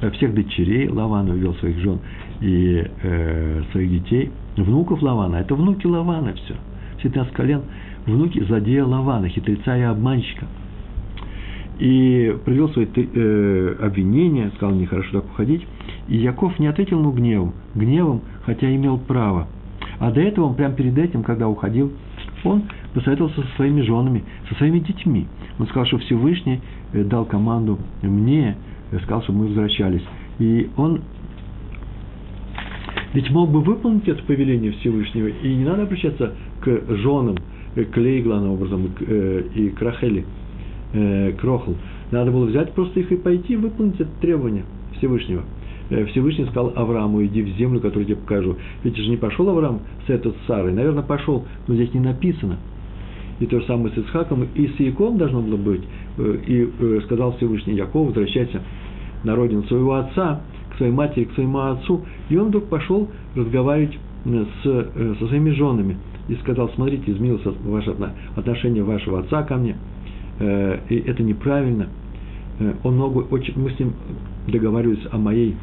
Э, 0.01 0.09
всех 0.11 0.33
дочерей 0.33 0.87
Лавана 0.87 1.33
увел 1.33 1.53
своих 1.55 1.77
жен 1.79 1.99
и 2.41 2.83
э, 3.03 3.61
своих 3.71 3.91
детей. 3.91 4.31
Внуков 4.57 5.01
Лавана, 5.01 5.37
это 5.37 5.55
внуки 5.55 5.85
Лавана 5.85 6.33
все. 6.33 6.55
Все 6.99 7.09
15 7.09 7.33
колен, 7.33 7.61
внуки 8.05 8.43
злодея 8.43 8.85
Лавана, 8.85 9.29
хитреца 9.29 9.77
и 9.77 9.81
обманщика. 9.81 10.45
И 11.79 12.35
привел 12.45 12.69
свои 12.69 12.87
э, 12.95 13.75
обвинения, 13.81 14.51
сказал, 14.55 14.75
нехорошо 14.75 15.21
так 15.21 15.25
уходить. 15.25 15.65
И 16.07 16.17
Яков 16.17 16.59
не 16.59 16.67
ответил 16.67 16.99
ему 16.99 17.11
гневом, 17.11 17.53
гневом, 17.75 18.21
хотя 18.43 18.73
имел 18.73 18.97
право. 18.97 19.47
А 19.99 20.11
до 20.11 20.19
этого 20.21 20.45
он 20.45 20.55
прямо 20.55 20.73
перед 20.73 20.97
этим, 20.97 21.23
когда 21.23 21.47
уходил, 21.47 21.91
он 22.43 22.63
посоветовался 22.93 23.41
со 23.41 23.55
своими 23.55 23.81
женами, 23.81 24.23
со 24.49 24.55
своими 24.55 24.79
детьми. 24.79 25.27
Он 25.59 25.67
сказал, 25.67 25.85
что 25.85 25.99
Всевышний 25.99 26.59
э, 26.93 27.03
дал 27.03 27.25
команду 27.25 27.79
мне, 28.01 28.57
э, 28.91 28.99
сказал, 29.03 29.21
чтобы 29.23 29.39
мы 29.39 29.47
возвращались. 29.47 30.03
И 30.39 30.69
он 30.75 31.01
ведь 33.13 33.29
мог 33.29 33.51
бы 33.51 33.61
выполнить 33.61 34.07
это 34.07 34.23
повеление 34.23 34.71
Всевышнего, 34.71 35.27
и 35.27 35.53
не 35.53 35.65
надо 35.65 35.83
обращаться 35.83 36.33
к 36.61 36.95
женам, 36.95 37.35
э, 37.75 37.83
к 37.83 37.95
Лей, 37.97 38.21
главным 38.21 38.51
образом, 38.53 38.89
и 39.55 39.69
к 39.69 39.81
Рахели, 39.81 40.25
к 40.93 41.43
Рохл. 41.43 41.73
Надо 42.11 42.31
было 42.31 42.45
взять 42.45 42.73
просто 42.73 42.99
их 42.99 43.11
и 43.11 43.15
пойти 43.15 43.55
выполнить 43.55 43.99
это 43.99 44.09
требование 44.19 44.65
Всевышнего. 44.97 45.43
Всевышний 46.11 46.45
сказал 46.45 46.73
Аврааму, 46.75 47.23
иди 47.25 47.41
в 47.41 47.49
землю, 47.57 47.79
которую 47.79 48.07
я 48.07 48.15
тебе 48.15 48.23
покажу. 48.23 48.55
Ведь 48.83 48.95
же 48.95 49.09
не 49.09 49.17
пошел 49.17 49.49
Авраам 49.49 49.81
с 50.07 50.09
этой 50.09 50.33
Сарой. 50.47 50.71
Наверное, 50.71 51.03
пошел, 51.03 51.45
но 51.67 51.75
здесь 51.75 51.93
не 51.93 51.99
написано– 51.99 52.57
и 53.41 53.47
то 53.47 53.59
же 53.59 53.65
самое 53.65 53.93
с 53.93 53.97
Исхаком, 53.97 54.47
и 54.53 54.67
с 54.67 54.79
Яковом 54.79 55.17
должно 55.17 55.41
было 55.41 55.57
быть. 55.57 55.81
Э, 56.17 56.37
и 56.45 56.69
э, 56.79 57.01
сказал 57.05 57.35
Всевышний 57.37 57.73
Яков, 57.73 58.07
возвращайся 58.07 58.61
на 59.23 59.35
родину 59.35 59.63
своего 59.63 59.95
отца, 59.95 60.41
к 60.71 60.77
своей 60.77 60.91
матери, 60.91 61.23
к 61.23 61.33
своему 61.33 61.57
отцу. 61.57 62.05
И 62.29 62.37
он 62.37 62.49
вдруг 62.49 62.65
пошел 62.65 63.09
разговаривать 63.35 63.97
э, 64.25 64.45
с, 64.61 65.17
со 65.19 65.27
своими 65.27 65.49
женами. 65.49 65.97
И 66.27 66.35
сказал, 66.35 66.69
смотрите, 66.75 67.11
изменилось 67.11 67.41
ваше 67.65 67.95
отношение 68.35 68.83
вашего 68.83 69.19
отца 69.19 69.41
ко 69.41 69.57
мне. 69.57 69.75
И 70.39 71.03
это 71.07 71.23
неправильно. 71.23 71.89
Он 72.83 72.93
много, 72.93 73.17
очень, 73.31 73.59
мы 73.59 73.71
с 73.71 73.79
ним 73.79 73.93
договаривались 74.47 75.05
о 75.11 75.17
моей, 75.17 75.55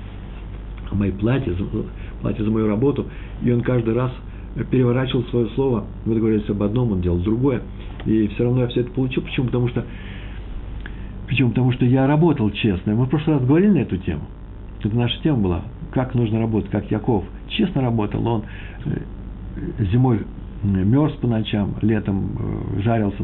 о 0.91 0.95
моей 0.95 1.13
плате, 1.13 1.55
плате 2.21 2.43
за 2.43 2.51
мою 2.51 2.69
работу. 2.69 3.07
И 3.43 3.53
он 3.53 3.63
каждый 3.63 3.95
раз– 3.95 4.13
переворачивал 4.65 5.25
свое 5.25 5.49
слово, 5.51 5.85
мы 6.05 6.15
договорились 6.15 6.49
об 6.49 6.63
одном, 6.63 6.93
он 6.93 7.01
делал 7.01 7.19
другое, 7.19 7.63
и 8.05 8.29
все 8.29 8.45
равно 8.45 8.63
я 8.63 8.69
все 8.69 8.81
это 8.81 8.91
получил. 8.91 9.23
Почему? 9.23 9.47
Потому 9.47 9.69
что, 9.69 9.85
почему? 11.29 11.51
Потому 11.51 11.73
что 11.73 11.85
я 11.85 12.07
работал 12.07 12.51
честно. 12.51 12.95
Мы 12.95 13.05
в 13.05 13.09
прошлый 13.09 13.37
раз 13.37 13.47
говорили 13.47 13.71
на 13.71 13.79
эту 13.79 13.97
тему. 13.99 14.23
Это 14.83 14.97
наша 14.97 15.21
тема 15.23 15.39
была, 15.39 15.63
как 15.93 16.15
нужно 16.15 16.39
работать, 16.39 16.71
как 16.71 16.91
Яков. 16.91 17.25
Честно 17.49 17.83
работал, 17.83 18.27
он 18.27 18.45
э, 18.85 19.01
зимой 19.93 20.21
мерз 20.63 21.13
по 21.15 21.27
ночам, 21.27 21.75
летом 21.83 22.31
э, 22.77 22.83
жарился, 22.83 23.23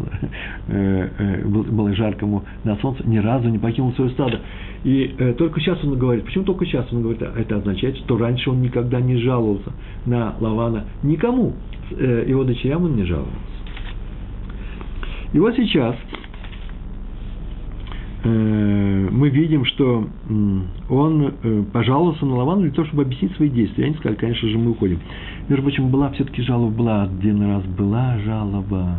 э, 0.69 1.45
было 1.45 1.95
жарко 1.95 2.27
ему 2.27 2.43
на 2.65 2.77
солнце, 2.77 3.07
ни 3.09 3.19
разу 3.19 3.49
не 3.49 3.59
покинул 3.59 3.93
свое 3.95 4.11
стадо. 4.11 4.41
И 4.85 5.15
э, 5.19 5.33
только 5.35 5.61
сейчас 5.61 5.83
он 5.85 5.99
говорит, 5.99 6.25
почему 6.25 6.45
только 6.45 6.67
сейчас 6.67 6.93
он 6.93 7.03
говорит, 7.03 7.23
это 7.23 7.57
означает, 7.57 7.97
что 7.99 8.19
раньше 8.19 8.51
он 8.51 8.63
никогда 8.63 9.01
не 9.01 9.17
жаловался 9.17 9.73
на 10.07 10.35
Лавана 10.41 10.85
никому, 11.03 11.55
э, 11.91 12.25
его 12.29 12.45
дочерям 12.45 12.85
он 12.85 12.97
не 12.97 13.05
жаловался. 13.05 13.35
И 15.33 15.39
вот 15.41 15.57
сейчас 15.57 15.97
э, 18.23 19.09
мы 19.11 19.29
видим, 19.31 19.65
что 19.65 20.05
э, 20.05 20.61
он 20.89 21.35
э, 21.43 21.63
пожаловался 21.73 22.25
на 22.25 22.37
Лавана 22.37 22.63
для 22.63 22.71
того, 22.71 22.87
чтобы 22.87 23.03
объяснить 23.03 23.35
свои 23.37 23.49
действия. 23.49 23.87
Они 23.87 23.95
сказали, 23.95 24.17
конечно 24.17 24.49
же, 24.49 24.59
мы 24.59 24.71
уходим. 24.71 25.01
Между 25.49 25.63
прочим, 25.63 25.91
была 25.91 26.11
все-таки 26.11 26.41
жалоба, 26.43 26.75
была 26.75 27.03
один 27.03 27.43
раз 27.43 27.63
была 27.65 28.19
жалоба. 28.19 28.99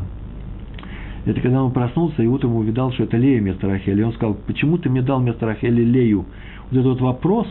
Это 1.25 1.41
когда 1.41 1.63
он 1.63 1.71
проснулся 1.71 2.21
и 2.21 2.27
утром 2.27 2.55
увидал, 2.55 2.91
что 2.93 3.03
это 3.03 3.17
Лея 3.17 3.41
вместо 3.41 3.67
Рахели. 3.67 4.01
И 4.01 4.03
он 4.03 4.13
сказал, 4.13 4.35
почему 4.45 4.77
ты 4.77 4.89
мне 4.89 5.01
дал 5.01 5.19
вместо 5.19 5.47
Рахели 5.47 5.83
Лею? 5.83 6.25
Вот 6.69 6.79
этот 6.79 6.85
вот 6.85 7.01
вопрос, 7.01 7.47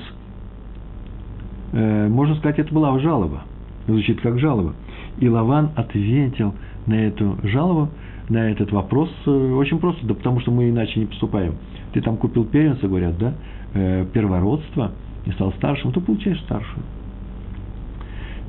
э, 1.72 2.08
можно 2.08 2.36
сказать, 2.36 2.60
это 2.60 2.72
была 2.72 2.96
жалоба. 3.00 3.42
Звучит 3.88 4.20
как 4.20 4.38
жалоба. 4.38 4.74
И 5.18 5.28
Лаван 5.28 5.70
ответил 5.74 6.54
на 6.86 6.94
эту 6.94 7.36
жалобу, 7.42 7.88
на 8.28 8.48
этот 8.50 8.70
вопрос 8.70 9.10
э, 9.26 9.30
очень 9.30 9.80
просто, 9.80 10.06
да 10.06 10.14
потому 10.14 10.38
что 10.38 10.52
мы 10.52 10.70
иначе 10.70 11.00
не 11.00 11.06
поступаем. 11.06 11.54
Ты 11.92 12.00
там 12.00 12.16
купил 12.16 12.44
первенца, 12.44 12.86
говорят, 12.86 13.18
да, 13.18 13.34
э, 13.74 14.06
первородство, 14.12 14.92
и 15.26 15.32
стал 15.32 15.52
старшим, 15.54 15.90
то 15.90 16.00
получаешь 16.00 16.40
старшую. 16.42 16.84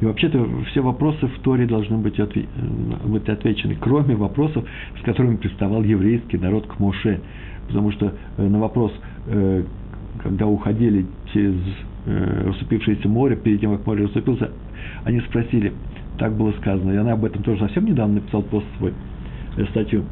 И 0.02 0.06
вообще-то 0.06 0.46
все 0.72 0.82
вопросы 0.82 1.28
в 1.28 1.40
Торе 1.40 1.66
должны 1.66 1.98
быть, 1.98 2.20
отве- 2.20 2.48
э, 2.56 3.08
быть 3.08 3.30
отвечены, 3.30 3.78
кроме 3.80 4.16
вопросов, 4.16 4.66
с 5.00 5.02
которыми 5.04 5.38
приставал 5.38 5.84
еврейский 5.84 6.38
народ 6.38 6.68
к 6.68 6.80
Моше. 6.80 7.22
Потому 7.68 7.92
что 7.92 8.14
э, 8.38 8.48
на 8.48 8.60
вопрос, 8.60 8.92
э, 9.28 9.64
когда 10.22 10.48
уходили 10.48 11.06
через 11.34 11.56
расступившееся 12.06 13.10
море, 13.10 13.36
перед 13.36 13.62
тем, 13.62 13.76
как 13.76 13.88
море 13.88 14.04
расступился, 14.04 14.52
они 15.06 15.22
спросили, 15.22 15.74
так 16.20 16.38
было 16.38 16.52
сказано, 16.52 16.92
и 16.92 16.98
она 16.98 17.14
об 17.14 17.26
этом 17.26 17.42
тоже 17.42 17.62
совсем 17.62 17.86
недавно 17.86 18.16
написал 18.16 18.44
пост 18.44 18.68
свой, 18.78 18.94
статью, 19.72 20.04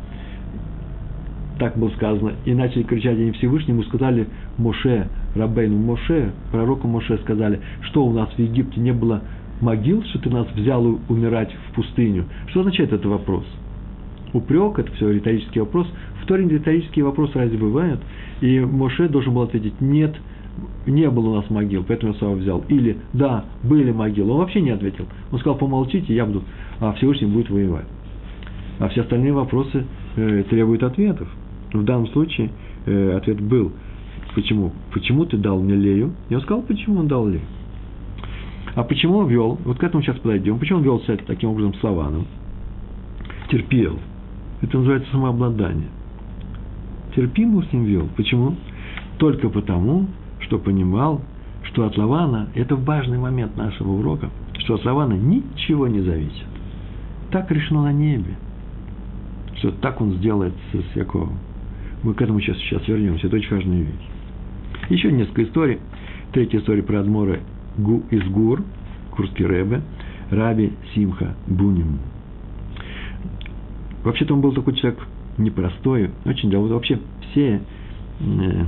так 1.60 1.78
было 1.78 1.90
сказано, 1.92 2.34
и 2.46 2.54
начали 2.54 2.84
кричать 2.84 3.18
они 3.18 3.32
Всевышнему, 3.32 3.84
сказали 3.84 4.28
Моше, 4.58 5.08
Рабейну 5.36 5.78
Моше, 5.78 6.32
пророку 6.52 6.88
Моше 6.88 7.18
сказали, 7.20 7.60
что 7.82 8.06
у 8.06 8.12
нас 8.12 8.30
в 8.30 8.40
Египте 8.40 8.80
не 8.82 8.92
было 8.92 9.22
могил, 9.64 10.04
что 10.04 10.20
ты 10.20 10.30
нас 10.30 10.48
взял 10.54 11.00
умирать 11.10 11.52
в 11.54 11.76
пустыню. 11.76 12.26
Что 12.48 12.60
означает 12.60 12.92
этот 12.92 13.06
вопрос? 13.06 13.46
Упрек– 14.34 14.78
это 14.80 14.92
все 14.94 15.12
риторический 15.12 15.60
вопрос. 15.60 15.88
В 16.22 16.26
Торе 16.26 16.48
риторические 16.48 17.06
вопросы 17.06 17.34
разве 17.36 17.58
бывают? 17.58 18.02
И 18.42 18.60
Моше 18.60 19.08
должен 19.08 19.34
был 19.34 19.44
ответить 19.44 19.80
«нет, 19.80 20.16
не 20.86 21.10
было 21.10 21.30
у 21.30 21.36
нас 21.36 21.50
могил, 21.50 21.84
поэтому 21.88 22.14
я 22.14 22.20
сам 22.20 22.36
взял». 22.36 22.64
Или 22.68 22.98
«да, 23.14 23.46
были 23.64 23.92
могилы». 23.92 24.32
Он 24.32 24.40
вообще 24.40 24.62
не 24.62 24.72
ответил. 24.72 25.06
Он 25.32 25.40
сказал 25.40 25.58
«помолчите, 25.58 26.14
я 26.14 26.26
буду, 26.26 26.44
а 26.80 26.94
Всевышний 26.94 27.28
будет 27.28 27.50
воевать». 27.50 27.86
А 28.80 28.90
все 28.90 29.02
остальные 29.02 29.34
вопросы 29.34 29.86
э, 30.16 30.44
требуют 30.50 30.84
ответов. 30.84 31.28
В 31.72 31.84
данном 31.84 32.08
случае 32.08 32.50
э, 32.86 33.16
ответ 33.16 33.40
был 33.40 33.72
«почему? 34.34 34.74
Почему 34.92 35.26
ты 35.26 35.38
дал 35.38 35.62
мне 35.62 35.76
Лею?» 35.76 36.12
Он 36.32 36.42
сказал 36.42 36.64
«почему 36.64 37.00
он 37.00 37.08
дал 37.08 37.28
Лею?» 37.28 37.42
А 38.76 38.84
почему 38.84 39.18
он 39.20 39.28
вел, 39.28 39.60
вот 39.66 39.78
к 39.78 39.84
этому 39.84 40.02
сейчас 40.02 40.18
подойдем, 40.18 40.58
почему 40.58 40.80
он 40.80 40.84
вел 40.84 41.02
себя 41.02 41.18
таким 41.18 41.50
образом 41.50 41.76
с 41.76 41.84
Лаваном? 41.84 42.26
Терпел. 43.50 44.00
Это 44.62 44.78
называется 44.78 45.12
самообладание. 45.12 45.90
Терпимо 47.16 47.64
с 47.64 47.72
ним 47.72 47.84
вел. 47.84 48.10
Почему? 48.16 48.56
Только 49.20 49.50
потому, 49.50 50.08
что 50.40 50.58
понимал, 50.58 51.22
что 51.64 51.86
от 51.86 51.98
Лавана, 51.98 52.50
это 52.56 52.76
важный 52.76 53.20
момент 53.20 53.56
нашего 53.56 53.92
урока, 53.92 54.30
что 54.58 54.76
от 54.76 54.86
Лавана 54.86 55.14
ничего 55.14 55.88
не 55.88 56.02
зависит. 56.02 56.46
Так 57.32 57.52
решено 57.52 57.84
на 57.84 57.94
небе, 57.94 58.36
что 59.58 59.72
так 59.72 60.02
он 60.02 60.14
сделает 60.14 60.54
с 60.72 60.96
Яковом. 60.96 61.38
Мы 62.02 62.16
к 62.16 62.22
этому 62.22 62.40
сейчас, 62.42 62.58
сейчас 62.58 62.88
вернемся, 62.88 63.28
это 63.28 63.36
очень 63.36 63.56
важная 63.56 63.82
вещь. 63.82 64.90
Еще 64.90 65.12
несколько 65.12 65.44
историй. 65.44 65.80
Третья 66.32 66.60
история 66.60 66.82
про 66.82 67.00
Адмора 67.00 67.40
из 68.12 68.24
Гур, 68.30 68.64
Курский 69.12 69.46
Рэбе, 69.46 69.82
Раби 70.30 70.74
Симха 70.94 71.36
Буним. 71.48 72.00
Вообще-то 74.04 74.34
он 74.34 74.42
был 74.42 74.52
такой 74.54 74.76
человек 74.76 75.00
непростой, 75.38 76.12
очень 76.26 76.56
вот 76.56 76.72
вообще 76.72 77.00
все 77.32 77.62
э, 78.20 78.66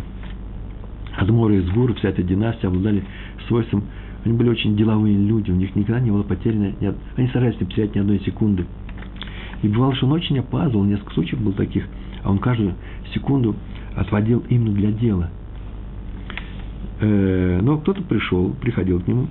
Адморы 1.18 1.58
из 1.58 1.70
Гур, 1.72 1.94
вся 1.96 2.10
эта 2.10 2.24
династия 2.24 2.68
обладали 2.68 3.04
свойством, 3.48 3.84
они 4.24 4.36
были 4.36 4.50
очень 4.50 4.76
деловые 4.76 5.18
люди, 5.18 5.52
у 5.52 5.56
них 5.56 5.76
никогда 5.76 6.00
не 6.00 6.12
было 6.12 6.24
потеряно, 6.24 6.74
они 7.16 7.28
старались 7.28 7.60
не 7.60 7.68
потерять 7.68 7.96
ни 7.96 8.00
одной 8.00 8.20
секунды. 8.22 8.66
И 9.62 9.68
бывало, 9.68 9.96
что 9.96 10.08
он 10.08 10.14
очень 10.14 10.40
опаздывал, 10.40 10.84
несколько 10.84 11.14
случаев 11.14 11.42
было 11.42 11.54
таких, 11.54 11.88
а 12.24 12.32
он 12.32 12.40
каждую 12.40 12.74
секунду 13.14 13.56
отводил 13.96 14.44
именно 14.50 14.74
для 14.74 14.92
дела. 14.92 15.30
Э, 17.02 17.60
но 17.62 17.78
кто-то 17.78 18.02
пришел, 18.04 18.54
приходил 18.62 19.02
к 19.02 19.08
нему, 19.08 19.28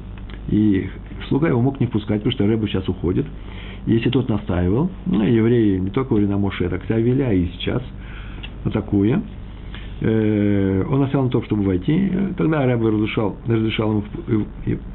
и 0.49 0.89
слуга 1.29 1.49
его 1.49 1.61
мог 1.61 1.81
не 1.81 1.87
впускать, 1.87 2.19
потому 2.19 2.33
что 2.33 2.47
Рэба 2.47 2.69
сейчас 2.69 2.89
уходит. 2.89 3.27
Если 3.87 4.11
тот 4.11 4.29
настаивал, 4.29 4.91
ну, 5.07 5.23
евреи 5.23 5.79
не 5.79 5.91
только 5.91 6.11
говорили 6.11 6.31
на 6.31 6.39
Моше, 6.39 6.69
так 6.69 6.89
вели, 6.89 7.23
а 7.23 7.33
и 7.33 7.47
сейчас, 7.49 7.83
атакуя, 8.65 9.23
э, 10.01 10.85
он 10.89 11.03
оставил 11.03 11.25
на 11.25 11.31
том, 11.31 11.45
чтобы 11.45 11.65
войти. 11.65 12.11
Тогда 12.37 12.67
Рэба 12.67 12.91
разрешал, 12.91 13.37
разрешал 13.47 14.03
ему 14.29 14.47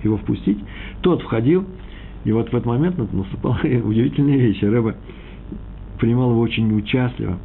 его 0.04 0.18
впустить. 0.18 0.60
Тот 1.02 1.22
входил, 1.24 1.66
и 2.26 2.32
вот 2.32 2.52
в 2.52 2.54
этот 2.54 2.66
момент 2.66 2.98
наступала 3.14 3.60
удивительная 3.64 4.38
вещь. 4.38 4.62
Рэба 4.62 4.96
принимал 6.00 6.32
его 6.32 6.42
очень 6.42 6.72
участливо, 6.78 7.38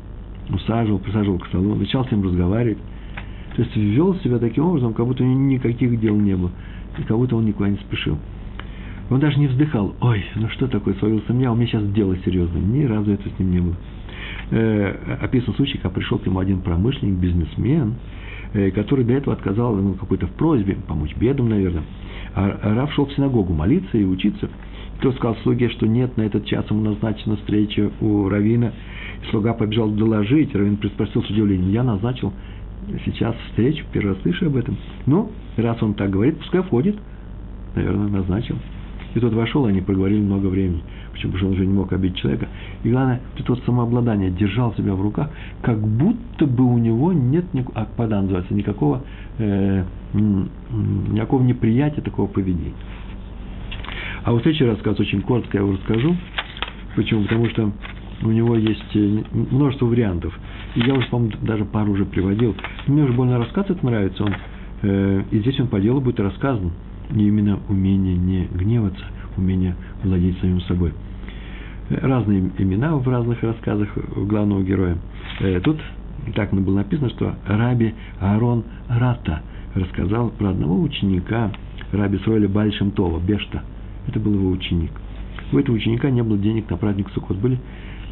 усаживал, 0.51 0.99
присаживал 0.99 1.39
к 1.39 1.47
столу, 1.47 1.75
начал 1.75 2.05
с 2.05 2.11
ним 2.11 2.25
разговаривать. 2.25 2.79
То 3.55 3.63
есть 3.63 3.77
вел 3.77 4.15
себя 4.17 4.39
таким 4.39 4.65
образом, 4.65 4.95
как 4.95 5.07
будто 5.07 5.23
у 5.23 5.27
него 5.27 5.41
никаких 5.41 6.01
дел 6.01 6.17
не 6.17 6.37
было, 6.37 6.51
и 6.99 7.03
как 7.03 7.17
будто 7.17 7.37
он 7.37 7.47
никуда 7.47 7.69
не 7.69 7.77
спешил. 7.77 8.19
Он 9.11 9.21
даже 9.21 9.39
не 9.39 9.47
вздыхал, 9.47 9.95
ой, 10.01 10.25
ну 10.35 10.49
что 10.49 10.67
такое, 10.67 10.95
свалился 10.95 11.33
меня, 11.33 11.53
у 11.53 11.55
меня 11.55 11.67
сейчас 11.67 11.87
дело 11.93 12.17
серьезное. 12.25 12.61
Ни 12.61 12.85
разу 12.85 13.13
это 13.13 13.29
с 13.29 13.39
ним 13.39 13.51
не 13.51 13.61
было. 13.61 13.77
Э, 14.51 15.19
описан 15.21 15.55
случай, 15.55 15.79
когда 15.79 15.91
пришел 15.91 16.19
к 16.19 16.27
нему 16.27 16.39
один 16.39 16.61
промышленник, 16.61 17.15
бизнесмен, 17.17 17.95
э, 18.55 18.71
который 18.71 19.05
до 19.05 19.13
этого 19.13 19.37
отказал 19.37 19.77
ему 19.79 19.95
какой-то 19.95 20.27
в 20.27 20.33
просьбе, 20.33 20.77
помочь 20.89 21.15
бедам, 21.17 21.49
наверное. 21.49 21.85
А 22.35 22.75
Раф 22.75 22.93
шел 22.95 23.07
в 23.07 23.13
синагогу 23.13 23.53
молиться 23.53 23.97
и 23.97 24.05
учиться. 24.05 24.49
Кто 24.99 25.13
сказал 25.13 25.37
слуге, 25.43 25.69
что 25.69 25.87
нет, 25.87 26.17
на 26.17 26.23
этот 26.23 26.47
час 26.47 26.69
ему 26.71 26.83
назначена 26.83 27.37
встреча 27.37 27.91
у 28.01 28.29
Равина. 28.29 28.73
И 29.23 29.31
слуга 29.31 29.53
побежал 29.53 29.91
доложить. 29.91 30.55
Равин 30.55 30.77
приспросил 30.77 31.23
с 31.23 31.31
удивлением, 31.31 31.71
я 31.71 31.83
назначил 31.83 32.33
сейчас 33.05 33.35
встречу, 33.49 33.85
первый 33.93 34.15
раз 34.15 34.23
слышу 34.23 34.47
об 34.47 34.57
этом. 34.57 34.77
Ну, 35.07 35.31
раз 35.57 35.83
он 35.83 35.95
так 35.95 36.11
говорит, 36.11 36.39
пускай 36.39 36.63
входит. 36.63 36.97
Наверное, 37.75 38.09
назначил. 38.09 38.57
И 39.15 39.21
тот 39.21 39.33
вошел, 39.33 39.67
они 39.67 39.81
проговорили 39.81 40.21
много 40.21 40.47
времени. 40.47 40.83
Почему? 41.13 41.33
Потому 41.33 41.39
что 41.39 41.47
он 41.47 41.53
уже 41.53 41.67
не 41.67 41.73
мог 41.73 41.93
обидеть 41.93 42.19
человека. 42.19 42.49
И 42.83 42.91
главное, 42.91 43.21
это 43.39 43.53
вот 43.53 43.63
самообладание, 43.65 44.31
держал 44.31 44.75
себя 44.75 44.95
в 44.95 45.01
руках, 45.01 45.31
как 45.63 45.79
будто 45.81 46.47
бы 46.47 46.65
у 46.65 46.79
него 46.79 47.13
нет, 47.13 47.53
никакого, 47.55 47.81
а 47.81 47.89
пода 47.97 48.21
называется, 48.21 48.55
никакого, 48.55 49.03
э, 49.39 49.85
никакого 50.13 51.43
неприятия 51.43 52.01
такого 52.01 52.27
поведения. 52.27 52.75
А 54.25 54.33
вот 54.33 54.43
следующий 54.43 54.65
рассказ 54.65 54.99
очень 54.99 55.23
коротко 55.23 55.59
я 55.59 55.63
его 55.63 55.75
расскажу. 55.75 56.17
Почему? 56.97 57.23
Потому 57.23 57.49
что 57.51 57.73
у 58.23 58.31
него 58.31 58.57
есть 58.57 58.97
э, 58.97 59.23
множество 59.33 59.87
вариантов. 59.87 60.37
И 60.75 60.81
я 60.81 60.95
уже, 60.95 61.07
по-моему, 61.09 61.35
даже 61.43 61.65
пару 61.65 61.93
уже 61.93 62.05
приводил. 62.05 62.55
Мне 62.87 63.05
уже 63.05 63.13
больно 63.13 63.39
рассказ 63.39 63.67
это 63.69 63.85
нравится. 63.85 64.25
Он, 64.25 64.35
э, 64.83 65.23
и 65.31 65.39
здесь 65.41 65.59
он 65.61 65.69
по 65.69 65.81
делу 65.81 66.01
будет 66.01 66.21
рассказан 66.21 66.73
не 67.11 67.29
именно 67.29 67.59
умение 67.69 68.17
не 68.17 68.47
гневаться, 68.47 69.05
умение 69.37 69.77
владеть 70.03 70.39
самим 70.41 70.61
собой. 70.63 70.93
Разные 71.91 72.51
имена 72.59 72.97
в 72.97 73.07
разных 73.09 73.43
рассказах 73.43 73.89
главного 74.17 74.63
героя. 74.63 74.97
Э, 75.41 75.61
тут 75.61 75.79
так 76.35 76.53
было 76.53 76.77
написано, 76.77 77.11
что 77.11 77.35
Раби 77.47 77.95
Аарон 78.21 78.65
Рата 78.89 79.43
рассказал 79.75 80.31
про 80.31 80.51
одного 80.51 80.81
ученика 80.81 81.53
Раби 81.93 82.19
Сроля 82.19 82.49
Бальшем 82.49 82.91
Това, 82.93 83.21
Бешта. 83.21 83.63
Это 84.09 84.19
был 84.19 84.35
его 84.35 84.51
ученик. 84.51 84.93
У 85.53 85.59
этого 85.59 85.77
ученика 85.77 86.11
не 86.11 86.23
было 86.23 86.39
денег 86.39 86.71
на 86.71 86.77
праздник 86.77 87.11
Суккот. 87.11 87.37
Были, 87.37 87.59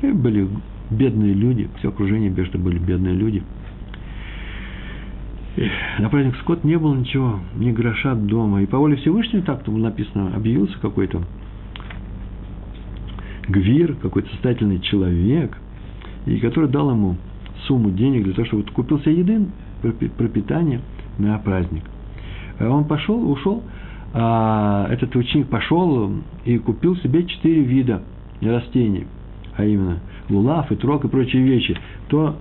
э, 0.03 0.13
были 0.13 0.49
бедные 0.93 1.35
люди, 1.35 1.69
все 1.79 1.89
окружение 1.89 2.31
Бешта 2.31 2.59
были 2.59 2.79
бедные 2.79 3.15
люди– 3.15 3.43
на 5.99 6.09
праздник 6.09 6.37
Скот 6.41 6.65
не 6.65 6.77
было 6.79 6.95
ничего, 6.95 7.41
ни 7.57 7.71
гроша 7.73 8.15
дома. 8.15 8.63
И 8.63 8.67
по 8.67 8.79
воле 8.79 8.97
Всевышнего 8.97 9.43
так 9.43 9.63
там 9.65 9.81
написано, 9.81 10.35
объявился 10.35 10.79
какой-то 10.79 11.23
гвир, 13.49 13.95
какой-то 13.97 14.31
состоятельный 14.31 14.81
человек, 14.81 15.59
и 16.25 16.39
который 16.39 16.71
дал 16.71 16.91
ему 16.91 17.17
сумму 17.67 17.91
денег 17.91 18.25
для 18.25 18.33
того, 18.33 18.47
чтобы 18.47 18.65
купил 18.65 19.01
себе 19.01 19.19
еды, 19.19 19.47
пропитание 20.17 20.81
на 21.19 21.39
праздник. 21.39 21.85
А 22.59 22.71
он 22.71 22.85
пошел, 22.85 23.31
ушел, 23.31 23.63
а 24.15 24.87
этот 24.91 25.15
ученик 25.17 25.49
пошел 25.49 26.13
и 26.45 26.57
купил 26.59 26.97
себе 26.97 27.27
четыре 27.27 27.63
вида 27.63 28.03
растений, 28.41 29.07
а 29.57 29.65
именно 29.65 30.01
лулав 30.29 30.71
и 30.71 30.77
трог 30.77 31.05
и 31.05 31.09
прочие 31.09 31.43
вещи. 31.43 31.77
То 32.09 32.37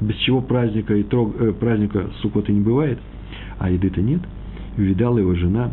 без 0.00 0.16
чего 0.16 0.40
праздника, 0.40 0.94
и 0.94 1.02
трог, 1.02 1.34
э, 1.40 1.52
праздника 1.52 2.10
Суккота 2.20 2.52
не 2.52 2.60
бывает, 2.60 2.98
а 3.58 3.70
еды-то 3.70 4.00
нет. 4.00 4.20
Видала 4.76 5.18
его 5.18 5.34
жена, 5.34 5.72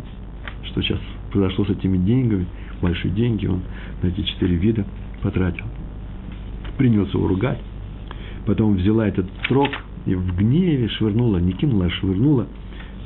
что 0.64 0.80
сейчас 0.82 1.00
произошло 1.32 1.64
с 1.64 1.70
этими 1.70 1.98
деньгами, 1.98 2.46
большие 2.80 3.12
деньги 3.12 3.46
он 3.46 3.62
на 4.02 4.08
эти 4.08 4.22
четыре 4.22 4.56
вида 4.56 4.84
потратил. 5.22 5.64
Принялся 6.78 7.16
его 7.16 7.28
ругать. 7.28 7.58
Потом 8.46 8.74
взяла 8.74 9.06
этот 9.06 9.30
трог 9.48 9.70
и 10.06 10.14
в 10.14 10.36
гневе 10.36 10.88
швырнула, 10.88 11.38
не 11.38 11.52
кинула, 11.52 11.86
а 11.86 11.90
швырнула 11.90 12.46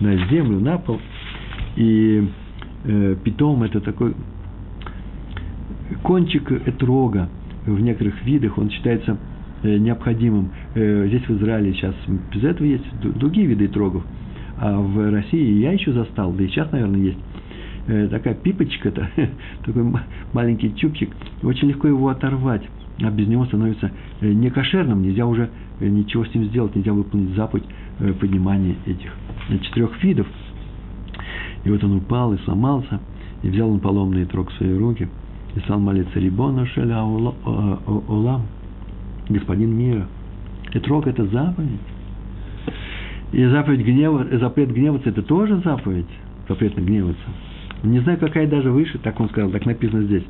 на 0.00 0.16
землю, 0.28 0.60
на 0.60 0.78
пол. 0.78 1.00
И 1.76 2.26
э, 2.84 3.16
питом 3.22 3.62
это 3.62 3.80
такой 3.80 4.14
кончик 6.02 6.50
этрога 6.66 7.28
в 7.66 7.80
некоторых 7.80 8.24
видах, 8.24 8.58
он 8.58 8.70
считается 8.70 9.18
Э, 9.62 9.78
необходимым. 9.78 10.50
Э, 10.74 11.06
здесь 11.08 11.26
в 11.26 11.38
Израиле 11.38 11.72
сейчас 11.72 11.94
без 12.32 12.44
этого 12.44 12.66
есть 12.66 12.84
другие 13.00 13.46
виды 13.46 13.68
трогов. 13.68 14.04
А 14.58 14.78
в 14.78 15.10
России 15.10 15.60
я 15.60 15.72
еще 15.72 15.92
застал, 15.92 16.32
да 16.32 16.44
и 16.44 16.48
сейчас, 16.48 16.70
наверное, 16.72 17.00
есть 17.00 17.18
э, 17.88 18.08
такая 18.08 18.34
пипочка-то, 18.34 19.10
такой 19.64 19.84
маленький 20.32 20.74
чубчик, 20.76 21.10
очень 21.42 21.68
легко 21.68 21.88
его 21.88 22.08
оторвать, 22.08 22.62
а 23.02 23.10
без 23.10 23.26
него 23.28 23.46
становится 23.46 23.90
некошерным, 24.20 25.02
нельзя 25.02 25.26
уже 25.26 25.50
ничего 25.80 26.24
с 26.24 26.34
ним 26.34 26.44
сделать, 26.44 26.74
нельзя 26.76 26.92
выполнить 26.92 27.34
заповедь 27.34 27.66
поднимания 28.20 28.76
этих 28.86 29.12
четырех 29.62 30.02
видов. 30.02 30.26
И 31.64 31.70
вот 31.70 31.82
он 31.82 31.96
упал 31.96 32.32
и 32.32 32.38
сломался, 32.44 33.00
и 33.42 33.48
взял 33.48 33.70
он 33.70 33.80
поломный 33.80 34.24
трог 34.26 34.50
в 34.50 34.54
свои 34.54 34.72
руки, 34.72 35.08
и 35.56 35.60
стал 35.60 35.80
молиться 35.80 36.20
«Рибона 36.20 36.66
шеля 36.66 37.02
улам», 37.02 38.42
господин 39.28 39.76
мира. 39.76 40.06
Этрог– 40.72 41.06
это 41.08 41.24
заповедь. 41.26 41.80
И 43.32 43.44
заповедь 43.46 43.84
гнева, 43.84 44.26
запрет 44.38 44.72
гневаться– 44.72 45.08
это 45.10 45.22
тоже 45.22 45.60
заповедь, 45.64 46.06
запрет 46.48 46.76
гневаться. 46.76 47.24
Не 47.82 48.00
знаю, 48.00 48.18
какая 48.18 48.46
даже 48.46 48.70
выше, 48.70 48.98
так 48.98 49.18
он 49.20 49.28
сказал, 49.28 49.50
так 49.50 49.66
написано 49.66 50.02
здесь. 50.02 50.24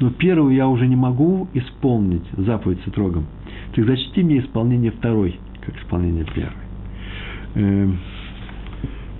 Но 0.00 0.10
первую 0.10 0.54
я 0.54 0.68
уже 0.68 0.86
не 0.86 0.96
могу 0.96 1.48
исполнить, 1.54 2.24
заповедь 2.36 2.80
с 2.84 2.88
этрогом. 2.88 3.26
Так 3.74 3.84
зачти 3.84 4.22
мне 4.22 4.40
исполнение 4.40 4.90
второй, 4.90 5.38
как 5.64 5.76
исполнение 5.78 6.24
первой. 6.24 6.52
Эм, 7.54 7.98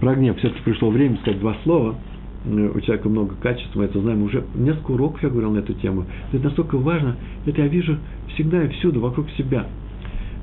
про 0.00 0.14
гнев 0.14 0.36
все-таки 0.38 0.62
пришло 0.62 0.90
время 0.90 1.16
сказать 1.18 1.40
два 1.40 1.56
слова. 1.64 1.96
Э, 2.46 2.70
у 2.74 2.80
человека 2.80 3.08
много 3.08 3.34
качеств, 3.36 3.74
мы 3.74 3.84
это 3.84 4.00
знаем. 4.00 4.22
Уже 4.22 4.44
несколько 4.54 4.92
уроков 4.92 5.22
я 5.22 5.28
говорил 5.28 5.52
на 5.52 5.58
эту 5.58 5.74
тему. 5.74 6.04
Это 6.32 6.44
настолько 6.44 6.78
важно, 6.78 7.16
это 7.44 7.62
я 7.62 7.68
вижу 7.68 7.96
всегда 8.34 8.62
и 8.64 8.68
всюду, 8.68 9.00
вокруг 9.00 9.28
себя. 9.30 9.66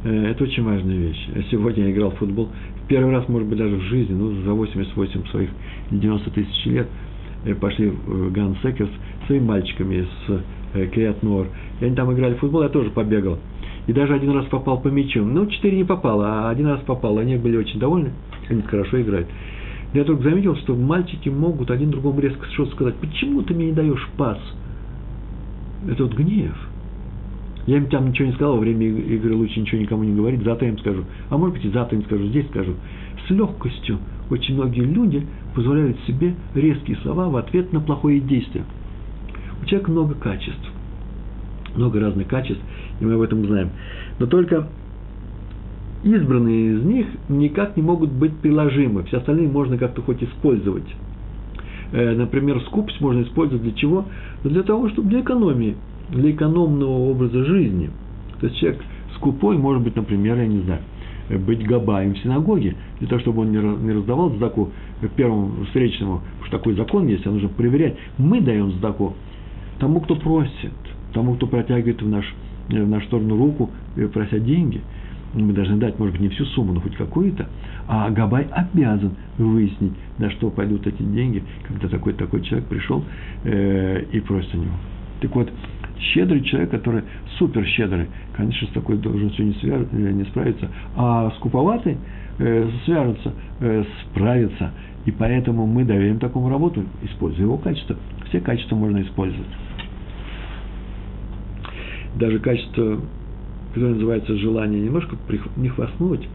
Э, 0.04 0.32
это 0.32 0.44
очень 0.44 0.64
важная 0.64 0.96
вещь. 0.96 1.30
Сегодня 1.50 1.86
я 1.86 1.92
играл 1.92 2.12
в 2.12 2.16
футбол. 2.16 2.50
Первый 2.88 3.12
раз, 3.12 3.28
может 3.30 3.48
быть, 3.48 3.58
даже 3.58 3.76
в 3.76 3.82
жизни, 3.84 4.14
ну, 4.14 4.32
за 4.44 4.54
88 4.54 5.28
своих 5.28 5.50
90 5.92 6.32
тысяч 6.32 6.66
лет, 6.66 6.88
э, 7.46 7.56
пошли 7.56 7.90
в 7.90 8.32
Ган 8.32 8.58
Сакер 8.62 8.85
с 8.85 8.90
своими 9.28 9.46
мальчиками 9.46 10.06
с 10.28 10.44
Кирьят 10.92 11.24
Ноар. 11.24 11.48
И 11.80 11.86
они 11.86 11.96
там 11.96 12.12
играли 12.12 12.34
в 12.34 12.40
футбол, 12.40 12.64
я 12.64 12.70
тоже 12.70 12.90
побегал. 12.90 13.40
И 13.86 13.94
даже 13.94 14.14
один 14.14 14.32
раз 14.32 14.46
попал 14.46 14.82
по 14.82 14.88
мячу. 14.88 15.24
Ну, 15.24 15.46
четыре 15.48 15.78
не 15.78 15.84
попало, 15.84 16.26
а 16.28 16.50
один 16.50 16.68
раз 16.68 16.80
попал. 16.82 17.18
Они 17.18 17.36
были 17.36 17.58
очень 17.58 17.80
довольны, 17.80 18.12
они 18.50 18.62
хорошо 18.62 19.02
играют. 19.02 19.28
Я 19.94 20.04
только 20.04 20.24
заметил, 20.24 20.56
что 20.58 20.76
мальчики 20.76 21.30
могут 21.30 21.70
один 21.70 21.92
другому 21.92 22.20
резко 22.20 22.46
что-то 22.54 22.72
сказать. 22.72 22.96
Почему 22.96 23.44
ты 23.44 23.54
мне 23.54 23.68
не 23.68 23.74
даешь 23.74 24.10
пас? 24.18 24.40
Это 25.88 26.04
вот 26.04 26.14
гнев. 26.14 26.56
Я 27.68 27.78
им 27.78 27.88
там 27.88 28.10
ничего 28.10 28.28
не 28.28 28.34
сказал, 28.34 28.56
во 28.56 28.60
время 28.60 28.88
игры 28.88 29.36
лучше 29.36 29.60
ничего 29.60 29.80
никому 29.80 30.04
не 30.04 30.14
говорить, 30.14 30.44
завтра 30.44 30.68
им 30.68 30.78
скажу. 30.80 31.06
А 31.30 31.38
может 31.38 31.56
быть 31.56 31.66
и 31.66 31.70
завтра 31.70 31.98
им 31.98 32.04
скажу, 32.06 32.26
здесь 32.28 32.48
скажу. 32.48 32.74
С 33.26 33.30
легкостью 33.30 34.00
очень 34.30 34.56
многие 34.56 34.82
люди 34.82 35.26
позволяют 35.56 35.98
себе 36.08 36.36
резкие 36.56 36.98
слова 36.98 37.30
в 37.30 37.38
ответ 37.38 37.72
на 37.72 37.80
плохое 37.80 38.20
действие. 38.20 38.66
У 39.62 39.66
человека 39.66 39.92
много 39.92 40.16
качеств, 40.16 40.72
много 41.76 42.00
разных 42.00 42.28
качеств, 42.28 42.64
и 43.00 43.06
мы 43.06 43.14
об 43.14 43.22
этом 43.22 43.46
знаем. 43.46 43.70
Но 44.20 44.26
только 44.26 44.68
избранные 46.04 46.76
из 46.78 46.84
них 46.84 47.08
никак 47.30 47.78
не 47.78 47.84
могут 47.84 48.12
быть 48.12 48.34
приложимы. 48.38 49.04
Все 49.04 49.18
остальные 49.18 49.48
можно 49.48 49.78
как-то 49.78 50.02
хоть 50.02 50.22
использовать. 50.24 50.88
Э, 51.92 52.16
например, 52.16 52.62
скупость 52.62 53.00
можно 53.02 53.22
использовать 53.24 53.64
для 53.64 53.74
чего? 53.74 54.06
Для 54.44 54.64
того, 54.64 54.90
чтобы 54.90 55.10
для 55.10 55.22
экономии, 55.22 55.76
для 56.10 56.32
экономного 56.32 57.10
образа 57.10 57.44
жизни. 57.46 57.90
То 58.40 58.48
есть 58.48 58.60
человек 58.60 58.82
скупой 59.16 59.58
может 59.58 59.84
быть, 59.84 59.96
например, 59.96 60.38
я 60.38 60.48
не 60.48 60.62
знаю, 60.62 60.82
быть 61.46 61.66
габаем 61.66 62.14
в 62.14 62.20
синагоге, 62.20 62.76
для 63.00 63.08
того, 63.08 63.22
чтобы 63.22 63.42
он 63.42 63.52
не 63.52 63.94
раздавал 63.94 64.32
сдаку 64.32 64.72
первому 65.16 65.66
встречному, 65.66 66.22
потому 66.22 66.46
что 66.48 66.58
такой 66.58 66.74
закон 66.76 67.08
есть, 67.08 67.26
а 67.26 67.32
нужно 67.32 67.50
проверять. 67.50 67.96
Мы 68.18 68.42
даем 68.42 68.72
сдаку 68.74 69.14
тому, 69.80 70.02
кто 70.02 70.16
просит, 70.16 70.74
тому, 71.14 71.36
кто 71.36 71.48
протягивает 71.48 72.02
в, 72.02 72.10
наш, 72.10 72.34
в 72.70 72.74
нашу 72.74 73.06
сторону 73.08 73.38
руку, 73.38 73.70
прося 74.14 74.40
деньги. 74.40 74.82
Мы 75.34 75.54
должны 75.54 75.78
дать, 75.78 75.98
может 75.98 76.14
быть, 76.14 76.22
не 76.22 76.30
всю 76.30 76.46
сумму, 76.46 76.74
но 76.74 76.82
хоть 76.82 76.96
какую-то. 76.96 77.48
А 77.88 78.10
Габай 78.12 78.48
обязан 78.52 79.14
выяснить, 79.38 79.94
на 80.20 80.30
что 80.32 80.50
пойдут 80.50 80.86
эти 80.86 81.02
деньги, 81.02 81.44
когда 81.68 81.88
такой 81.88 82.14
такой 82.14 82.42
человек 82.42 82.68
пришел 82.68 83.04
э, 83.44 84.06
и 84.12 84.20
просит 84.20 84.54
у 84.54 84.58
него. 84.58 84.76
Так 85.22 85.36
вот, 85.36 85.52
щедрый 86.00 86.42
человек, 86.42 86.72
который 86.72 87.04
супер 87.38 87.66
щедрый, 87.66 88.08
конечно, 88.36 88.68
с 88.68 88.72
такой 88.72 88.98
должностью 88.98 89.46
не, 89.46 89.54
свяж... 89.54 89.88
Э, 89.92 90.12
не 90.12 90.24
справится, 90.26 90.70
а 90.96 91.32
скуповатый 91.38 91.98
э, 92.40 92.70
свяжется, 92.86 93.34
э, 93.60 93.84
справится. 94.04 94.72
И 95.06 95.12
поэтому 95.12 95.66
мы 95.66 95.84
доверим 95.84 96.20
такому 96.20 96.50
работу, 96.50 96.84
используя 97.04 97.44
его 97.46 97.58
качество. 97.58 97.96
Все 98.30 98.40
качества 98.40 98.76
можно 98.76 99.02
использовать. 99.02 99.48
Даже 102.16 102.40
качество, 102.40 103.02
которое 103.74 103.94
называется 103.94 104.38
желание 104.38 104.82
немножко 104.82 105.16
не 105.58 105.70
хвастнуть, 105.70 106.28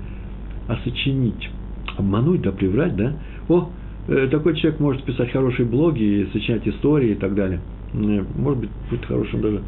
а 0.67 0.77
сочинить. 0.85 1.49
Обмануть, 1.97 2.43
да, 2.43 2.53
приврать, 2.53 2.97
да. 2.97 3.15
О, 3.49 3.71
э, 4.09 4.29
такой 4.31 4.57
человек 4.57 4.81
может 4.81 5.03
писать 5.05 5.31
хорошие 5.33 5.67
блоги, 5.67 6.29
сочинять 6.33 6.67
истории 6.69 7.13
и 7.13 7.15
так 7.15 7.35
далее– 7.35 7.61
может 7.93 8.61
быть, 8.61 8.71
будет 8.91 9.05
хорошим 9.07 9.41
даже 9.41 9.63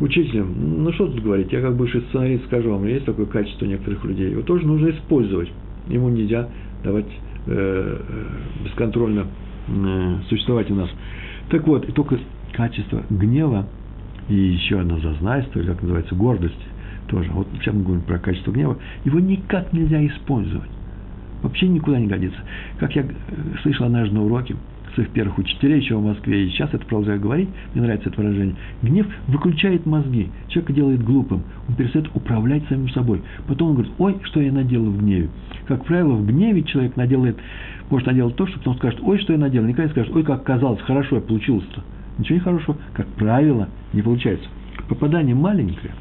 учителем. 0.00 0.82
Ну, 0.82 0.92
что 0.92 1.06
тут 1.06 1.22
говорить, 1.22 1.52
я 1.52 1.60
как 1.60 1.76
бывший 1.76 2.02
сценарист 2.08 2.46
скажу 2.46 2.70
вам, 2.70 2.86
есть 2.86 3.04
такое 3.04 3.26
качество 3.26 3.64
некоторых 3.66 4.04
людей. 4.04 4.30
Его 4.30 4.42
тоже 4.42 4.66
нужно 4.66 4.90
использовать. 4.90 5.50
Ему 5.88 6.08
нельзя 6.08 6.48
давать 6.82 7.06
э, 7.46 7.98
э, 8.08 8.64
бесконтрольно 8.64 9.26
э, 9.68 10.16
существовать 10.28 10.70
у 10.70 10.74
нас. 10.74 10.90
Так 11.50 11.66
вот, 11.66 11.88
и 11.88 11.92
только 11.92 12.18
качество 12.52 13.02
гнева 13.10 13.66
и 14.28 14.34
еще 14.34 14.80
одно 14.80 14.98
зазнайство, 14.98 15.58
или 15.58 15.66
как 15.66 15.82
называется, 15.82 16.14
гордость, 16.14 16.66
тоже. 17.08 17.30
Вот 17.32 17.46
сейчас 17.54 17.74
мы 17.74 17.82
говорим 17.82 18.02
про 18.02 18.18
качество 18.18 18.52
гнева. 18.52 18.78
Его 19.04 19.20
никак 19.20 19.72
нельзя 19.72 20.04
использовать. 20.06 20.70
Вообще 21.42 21.68
никуда 21.68 21.98
не 21.98 22.06
годится. 22.06 22.38
Как 22.78 22.96
я 22.96 23.02
э, 23.02 23.06
слышал 23.62 23.86
однажды 23.86 24.14
на 24.14 24.24
уроке, 24.24 24.56
своих 24.94 25.10
первых 25.10 25.38
учителей 25.38 25.80
еще 25.80 25.96
в 25.96 26.04
Москве, 26.04 26.46
и 26.46 26.50
сейчас 26.50 26.70
это 26.72 26.84
продолжаю 26.86 27.20
говорить, 27.20 27.48
мне 27.74 27.82
нравится 27.82 28.08
это 28.08 28.20
выражение, 28.20 28.54
гнев 28.82 29.06
выключает 29.26 29.86
мозги, 29.86 30.30
человека 30.48 30.72
делает 30.72 31.02
глупым, 31.02 31.42
он 31.68 31.74
перестает 31.74 32.08
управлять 32.14 32.66
самим 32.68 32.88
собой. 32.90 33.22
Потом 33.46 33.70
он 33.70 33.74
говорит, 33.74 33.92
ой, 33.98 34.16
что 34.22 34.40
я 34.40 34.52
наделал 34.52 34.90
в 34.90 34.98
гневе. 34.98 35.28
Как 35.66 35.84
правило, 35.84 36.14
в 36.14 36.26
гневе 36.26 36.62
человек 36.62 36.96
наделает, 36.96 37.36
может 37.90 38.06
наделать 38.06 38.36
то, 38.36 38.46
что 38.46 38.58
потом 38.58 38.76
скажет, 38.76 39.00
ой, 39.02 39.18
что 39.18 39.32
я 39.32 39.38
наделал, 39.38 39.66
никогда 39.66 39.84
не 39.84 39.90
скажет, 39.90 40.14
ой, 40.14 40.22
как 40.22 40.44
казалось, 40.44 40.80
хорошо 40.82 41.20
получилось-то. 41.20 41.82
Ничего 42.18 42.36
не 42.36 42.40
хорошего, 42.40 42.76
как 42.94 43.06
правило, 43.08 43.68
не 43.92 44.02
получается. 44.02 44.48
Попадание 44.88 45.34
маленькое, 45.34 45.92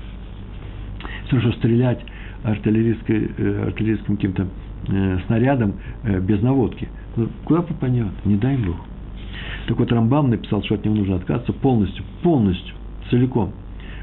все, 1.27 1.39
что 1.39 1.51
стрелять 1.53 1.99
артиллерийской, 2.43 3.31
э, 3.37 3.63
артиллерийским 3.67 4.15
каким-то 4.15 4.47
э, 4.89 5.19
снарядом 5.27 5.75
э, 6.03 6.19
без 6.19 6.41
наводки– 6.41 6.87
ну, 7.15 7.29
куда 7.45 7.61
попадет? 7.61 8.25
Не 8.25 8.35
дай 8.37 8.57
Бог. 8.57 8.77
Так 9.67 9.77
вот, 9.77 9.91
Рамбам 9.91 10.29
написал, 10.29 10.63
что 10.63 10.75
от 10.75 10.85
него 10.85 10.95
нужно 10.95 11.15
отказаться 11.15 11.53
полностью, 11.53 12.03
полностью, 12.21 12.75
целиком. 13.09 13.51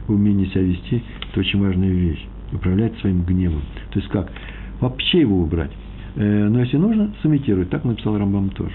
В 0.06 0.12
умении 0.12 0.46
себя 0.46 0.62
вести– 0.62 1.02
это 1.30 1.40
очень 1.40 1.60
важная 1.60 1.90
вещь. 1.90 2.24
Управлять 2.52 2.96
своим 2.98 3.22
гневом. 3.22 3.62
То 3.92 3.98
есть 3.98 4.10
как? 4.10 4.30
Вообще 4.80 5.20
его 5.20 5.40
убрать. 5.40 5.70
Э, 6.16 6.48
но 6.48 6.60
если 6.60 6.76
нужно, 6.76 7.12
сымитировать. 7.22 7.70
Так 7.70 7.84
написал 7.84 8.16
Рамбам 8.16 8.50
тоже. 8.50 8.74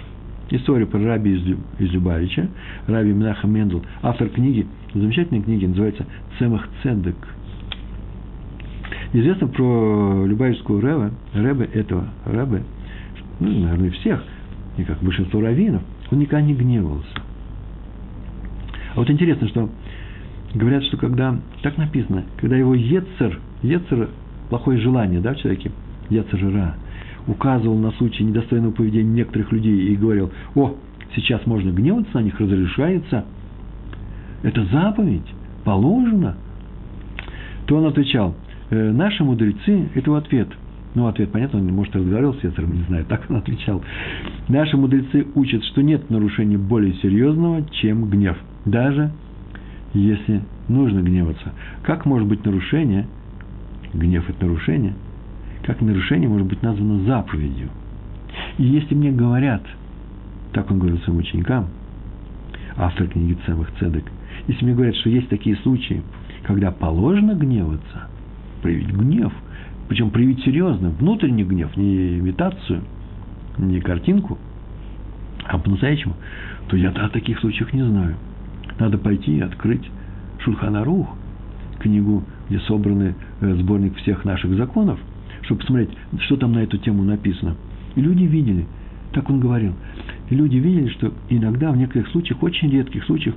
История 0.51 0.85
про 0.85 0.99
раби 0.99 1.35
из, 1.79 1.91
Любавича, 1.91 2.47
раби 2.87 3.11
Минаха 3.11 3.47
Мендел, 3.47 3.83
автор 4.03 4.29
книги, 4.29 4.67
замечательной 4.93 5.41
книги, 5.41 5.65
называется 5.65 6.05
«Цемах 6.37 6.67
Цедек». 6.83 7.15
Известно 9.13 9.47
про 9.47 10.25
Любавичскую 10.25 10.81
Ребе, 10.81 11.11
Ребе 11.33 11.65
этого 11.73 12.09
Ребе, 12.25 12.63
ну, 13.39 13.59
наверное, 13.59 13.89
всех, 13.91 14.23
и 14.77 14.83
как 14.83 15.01
большинство 15.01 15.41
раввинов, 15.41 15.81
он 16.11 16.19
никогда 16.19 16.45
не 16.45 16.53
гневался. 16.53 17.07
А 18.93 18.99
вот 18.99 19.09
интересно, 19.09 19.47
что 19.47 19.69
говорят, 20.53 20.83
что 20.83 20.97
когда, 20.97 21.39
так 21.63 21.77
написано, 21.77 22.23
когда 22.37 22.55
его 22.55 22.75
Ецер, 22.75 23.39
Ецер– 23.63 24.09
плохое 24.49 24.79
желание, 24.79 25.21
да, 25.21 25.33
в 25.33 25.37
человеке, 25.37 25.71
Ецер 26.09 26.39
указывал 27.27 27.77
на 27.77 27.91
случай 27.91 28.23
недостойного 28.23 28.71
поведения 28.71 29.11
некоторых 29.11 29.51
людей 29.51 29.87
и 29.87 29.95
говорил, 29.95 30.31
о, 30.55 30.75
сейчас 31.15 31.45
можно 31.45 31.71
гневаться 31.71 32.11
на 32.13 32.23
них, 32.23 32.39
разрешается, 32.39 33.25
это 34.43 34.65
заповедь, 34.65 35.27
положено, 35.63 36.37
то 37.65 37.77
он 37.77 37.85
отвечал, 37.85 38.35
«Э, 38.69 38.91
наши 38.91 39.23
мудрецы, 39.23 39.89
это 39.95 40.11
в 40.11 40.15
ответ– 40.15 40.49
ну, 40.95 41.07
ответ 41.07 41.29
понятно, 41.31 41.59
он, 41.59 41.67
может, 41.67 41.93
разговаривал 41.93 42.33
с 42.35 42.43
Ецером, 42.43 42.73
не 42.73 42.83
знаю, 42.83 43.05
так 43.05 43.25
он 43.29 43.35
отвечал. 43.35 43.83
Наши 44.47 44.77
мудрецы 44.77 45.27
учат, 45.35 45.63
что 45.65 45.81
нет 45.81 46.09
нарушения 46.09 46.57
более 46.57 46.93
серьезного, 46.95 47.63
чем 47.81 48.09
гнев. 48.09 48.37
Даже 48.63 49.11
если 49.93 50.41
нужно 50.69 51.01
гневаться. 51.01 51.51
Как 51.83 52.05
может 52.05 52.27
быть 52.27 52.45
нарушение, 52.45 53.07
гнев– 53.93 54.23
это 54.29 54.45
нарушение, 54.45 54.93
как 55.65 55.81
нарушение 55.81 56.29
может 56.29 56.47
быть 56.47 56.61
названо 56.61 57.03
заповедью? 57.05 57.69
И 58.57 58.63
если 58.63 58.95
мне 58.95 59.11
говорят, 59.11 59.63
так 60.53 60.69
он 60.71 60.79
говорил 60.79 60.99
своим 60.99 61.19
ученикам, 61.19 61.67
автор 62.77 63.07
книги 63.07 63.37
Цемах 63.45 63.71
Цедек, 63.79 64.05
если 64.47 64.65
мне 64.65 64.73
говорят, 64.73 64.95
что 64.95 65.09
есть 65.09 65.29
такие 65.29 65.55
случаи, 65.57 66.01
когда 66.43 66.71
положено 66.71 67.33
гневаться, 67.33 68.07
проявить 68.61 68.91
гнев– 68.91 69.33
причем 69.87 70.09
проявить 70.09 70.43
серьезно, 70.43 70.89
внутренний 70.89 71.43
гнев, 71.43 71.75
не 71.77 72.17
имитацию, 72.19 72.81
не 73.57 73.79
картинку, 73.79 74.37
а 75.45 75.57
по-настоящему, 75.59 76.15
то 76.67 76.77
я 76.77 76.89
о 76.89 77.09
таких 77.09 77.39
случаях 77.39 77.71
не 77.73 77.83
знаю. 77.83 78.15
Надо 78.79 78.97
пойти 78.97 79.37
и 79.37 79.41
открыть 79.41 79.87
Шульханарух, 80.39 81.07
книгу, 81.79 82.23
где 82.49 82.59
собраны 82.61 83.15
э, 83.41 83.53
сборник 83.55 83.95
всех 83.97 84.25
наших 84.25 84.55
законов, 84.55 84.99
чтобы 85.45 85.61
посмотреть, 85.61 85.89
что 86.19 86.37
там 86.37 86.53
на 86.53 86.59
эту 86.59 86.77
тему 86.77 87.03
написано. 87.03 87.55
И 87.95 88.01
люди 88.01 88.23
видели, 88.23 88.65
так 89.13 89.29
он 89.29 89.39
говорил, 89.39 89.73
и 90.29 90.35
люди 90.35 90.57
видели, 90.57 90.89
что 90.89 91.13
иногда 91.29 91.71
в 91.71 91.77
некоторых 91.77 92.09
случаях, 92.09 92.43
очень 92.43 92.69
редких 92.69 93.05
случаях, 93.05 93.35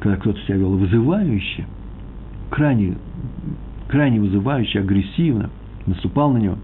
когда 0.00 0.16
кто-то 0.16 0.40
себя 0.42 0.56
вел 0.56 0.76
вызывающе, 0.76 1.66
крайне, 2.50 2.96
крайне 3.88 4.20
вызывающе, 4.20 4.80
агрессивно– 4.80 5.50
наступал 5.86 6.32
на 6.32 6.38
него, 6.38 6.58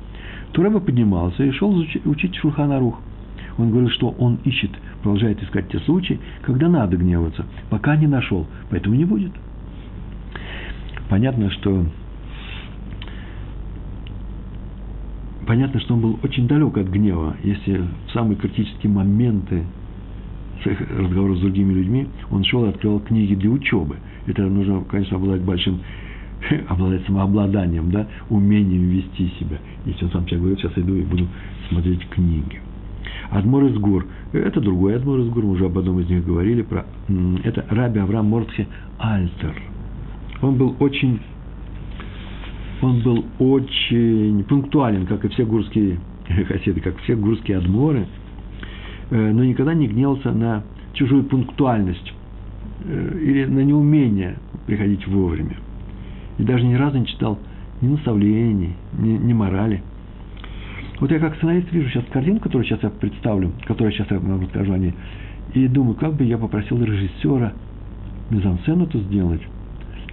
то 0.52 0.62
Рэба 0.62 0.80
поднимался 0.80 1.44
и 1.44 1.50
шел 1.52 1.74
учить 2.04 2.34
Шурханарух. 2.36 3.00
Он 3.58 3.70
говорил, 3.70 3.90
что 3.90 4.10
он 4.10 4.38
ищет, 4.44 4.70
продолжает 5.02 5.42
искать 5.42 5.68
те 5.68 5.80
случаи, 5.80 6.20
когда 6.42 6.68
надо 6.68 6.96
гневаться, 6.96 7.44
пока 7.70 7.96
не 7.96 8.06
нашел, 8.06 8.46
поэтому 8.70 8.94
не 8.94 9.04
будет. 9.04 9.32
Понятно, 11.08 11.50
что 11.50 11.86
понятно, 15.48 15.80
что 15.80 15.94
он 15.94 16.00
был 16.02 16.18
очень 16.22 16.46
далек 16.46 16.76
от 16.76 16.88
гнева, 16.88 17.34
если 17.42 17.78
в 17.78 18.12
самые 18.12 18.36
критические 18.36 18.92
моменты 18.92 19.64
своих 20.62 20.78
разговоров 20.90 21.38
с 21.38 21.40
другими 21.40 21.72
людьми 21.72 22.06
он 22.30 22.44
шел 22.44 22.66
и 22.66 22.68
открывал 22.68 23.00
книги 23.00 23.34
для 23.34 23.50
учебы. 23.50 23.96
Это 24.26 24.42
нужно, 24.42 24.84
конечно, 24.84 25.16
обладать 25.16 25.40
большим 25.40 25.80
обладать 26.68 27.04
самообладанием, 27.06 27.90
да, 27.90 28.06
умением 28.28 28.90
вести 28.90 29.32
себя. 29.40 29.58
Если 29.86 30.04
он 30.04 30.10
сам 30.10 30.26
человек 30.26 30.40
говорит, 30.40 30.60
сейчас 30.60 30.78
иду 30.78 30.94
и 30.94 31.02
буду 31.02 31.26
смотреть 31.70 32.06
книги. 32.10 32.60
Адмор 33.30 33.64
из 33.64 33.78
гор. 33.78 34.06
Это 34.32 34.60
другой 34.60 34.96
Адмор 34.96 35.20
из 35.20 35.28
гор, 35.28 35.44
мы 35.44 35.52
уже 35.52 35.64
об 35.64 35.78
одном 35.78 35.98
из 36.00 36.10
них 36.10 36.26
говорили. 36.26 36.60
Про, 36.60 36.84
это 37.42 37.64
Раби 37.70 38.00
Авраам 38.00 38.26
Мортхе 38.26 38.66
Альтер. 38.98 39.54
Он 40.42 40.56
был 40.56 40.76
очень 40.78 41.20
он 42.82 43.02
был 43.02 43.24
очень 43.38 44.44
пунктуален, 44.44 45.06
как 45.06 45.24
и 45.24 45.28
все 45.28 45.44
гурские 45.44 45.98
хасиды, 46.48 46.80
как 46.80 46.98
все 46.98 47.16
гурские 47.16 47.58
адморы, 47.58 48.06
э, 49.10 49.32
но 49.32 49.44
никогда 49.44 49.74
не 49.74 49.88
гнелся 49.88 50.32
на 50.32 50.64
чужую 50.92 51.24
пунктуальность. 51.24 52.12
э, 52.84 53.18
или 53.20 53.44
на 53.44 53.60
неумение 53.60 54.36
приходить 54.66 55.06
вовремя. 55.06 55.56
И 56.38 56.44
даже 56.44 56.64
ни 56.64 56.74
разу 56.74 56.98
не 56.98 57.06
читал 57.06 57.38
ни 57.80 57.88
наставлений, 57.88 58.74
ни, 58.98 59.10
ни 59.10 59.32
морали. 59.32 59.82
Вот 61.00 61.10
я 61.10 61.18
как 61.18 61.36
сценарист 61.36 61.70
вижу 61.70 61.88
сейчас 61.90 62.04
картину, 62.10 62.40
которую 62.40 62.64
сейчас 62.64 62.82
я 62.82 62.90
представлю, 62.90 63.52
которую 63.66 63.92
сейчас 63.92 64.10
я 64.10 64.18
вам 64.18 64.40
расскажу 64.42 64.72
о 64.72 64.78
ней, 64.78 64.94
и 65.54 65.68
думаю, 65.68 65.94
как 65.94 66.14
бы 66.14 66.24
я 66.24 66.38
попросил 66.38 66.82
режиссера 66.82 67.52
мизансцену 68.30 68.84
это 68.84 68.98
сделать, 68.98 69.40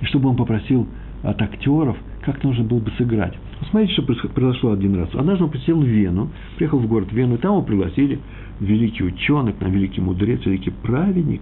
и 0.02 0.06
чтобы 0.06 0.30
он 0.30 0.36
попросил 0.36 0.88
от 1.24 1.42
актеров, 1.42 1.98
как 2.26 2.44
нужно 2.44 2.64
было 2.64 2.80
бы 2.80 2.92
сыграть. 2.98 3.34
Смотрите, 3.70 3.94
что 3.94 4.30
произошло 4.30 4.72
один 4.72 4.96
раз. 4.96 5.10
Однажды 5.14 5.44
он 5.44 5.52
посетил 5.52 5.82
Вену, 5.82 6.32
приехал 6.58 6.80
в 6.80 6.88
город 6.88 7.12
Вену, 7.12 7.36
и 7.36 7.38
там 7.38 7.54
его 7.54 7.62
пригласили 7.62 8.20
великий 8.60 9.04
ученый, 9.04 9.54
к 9.54 9.62
великий 9.62 10.02
мудрец, 10.02 10.44
великий 10.46 10.72
праведник, 10.72 11.42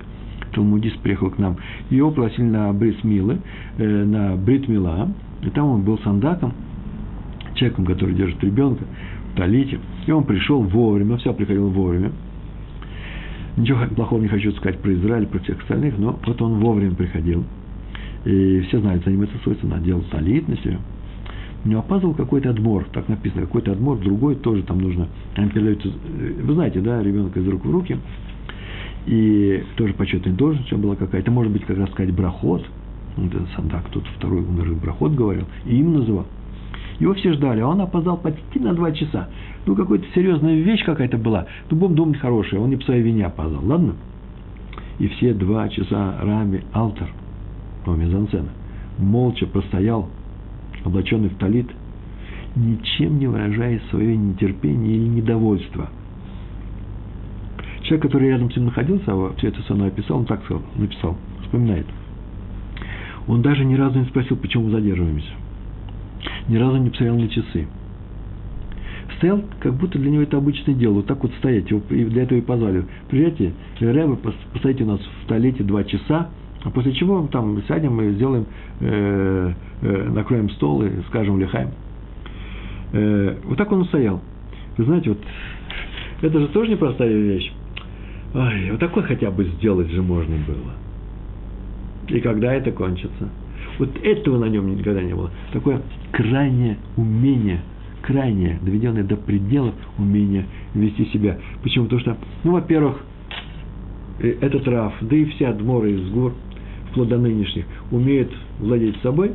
талмудист 0.54 1.00
приехал 1.00 1.30
к 1.30 1.38
нам. 1.38 1.58
Его 1.90 2.12
пригласили 2.12 2.46
на 2.46 2.72
Брисмилы, 2.74 3.40
э, 3.78 4.04
на 4.04 4.36
Бритмила, 4.36 5.12
и 5.42 5.50
там 5.50 5.68
он 5.68 5.82
был 5.84 5.98
сандаком, 6.00 6.54
человеком, 7.56 7.86
который 7.86 8.16
держит 8.16 8.44
ребенка 8.44 8.84
в 9.34 9.38
талите. 9.38 9.80
И 10.06 10.12
он 10.12 10.26
пришел 10.26 10.62
вовремя, 10.62 11.18
все 11.18 11.34
приходил 11.34 11.70
вовремя. 11.70 12.12
Ничего 13.56 13.86
плохого 13.96 14.20
не 14.20 14.28
хочу 14.28 14.52
сказать 14.54 14.80
про 14.80 14.94
Израиль, 14.94 15.28
про 15.28 15.40
всех 15.40 15.62
остальных, 15.62 15.98
но 15.98 16.20
вот 16.26 16.42
он 16.42 16.60
вовремя 16.60 16.96
приходил. 16.96 17.44
И 18.26 18.62
все 18.62 18.80
знают, 18.80 19.06
ним 19.06 19.24
это 19.24 19.38
свойственно, 19.44 19.76
надел 19.76 20.02
талит 20.12 20.48
на 20.48 20.58
себя. 20.58 20.80
У 21.66 22.14
какой-то 22.14 22.50
отбор, 22.50 22.86
так 22.92 23.08
написано, 23.08 23.42
какой-то 23.42 23.72
отбор, 23.72 23.98
другой 23.98 24.36
тоже 24.36 24.64
там 24.64 24.80
нужно. 24.80 25.08
Вы 25.38 26.54
знаете, 26.54 26.82
да, 26.82 27.02
ребенка 27.02 27.40
из 27.40 27.48
рук 27.48 27.66
в 27.66 27.72
руки. 27.72 27.98
И 29.06 29.64
тоже 29.76 29.94
почетная 29.94 30.34
должность 30.34 30.72
была 30.74 30.96
какая-то. 30.96 31.32
Может 31.32 31.52
быть, 31.52 31.66
как 31.66 31.78
раз 31.78 31.90
сказать, 31.92 32.14
брахот. 32.14 32.66
Вот 33.16 33.34
этот 33.34 33.50
Сандак, 33.56 33.90
тут 33.92 34.06
второй 34.18 34.42
умер 34.42 34.74
брахот 34.82 35.14
говорил. 35.14 35.46
И 35.66 35.78
им 35.78 35.94
называл. 35.94 36.26
Его 37.00 37.14
все 37.14 37.34
ждали, 37.34 37.60
а 37.60 37.68
он 37.68 37.82
опоздал 37.82 38.18
почти 38.18 38.60
на 38.60 38.74
два 38.74 38.92
часа. 38.92 39.30
Ну, 39.66 39.76
какая-то 39.76 40.06
серьезная 40.14 40.56
вещь 40.56 40.84
какая-то 40.84 41.18
была. 41.18 41.48
Ну, 41.70 41.78
будем 41.78 41.96
думать 41.96 42.20
хорошая, 42.20 42.60
он 42.60 42.70
не 42.70 42.76
по 42.78 42.84
своей 42.84 43.02
вине 43.02 43.26
опоздал, 43.26 43.66
ладно? 43.66 43.96
И 45.00 45.08
все 45.08 45.34
два 45.34 45.68
часа 45.70 46.18
Рами 46.22 46.64
Алтер, 46.72 47.10
ну, 47.86 47.96
мизансцена, 47.96 48.50
молча 48.98 49.46
простоял, 49.48 50.10
облаченный 50.84 51.30
в 51.30 51.38
талит, 51.38 51.70
ничем 52.56 53.20
не 53.20 53.28
выражая 53.28 53.82
свое 53.90 54.16
нетерпение 54.16 54.96
или 54.96 55.08
недовольство. 55.08 55.90
Человек, 57.84 58.04
который 58.04 58.30
рядом 58.30 58.52
с 58.52 58.56
ним 58.56 58.66
находился, 58.66 59.06
а 59.08 59.34
все 59.38 59.50
это 59.50 59.62
со 59.64 59.74
описал, 59.74 60.20
он 60.20 60.26
так 60.26 60.44
сказал, 60.46 60.64
написал, 60.76 61.18
вспоминает. 61.42 61.86
Он 63.28 63.42
даже 63.42 63.66
ни 63.66 63.76
разу 63.76 64.00
не 64.00 64.06
спросил, 64.06 64.38
почему 64.38 64.66
мы 64.66 64.72
задерживаемся 64.72 65.32
ни 66.48 66.58
разу 66.58 66.78
не 66.78 66.90
посмотрел 66.90 67.18
на 67.18 67.28
часы. 67.30 67.68
Стоял, 69.18 69.42
как 69.60 69.76
будто 69.76 70.00
для 70.00 70.12
него 70.12 70.24
это 70.24 70.38
обычное 70.38 70.76
дело, 70.76 70.96
вот 70.96 71.06
так 71.06 71.22
вот 71.24 71.32
стоять, 71.40 71.70
его 71.70 71.82
для 71.90 72.24
этого 72.24 72.38
и 72.38 72.42
позвали. 72.42 72.86
Приезжайте, 73.10 73.54
Рэбе, 73.80 74.18
постоите 74.54 74.84
у 74.84 74.88
нас 74.88 75.00
в 75.00 75.28
туалете 75.28 75.64
два 75.64 75.84
часа, 75.84 76.30
а 76.64 76.70
после 76.70 76.94
чего 76.94 77.28
там 77.28 77.62
сядем 77.68 78.00
и 78.02 78.12
сделаем, 78.14 78.46
э, 78.80 79.54
э, 79.82 80.10
накроем 80.10 80.50
стол 80.52 80.84
и 80.84 80.90
скажем 81.10 81.40
лихаем. 81.40 81.72
Э, 82.94 83.36
вот 83.44 83.58
так 83.58 83.72
он 83.72 83.86
стоял. 83.86 84.22
Вы 84.78 84.86
знаете, 84.86 85.10
вот 85.10 85.20
это 86.22 86.40
же 86.40 86.48
тоже 86.48 86.72
непростая 86.72 87.12
вещь. 87.12 87.52
Ой, 88.34 88.72
вот 88.72 88.80
такой 88.80 89.04
хотя 89.04 89.30
бы 89.30 89.44
сделать 89.46 89.90
же 89.92 90.02
можно 90.02 90.36
было. 90.48 90.74
И 92.08 92.20
когда 92.22 92.54
это 92.54 92.72
кончится? 92.72 93.30
Вот 93.78 93.90
этого 94.04 94.40
на 94.40 94.46
нем 94.46 94.76
никогда 94.76 95.02
не 95.02 95.14
было. 95.14 95.32
Такое 95.52 95.82
крайнее 96.12 96.78
умение, 96.96 97.62
крайнее, 98.02 98.60
доведенное 98.62 99.04
до 99.04 99.18
предела 99.18 99.74
умение 99.98 100.46
вести 100.74 101.06
себя. 101.06 101.38
Почему? 101.62 101.86
Потому 101.86 102.02
что, 102.02 102.18
ну, 102.44 102.54
во-первых, 102.54 103.04
этот 104.20 104.68
Раф, 104.68 104.94
да 105.02 105.16
и 105.16 105.26
вся 105.26 105.52
Дмора 105.54 105.90
из 105.90 106.10
гор, 106.10 106.34
вплоть 106.94 107.10
до 107.10 107.18
нынешних, 107.18 107.66
умеет 107.92 108.32
владеть 108.60 108.96
собой 109.02 109.32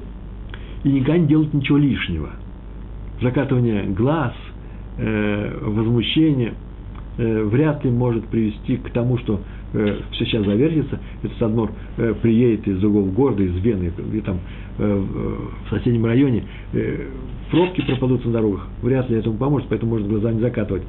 и 0.84 0.88
никогда 0.88 1.18
не 1.18 1.26
делать 1.26 1.52
ничего 1.52 1.76
лишнего. 1.76 2.30
Закатывание 3.20 3.82
глаз, 3.84 4.32
э, 4.96 5.58
возмущение 5.60 6.54
э, 7.18 7.42
вряд 7.42 7.84
ли 7.84 7.90
может 7.90 8.26
привести 8.28 8.76
к 8.76 8.90
тому, 8.90 9.18
что 9.18 9.40
э, 9.72 9.98
все 10.12 10.24
сейчас 10.24 10.46
завертится, 10.46 11.00
этот 11.22 11.36
Садмор 11.38 11.72
э, 11.96 12.14
приедет 12.22 12.68
из 12.68 12.82
угол 12.84 13.06
города, 13.06 13.42
из 13.42 13.56
Вены, 13.56 13.92
где 13.98 14.20
там 14.20 14.38
э, 14.78 15.04
в 15.66 15.70
соседнем 15.70 16.04
районе, 16.04 16.44
э, 16.72 17.08
пробки 17.50 17.80
пропадут 17.82 18.24
на 18.24 18.32
дорогах, 18.32 18.68
вряд 18.82 19.10
ли 19.10 19.16
этому 19.16 19.36
поможет, 19.36 19.68
поэтому 19.68 19.92
может 19.92 20.06
глаза 20.06 20.30
не 20.30 20.40
закатывать. 20.40 20.84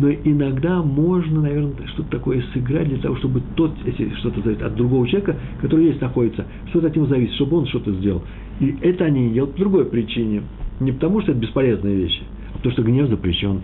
Но 0.00 0.10
иногда 0.10 0.82
можно, 0.82 1.42
наверное, 1.42 1.72
что-то 1.88 2.10
такое 2.10 2.42
сыграть 2.52 2.88
для 2.88 2.98
того, 2.98 3.16
чтобы 3.16 3.42
тот, 3.54 3.72
если 3.84 4.14
что-то 4.16 4.40
зависит 4.40 4.62
от 4.62 4.74
другого 4.74 5.06
человека, 5.06 5.36
который 5.60 5.90
здесь 5.90 6.00
находится, 6.00 6.46
что-то 6.70 6.86
от 6.88 6.96
него 6.96 7.06
зависит, 7.06 7.34
чтобы 7.34 7.58
он 7.58 7.66
что-то 7.66 7.92
сделал. 7.92 8.22
И 8.60 8.76
это 8.80 9.04
они 9.04 9.30
делают 9.30 9.54
по 9.54 9.60
другой 9.60 9.84
причине. 9.86 10.42
Не 10.80 10.92
потому, 10.92 11.20
что 11.20 11.32
это 11.32 11.40
бесполезные 11.40 11.96
вещи, 11.96 12.22
а 12.54 12.56
потому, 12.56 12.72
что 12.72 12.82
гнев 12.82 13.08
запрещен. 13.08 13.60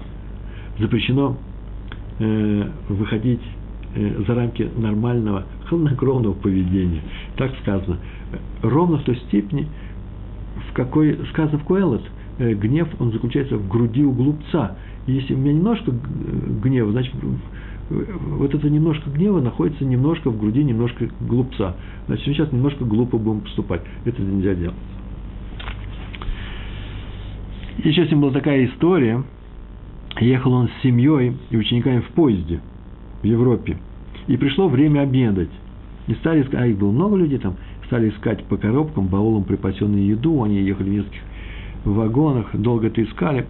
Запрещено 0.78 1.38
э, 2.18 2.64
выходить 2.88 3.40
Э, 3.96 4.22
за 4.26 4.34
рамки 4.34 4.68
нормального, 4.76 5.44
хладнокровного 5.68 6.34
поведения. 6.34 7.00
Так 7.36 7.50
сказано. 7.62 7.96
Ровно 8.62 8.98
в 8.98 9.04
той 9.04 9.16
степени, 9.28 9.68
в 10.68 10.74
какой 10.74 11.18
сказано 11.30 11.58
в 11.58 11.64
Куэллот, 11.64 12.02
э, 12.38 12.52
гнев, 12.52 12.88
он 12.98 13.12
заключается 13.12 13.56
в 13.56 13.66
груди 13.68 14.04
у 14.04 14.12
глупца. 14.12 14.76
Если 15.06 15.34
у 15.34 15.38
меня 15.38 15.52
немножко 15.52 15.92
гнева, 16.62 16.90
значит, 16.92 17.14
вот 17.88 18.54
это 18.54 18.68
немножко 18.68 19.08
гнева 19.10 19.40
находится 19.40 19.84
немножко 19.84 20.30
в 20.30 20.38
груди 20.38 20.64
немножко 20.64 21.08
глупца. 21.20 21.76
Значит, 22.06 22.26
мы 22.26 22.34
сейчас 22.34 22.52
немножко 22.52 22.84
глупо 22.84 23.16
будем 23.18 23.40
поступать. 23.42 23.82
Это 24.04 24.20
нельзя 24.20 24.54
делать. 24.54 24.76
Еще 27.78 28.06
с 28.06 28.10
ним 28.10 28.22
была 28.22 28.32
такая 28.32 28.66
история. 28.66 29.22
Ехал 30.18 30.52
он 30.52 30.68
с 30.68 30.82
семьей 30.82 31.36
и 31.50 31.56
учениками 31.56 32.00
в 32.00 32.08
поезде 32.08 32.60
в 33.22 33.26
Европе. 33.26 33.76
И 34.26 34.36
пришло 34.36 34.68
время 34.68 35.00
обедать. 35.00 35.50
И 36.08 36.14
стали 36.14 36.42
искать, 36.42 36.60
а 36.60 36.66
их 36.66 36.78
было 36.78 36.90
много 36.90 37.16
людей 37.16 37.38
там, 37.38 37.56
стали 37.86 38.10
искать 38.10 38.44
по 38.44 38.56
коробкам, 38.56 39.06
баулам 39.08 39.44
припасенную 39.44 40.06
еду, 40.06 40.42
они 40.42 40.62
ехали 40.62 40.88
в 40.88 40.92
нескольких 40.92 41.22
вагонах, 41.84 42.54
долго 42.54 42.88
это 42.88 43.02
искали, 43.02 43.46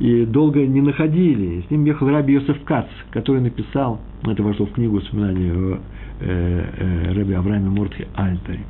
и 0.00 0.24
долго 0.24 0.66
не 0.66 0.80
находили. 0.80 1.62
С 1.68 1.70
ним 1.70 1.84
ехал 1.84 2.08
Раби 2.08 2.32
Йосеф 2.32 2.64
Кац, 2.64 2.86
который 3.10 3.42
написал, 3.42 4.00
это 4.24 4.42
вошло 4.42 4.66
в 4.66 4.72
книгу 4.72 4.96
воспоминаний 4.96 5.50
о 5.52 5.78
э, 6.20 6.64
э, 6.78 7.12
Раби 7.12 7.34
Аврааме 7.34 7.68
Мортхе 7.68 8.08
Альтаре. 8.14 8.60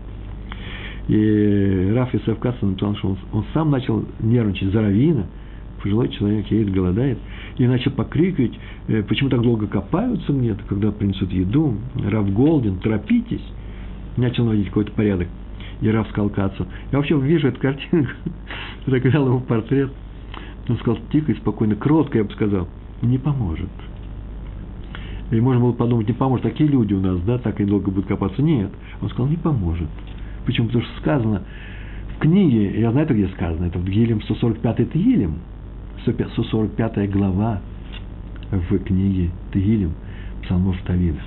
И 1.06 1.92
Раф 1.94 2.12
Йосеф 2.12 2.38
Кац 2.40 2.56
написал, 2.60 2.96
что 2.96 3.08
он, 3.10 3.18
он 3.32 3.44
сам 3.54 3.70
начал 3.70 4.04
нервничать 4.18 4.72
за 4.72 4.82
Равина, 4.82 5.26
пожилой 5.80 6.08
человек 6.08 6.50
едет, 6.50 6.72
голодает, 6.72 7.18
и 7.58 7.66
начал 7.66 7.92
покрикивать, 7.92 8.58
э, 8.88 9.04
почему 9.04 9.30
так 9.30 9.40
долго 9.40 9.68
копаются 9.68 10.32
мне, 10.32 10.56
когда 10.68 10.90
принесут 10.90 11.30
еду, 11.30 11.76
Рав 11.94 12.32
Голдин, 12.32 12.80
торопитесь, 12.80 13.44
начал 14.16 14.44
наводить 14.44 14.66
какой-то 14.66 14.90
порядок. 14.92 15.28
И 15.80 15.88
Рав 15.88 16.08
сказал 16.08 16.28
Кацу, 16.30 16.66
я 16.90 16.98
вообще 16.98 17.18
вижу 17.20 17.48
эту 17.48 17.60
картинку, 17.60 18.10
заказал 18.86 19.26
его 19.28 19.38
портрет, 19.38 19.90
он 20.70 20.78
сказал 20.78 20.98
тихо 21.10 21.32
и 21.32 21.36
спокойно, 21.36 21.76
кротко, 21.76 22.18
я 22.18 22.24
бы 22.24 22.32
сказал, 22.32 22.68
не 23.02 23.18
поможет. 23.18 23.70
И 25.30 25.40
можно 25.40 25.62
было 25.62 25.72
подумать, 25.72 26.08
не 26.08 26.14
поможет, 26.14 26.42
такие 26.44 26.68
люди 26.68 26.92
у 26.92 27.00
нас, 27.00 27.20
да, 27.20 27.38
так 27.38 27.60
и 27.60 27.64
долго 27.64 27.90
будут 27.90 28.06
копаться. 28.06 28.42
Нет, 28.42 28.70
он 29.00 29.08
сказал, 29.10 29.28
не 29.28 29.36
поможет. 29.36 29.88
Почему? 30.44 30.66
Потому 30.66 30.84
что 30.84 31.00
сказано 31.00 31.42
в 32.16 32.18
книге, 32.18 32.80
я 32.80 32.90
знаю, 32.90 33.06
это 33.06 33.14
где 33.14 33.28
сказано, 33.28 33.66
это 33.66 33.78
в 33.78 33.84
Гилем 33.84 34.22
145 34.22 34.92
Тегилем, 34.92 35.36
145 36.02 37.10
глава 37.10 37.60
в 38.50 38.78
книге 38.80 39.30
Тегилем, 39.52 39.92
псалмов 40.42 40.76
Давида. 40.86 41.20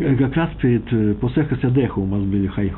Э, 0.00 0.16
как 0.16 0.34
раз 0.34 0.50
перед 0.60 0.90
э, 0.92 1.14
Посеха 1.14 1.56
Седеха 1.56 1.98
у 1.98 2.06
нас 2.06 2.22
были 2.22 2.46
хай, 2.46 2.72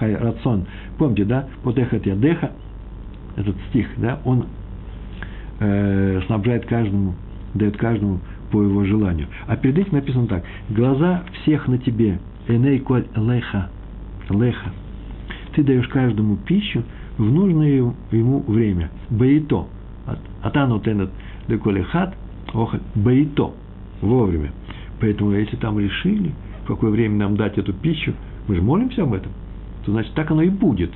рацион. 0.00 0.64
Помните, 0.96 1.24
да? 1.24 1.46
Потехат 1.62 2.06
Ядеха, 2.06 2.52
этот 3.36 3.56
стих, 3.68 3.86
да, 3.96 4.20
он 4.24 4.46
э, 5.60 6.20
снабжает 6.26 6.66
каждому, 6.66 7.14
дает 7.54 7.76
каждому 7.76 8.20
по 8.50 8.62
его 8.62 8.84
желанию. 8.84 9.28
А 9.46 9.56
перед 9.56 9.78
этим 9.78 9.92
написано 9.92 10.26
так. 10.26 10.44
Глаза 10.68 11.24
всех 11.42 11.68
на 11.68 11.78
тебе. 11.78 12.20
Эней 12.48 12.78
коль 12.80 13.06
леха. 13.16 13.70
Леха. 14.28 14.70
Ты 15.54 15.62
даешь 15.62 15.88
каждому 15.88 16.36
пищу 16.36 16.82
в 17.18 17.24
нужное 17.24 17.92
ему 18.10 18.44
время. 18.46 18.90
Баито. 19.10 19.66
Атану 20.42 20.80
тенет 20.80 21.10
деколехат, 21.48 22.14
охаль. 22.52 22.80
Баито. 22.94 23.52
Вовремя. 24.00 24.50
Поэтому, 25.00 25.32
если 25.32 25.56
там 25.56 25.78
решили, 25.78 26.32
в 26.64 26.66
какое 26.66 26.90
время 26.90 27.16
нам 27.16 27.36
дать 27.36 27.56
эту 27.58 27.72
пищу, 27.72 28.14
мы 28.48 28.56
же 28.56 28.62
молимся 28.62 29.04
об 29.04 29.14
этом, 29.14 29.32
то 29.84 29.92
значит 29.92 30.12
так 30.14 30.30
оно 30.30 30.42
и 30.42 30.48
будет. 30.48 30.90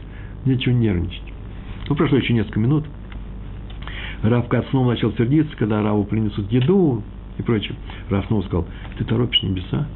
Нечего 0.44 0.72
нервничать. 0.72 1.25
Ну, 1.88 1.94
прошло 1.94 2.18
еще 2.18 2.32
несколько 2.32 2.60
минут. 2.60 2.84
Рав 4.22 4.48
Кац 4.48 4.66
снова 4.70 4.90
начал 4.90 5.12
сердиться, 5.12 5.56
когда 5.56 5.82
Раву 5.82 6.04
принесут 6.04 6.50
еду 6.50 7.02
и 7.38 7.42
прочее. 7.42 7.76
Рав 8.10 8.26
снова 8.26 8.42
сказал, 8.42 8.66
ты 8.98 9.04
торопишь 9.04 9.42
небеса? 9.42 9.86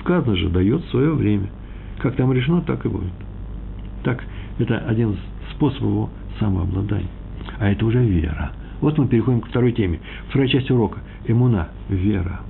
Сказано 0.00 0.36
же, 0.36 0.48
дает 0.48 0.84
свое 0.86 1.12
время. 1.12 1.48
Как 1.98 2.16
там 2.16 2.32
решено, 2.32 2.62
так 2.62 2.84
и 2.86 2.88
будет. 2.88 3.12
Так, 4.02 4.24
это 4.58 4.78
один 4.78 5.12
из 5.12 5.18
способов 5.54 5.82
его 5.82 6.10
самообладания. 6.38 7.08
А 7.58 7.70
это 7.70 7.84
уже 7.84 8.02
вера. 8.02 8.52
Вот 8.80 8.96
мы 8.96 9.06
переходим 9.08 9.42
к 9.42 9.48
второй 9.48 9.72
теме. 9.72 10.00
Вторая 10.28 10.48
часть 10.48 10.70
урока. 10.70 11.00
Эмуна. 11.26 11.68
Вера. 11.90 12.40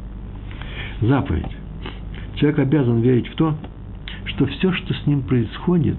Заповедь. 1.00 1.50
Человек 2.36 2.60
обязан 2.60 3.00
верить 3.00 3.26
в 3.28 3.34
то, 3.34 3.56
что 4.26 4.46
все, 4.46 4.72
что 4.72 4.94
с 4.94 5.06
ним 5.06 5.22
происходит 5.22 5.96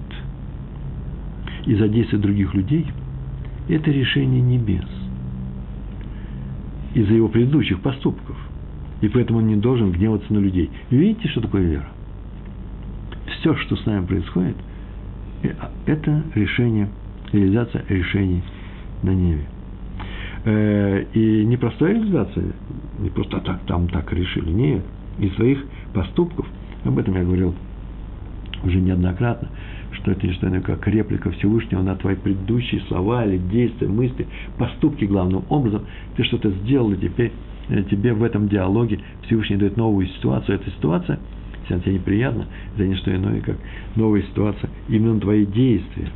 из-за 1.66 1.88
действия 1.88 2.18
других 2.18 2.54
людей, 2.54 2.86
это 3.68 3.90
решение 3.90 4.40
небес. 4.40 4.86
Из-за 6.94 7.14
его 7.14 7.28
предыдущих 7.28 7.80
поступков. 7.80 8.36
И 9.00 9.08
поэтому 9.08 9.38
он 9.38 9.46
не 9.46 9.56
должен 9.56 9.92
гневаться 9.92 10.32
на 10.32 10.38
людей. 10.38 10.70
Видите, 10.90 11.28
что 11.28 11.40
такое 11.40 11.62
вера? 11.62 11.88
Все, 13.26 13.54
что 13.56 13.76
с 13.76 13.86
нами 13.86 14.06
происходит, 14.06 14.56
э, 15.42 15.54
это 15.86 16.22
решение, 16.34 16.88
реализация 17.32 17.84
решений 17.88 18.42
на 19.02 19.10
небе. 19.10 19.46
Э, 20.44 21.04
и 21.14 21.44
не 21.44 21.56
простая 21.56 21.94
реализация, 21.94 22.52
не 22.98 23.10
просто 23.10 23.40
так, 23.40 23.60
там 23.66 23.88
так 23.88 24.12
решили, 24.12 24.50
нет, 24.50 24.82
из 25.18 25.34
своих 25.34 25.64
поступков, 25.94 26.46
об 26.84 26.98
этом 26.98 27.14
я 27.14 27.24
говорил 27.24 27.54
уже 28.64 28.80
неоднократно, 28.80 29.48
что 30.02 30.12
это 30.12 30.26
не 30.26 30.32
что 30.34 30.48
иное, 30.48 30.60
как 30.60 30.86
реплика 30.88 31.30
Всевышнего 31.30 31.80
на 31.82 31.94
твои 31.94 32.16
предыдущие 32.16 32.80
слова 32.82 33.24
или 33.24 33.38
действия, 33.38 33.86
мысли, 33.86 34.26
поступки 34.58 35.04
главным 35.04 35.44
образом. 35.48 35.82
Ты 36.16 36.24
что-то 36.24 36.50
сделал, 36.50 36.92
и 36.92 36.96
теперь 36.96 37.32
э, 37.68 37.82
тебе 37.84 38.12
в 38.12 38.22
этом 38.22 38.48
диалоге 38.48 38.98
Всевышний 39.22 39.56
дает 39.56 39.76
новую 39.76 40.08
ситуацию. 40.08 40.56
Эта 40.56 40.70
ситуация, 40.70 41.20
если 41.62 41.74
она 41.74 41.82
тебе 41.82 41.94
неприятна, 41.94 42.46
это 42.74 42.84
не 42.84 42.96
что 42.96 43.14
иное, 43.14 43.40
как 43.40 43.56
новая 43.94 44.22
ситуация 44.22 44.70
именно 44.88 45.20
твои 45.20 45.46
действия. 45.46 46.08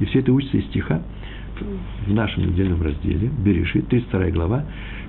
И 0.00 0.04
все 0.06 0.20
это 0.20 0.32
учится 0.32 0.56
из 0.56 0.64
стиха, 0.66 1.02
в 2.06 2.12
нашем 2.12 2.46
недельном 2.46 2.82
разделе, 2.82 3.30
Берешит, 3.44 3.86
32 3.88 4.30
глава, 4.30 4.64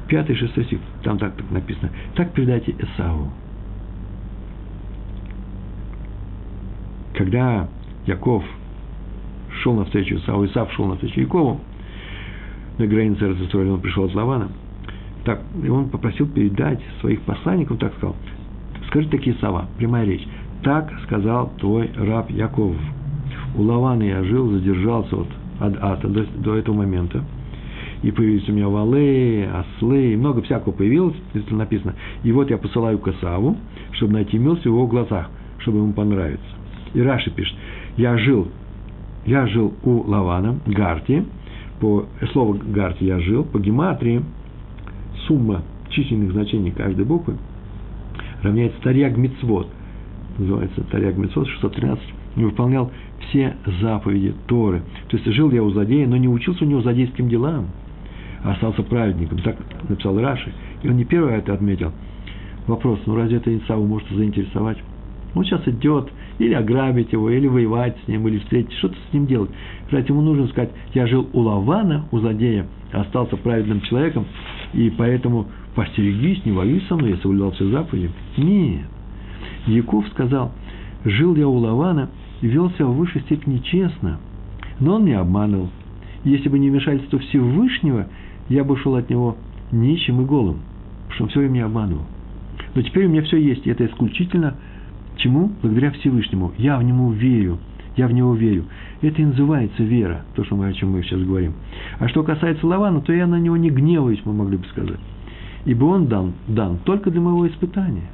5 0.10 0.30
и 0.30 0.36
6 0.36 0.66
стих, 0.66 0.80
там 1.04 1.18
так, 1.18 1.36
так 1.36 1.50
написано, 1.50 1.90
так 2.16 2.34
передайте 2.34 2.76
Эсаву. 2.78 3.32
Когда 7.14 7.70
Яков 8.06 8.43
шел 9.62 9.74
навстречу 9.74 10.16
Исаву, 10.16 10.45
Исав 10.45 10.72
шел 10.74 10.86
навстречу 10.86 11.20
Якову, 11.20 11.60
на 12.78 12.86
границе 12.86 13.26
Эрцистройля 13.26 13.74
он 13.74 13.82
пришел 13.82 14.06
от 14.06 14.16
Лавана, 14.16 14.49
так, 15.26 15.41
и 15.64 15.70
он 15.70 15.89
попросил 15.89 16.28
передать 16.28 16.80
своих 16.99 17.22
посланников, 17.22 17.78
так 17.78 17.93
сказал, 17.95 18.16
скажи 18.88 19.08
такие 19.10 19.36
слова, 19.36 19.68
прямая 19.78 20.06
речь, 20.06 20.28
так 20.64 20.91
сказал 21.06 21.52
твой 21.60 21.91
раб 21.95 22.30
Яков. 22.32 22.76
У 23.56 23.62
Лавана 23.62 24.04
я 24.04 24.24
жил, 24.24 24.49
задержался 24.49 25.16
вот 25.16 25.28
от 25.60 25.78
ата 25.82 26.08
до, 26.08 26.24
до 26.24 26.56
этого 26.56 26.76
момента. 26.76 27.24
И 28.02 28.10
появились 28.10 28.49
у 28.49 28.54
меня 28.54 28.68
валы, 28.68 29.47
ослы, 29.54 30.14
и 30.14 30.16
много 30.16 30.41
всякого 30.41 30.74
появилось, 30.74 31.16
это 31.36 31.54
написано. 31.54 31.93
И 32.24 32.32
вот 32.32 32.49
я 32.49 32.58
посылаю 32.58 32.97
к 32.97 33.08
Исаву, 33.10 33.58
чтобы 33.91 34.14
найти 34.14 34.39
милость 34.39 34.64
в 34.64 34.66
его 34.66 34.88
глазах, 34.88 35.30
чтобы 35.60 35.78
ему 35.78 35.93
понравиться. 35.93 36.43
И 36.93 37.02
Раши 37.02 37.30
пишет, 37.30 37.56
я 37.98 38.18
жил, 38.18 38.48
я 39.26 39.48
жил 39.48 39.74
у 39.84 40.04
Лавана, 40.10 40.60
Гарти, 40.66 41.24
по 41.80 42.06
слову 42.32 42.60
Гарти 42.64 43.06
я 43.06 43.20
жил, 43.20 43.44
по 43.44 43.60
гематрии, 43.60 44.24
сумма 45.28 45.64
численных 45.89 46.32
значений 46.32 46.72
каждой 46.72 47.06
буквы 47.06 47.36
равняется 48.42 48.80
Тарьяг 48.82 49.18
Мицвод, 49.18 49.68
называется 50.38 50.84
Тарьяг 50.84 51.18
Мицвод 51.18 51.48
613, 51.48 52.04
и 52.38 52.44
выполнял 52.44 52.92
все 53.20 53.56
заповеди 53.82 54.34
Торы. 54.48 54.82
То 55.10 55.18
есть 55.18 55.30
жил 55.34 55.52
я 55.52 55.64
у 55.64 55.70
злодея, 55.70 56.08
но 56.08 56.18
не 56.18 56.28
учился 56.28 56.64
у 56.64 56.68
него 56.68 56.82
злодейским 56.82 57.30
делам, 57.30 57.68
а 58.44 58.54
остался 58.54 58.84
праведником. 58.84 59.39
Так 59.39 59.58
написал 59.88 60.20
Раши. 60.20 60.54
И 60.82 60.89
он 60.89 60.98
не 60.98 61.06
первый 61.06 61.36
это 61.36 61.54
отметил. 61.54 61.92
Вопрос, 62.68 63.00
ну 63.06 63.16
разве 63.16 63.38
это 63.38 63.56
Исаву 63.56 63.86
может 63.86 64.10
заинтересовать? 64.10 64.78
Он 65.36 65.44
сейчас 65.44 65.68
идет 65.68 66.12
или 66.42 66.56
ограбить 66.56 67.12
его, 67.12 67.30
или 67.30 67.46
воевать 67.46 67.96
с 68.04 68.08
ним, 68.08 68.28
или 68.28 68.39
встретить, 68.39 68.74
что-то 68.74 68.96
с 68.96 69.14
ним 69.14 69.28
делать. 69.28 69.52
Кстати, 69.86 70.10
ему 70.10 70.22
нужно 70.22 70.48
сказать, 70.48 70.72
я 70.96 71.06
жил 71.06 71.30
у 71.34 71.42
Лавана, 71.42 72.06
у 72.12 72.18
злодея, 72.18 72.66
остался 72.92 73.38
праведным 73.38 73.82
человеком, 73.82 74.26
и 74.74 74.89
поэтому 74.89 75.46
постерегись, 75.76 76.44
не 76.44 76.52
воюй 76.52 76.82
со 76.89 76.96
мной, 76.96 77.12
я 77.12 77.18
соблюдал 77.18 77.52
все 77.52 77.70
заповеди. 77.70 78.10
Нет. 78.38 78.88
Яков 79.68 80.08
сказал, 80.10 80.52
жил 81.06 81.36
я 81.36 81.48
у 81.48 81.58
Лавана, 81.58 82.10
вел 82.42 82.72
себя 82.72 82.88
в 82.88 82.96
высшей 82.96 83.22
степени 83.22 83.60
честно, 83.60 84.20
но 84.80 84.96
он 84.96 85.06
меня 85.06 85.20
обманывал. 85.20 85.70
Если 86.24 86.50
бы 86.50 86.58
не 86.58 86.72
вмешательство 86.72 87.20
Всевышнего, 87.20 88.08
я 88.50 88.64
бы 88.64 88.76
шел 88.78 88.96
от 88.96 89.12
него 89.12 89.38
нищим 89.72 90.22
и 90.22 90.26
голым, 90.26 90.58
потому 91.04 91.14
что 91.14 91.24
он 91.26 91.30
все 91.30 91.39
время 91.42 91.54
меня 91.54 91.66
обманывал. 91.66 92.06
Но 92.74 92.82
теперь 92.82 93.06
у 93.06 93.10
меня 93.10 93.22
все 93.22 93.38
есть, 93.38 93.68
и 93.68 93.70
это 93.70 93.86
исключительно 93.86 94.56
чему? 95.22 95.52
Благодаря 95.62 95.92
Всевышнему. 95.92 96.52
Я 96.58 96.78
в 96.78 96.84
него 96.84 97.12
верю, 97.12 97.60
я 97.96 98.08
в 98.08 98.14
него 98.14 98.34
верю. 98.36 98.66
Это 99.02 99.22
и 99.22 99.26
называется 99.26 99.84
вера, 99.84 100.24
то, 100.36 100.44
что 100.44 100.56
мы, 100.56 100.68
о 100.68 100.74
чем 100.74 100.92
мы 100.92 101.04
сейчас 101.04 101.22
говорим. 101.22 101.54
А 102.00 102.08
что 102.08 102.24
касается 102.24 102.66
Лавана, 102.68 103.02
то 103.02 103.14
я 103.14 103.28
на 103.28 103.40
него 103.40 103.58
не 103.58 103.70
гневаюсь, 103.70 104.22
мы 104.26 104.34
могли 104.34 104.58
бы 104.58 104.66
сказать. 104.66 105.00
Ибо 105.66 105.86
он 105.86 106.08
дан, 106.08 106.34
дан 106.48 106.80
только 106.84 107.12
для 107.12 107.22
моего 107.22 107.48
испытания. 107.48 108.10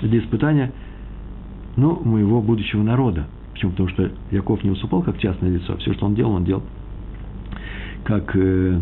Для 0.00 0.18
испытания 0.18 0.72
ну, 1.76 2.00
моего 2.04 2.42
будущего 2.42 2.82
народа. 2.82 3.26
Почему? 3.52 3.70
Потому 3.72 3.88
что 3.88 4.10
Яков 4.30 4.62
не 4.64 4.70
выступал 4.70 5.02
как 5.02 5.18
частное 5.18 5.50
лицо. 5.50 5.76
Все, 5.76 5.92
что 5.94 6.06
он 6.06 6.14
делал, 6.14 6.32
он 6.32 6.44
делал 6.44 6.62
как 8.04 8.34
э, 8.34 8.80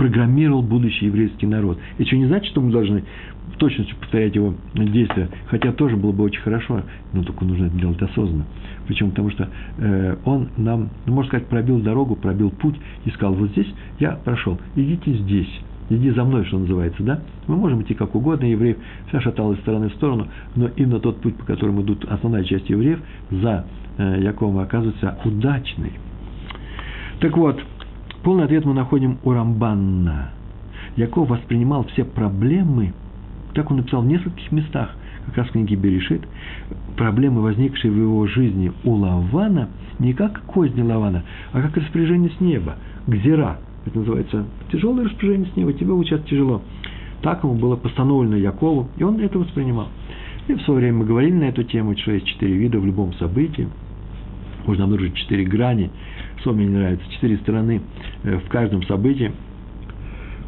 программировал 0.00 0.62
будущий 0.62 1.04
еврейский 1.04 1.46
народ. 1.46 1.78
Это 1.98 2.06
что 2.06 2.16
не 2.16 2.24
значит, 2.24 2.50
что 2.52 2.62
мы 2.62 2.72
должны 2.72 3.04
в 3.52 3.58
точности 3.58 3.92
повторять 4.00 4.34
его 4.34 4.54
действия, 4.72 5.28
хотя 5.48 5.72
тоже 5.72 5.98
было 5.98 6.10
бы 6.10 6.24
очень 6.24 6.40
хорошо, 6.40 6.84
но 7.12 7.22
только 7.22 7.44
нужно 7.44 7.66
это 7.66 7.76
делать 7.76 8.00
осознанно. 8.00 8.46
Причем 8.86 9.10
потому 9.10 9.30
что 9.30 9.50
э, 9.76 10.16
он 10.24 10.48
нам, 10.56 10.88
ну, 11.04 11.12
можно 11.12 11.28
сказать, 11.28 11.48
пробил 11.48 11.80
дорогу, 11.80 12.16
пробил 12.16 12.48
путь 12.48 12.76
и 13.04 13.10
сказал, 13.10 13.34
вот 13.34 13.50
здесь 13.50 13.66
я 13.98 14.12
прошел, 14.12 14.58
идите 14.74 15.12
здесь 15.12 15.60
иди 15.90 16.10
за 16.12 16.24
мной, 16.24 16.46
что 16.46 16.58
называется, 16.58 17.02
да? 17.02 17.20
Мы 17.46 17.56
можем 17.56 17.82
идти 17.82 17.92
как 17.92 18.14
угодно, 18.14 18.46
евреев 18.46 18.78
вся 19.08 19.20
шаталась 19.20 19.58
из 19.58 19.62
стороны 19.64 19.90
в 19.90 19.94
сторону, 19.96 20.28
но 20.56 20.70
именно 20.76 20.98
тот 20.98 21.20
путь, 21.20 21.36
по 21.36 21.44
которому 21.44 21.82
идут 21.82 22.06
основная 22.06 22.44
часть 22.44 22.70
евреев, 22.70 23.00
за 23.30 23.66
э, 23.98 24.20
Яковом 24.22 24.60
оказывается 24.60 25.18
удачный. 25.26 25.92
Так 27.20 27.36
вот, 27.36 27.60
полный 28.22 28.44
ответ 28.44 28.64
мы 28.64 28.74
находим 28.74 29.18
у 29.22 29.32
Рамбанна. 29.32 30.30
Яков 30.96 31.28
воспринимал 31.28 31.84
все 31.84 32.04
проблемы, 32.04 32.92
так 33.54 33.70
он 33.70 33.78
написал 33.78 34.02
в 34.02 34.06
нескольких 34.06 34.50
местах, 34.52 34.94
как 35.26 35.36
раз 35.38 35.48
в 35.48 35.52
книге 35.52 35.76
Берешит, 35.76 36.22
проблемы, 36.96 37.42
возникшие 37.42 37.92
в 37.92 37.96
его 37.96 38.26
жизни 38.26 38.72
у 38.84 38.94
Лавана, 38.94 39.68
не 39.98 40.12
как 40.12 40.42
козни 40.42 40.82
Лавана, 40.82 41.24
а 41.52 41.62
как 41.62 41.76
распоряжение 41.76 42.30
с 42.30 42.40
неба, 42.40 42.76
гзира– 43.06 43.58
это 43.86 43.98
называется 43.98 44.44
тяжелое 44.70 45.06
распоряжение 45.06 45.50
с 45.52 45.56
неба, 45.56 45.72
тебе 45.72 45.92
вот 45.92 46.06
сейчас 46.06 46.20
тяжело. 46.22 46.62
Так 47.22 47.42
ему 47.44 47.54
было 47.54 47.76
постановлено 47.76 48.36
Якову, 48.36 48.88
и 48.96 49.02
он 49.02 49.20
это 49.20 49.38
воспринимал. 49.38 49.88
И 50.48 50.54
в 50.54 50.62
свое 50.62 50.80
время 50.80 50.98
мы 50.98 51.04
говорили 51.06 51.34
на 51.34 51.44
эту 51.44 51.62
тему, 51.64 51.96
что 51.96 52.12
есть 52.12 52.26
четыре 52.26 52.54
вида 52.54 52.78
в 52.78 52.86
любом 52.86 53.12
событии. 53.14 53.68
Можно 54.66 54.84
обнаружить 54.84 55.14
четыре 55.14 55.44
грани, 55.44 55.90
что 56.40 56.52
мне 56.52 56.66
не 56.66 56.76
нравится, 56.76 57.04
четыре 57.12 57.36
стороны 57.38 57.80
э, 58.24 58.38
в 58.38 58.48
каждом 58.48 58.82
событии. 58.84 59.32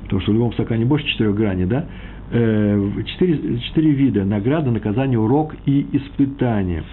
Потому 0.05 0.21
что 0.23 0.33
в 0.33 0.35
любом 0.35 0.53
стакане 0.53 0.85
больше 0.85 1.07
четырех 1.09 1.35
граней, 1.35 1.67
да? 1.67 1.87
Э, 2.31 2.91
четыре, 3.07 3.59
четыре 3.61 3.93
вида– 3.93 4.25
награда, 4.27 4.71
наказание, 4.71 5.19
урок 5.19 5.55
и 5.67 5.87
испытание. 5.93 6.85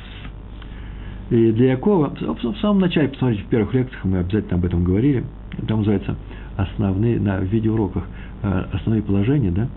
И 1.29 1.51
для 1.51 1.71
Якова, 1.71 2.15
в 2.19 2.55
самом 2.59 2.79
начале, 2.79 3.09
посмотрите, 3.09 3.43
в 3.43 3.47
первых 3.47 3.73
лекциях 3.73 4.03
мы 4.03 4.19
обязательно 4.19 4.55
об 4.55 4.65
этом 4.65 4.83
говорили– 4.83 5.23
там 5.67 5.79
называется 5.79 6.15
основные, 6.57 7.19
на 7.19 7.39
видеоуроках, 7.39 8.03
э, 8.43 8.65
основные 8.73 9.03
положения, 9.03 9.51
да, 9.51 9.67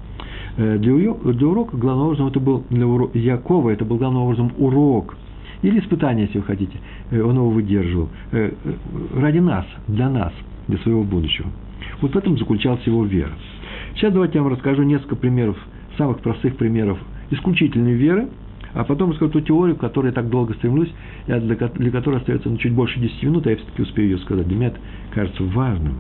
для, 0.56 0.76
для 0.76 1.46
урока 1.48 1.76
главным 1.76 2.06
образом 2.06 2.26
это 2.28 2.38
был 2.38 2.64
для 2.68 2.86
Якова 3.14 3.70
это 3.70 3.86
был 3.86 3.96
главным 3.96 4.22
образом 4.22 4.52
урок 4.58 5.16
или 5.62 5.78
испытание, 5.78 6.26
если 6.26 6.38
вы 6.38 6.44
хотите, 6.44 6.78
э, 7.10 7.20
он 7.20 7.36
его 7.36 7.50
выдерживал 7.50 8.08
ради 9.14 9.38
нас, 9.38 9.64
для 9.88 10.08
нас, 10.08 10.32
для 10.68 10.78
своего 10.78 11.04
будущего. 11.04 11.48
Вот 12.00 12.14
в 12.14 12.16
этом 12.16 12.36
заключалась 12.38 12.82
его 12.86 13.04
вера. 13.04 13.32
Сейчас 13.94 14.12
давайте 14.12 14.38
я 14.38 14.42
вам 14.42 14.52
расскажу 14.52 14.82
несколько 14.82 15.16
примеров, 15.16 15.56
самых 15.96 16.20
простых 16.20 16.56
примеров 16.56 16.98
исключительной 17.30 17.94
веры, 17.94 18.28
А 18.74 18.84
потом 18.84 19.10
расскажу 19.10 19.32
ту 19.32 19.40
теорию, 19.40 19.76
к 19.76 19.80
которой 19.80 20.06
я 20.06 20.12
так 20.12 20.30
долго 20.30 20.54
стремлюсь, 20.54 20.90
для, 21.26 21.38
для 21.38 21.90
которой 21.90 22.16
остается 22.16 22.48
ну, 22.48 22.56
чуть 22.56 22.72
больше 22.72 22.98
10 22.98 23.22
минут, 23.24 23.46
а 23.46 23.50
я 23.50 23.56
все-таки 23.56 23.82
успею 23.82 24.08
ее 24.08 24.18
сказать. 24.18 24.48
Для 24.48 24.56
меня 24.56 24.68
это 24.68 24.78
кажется 25.12 25.42
важным. 25.44 25.96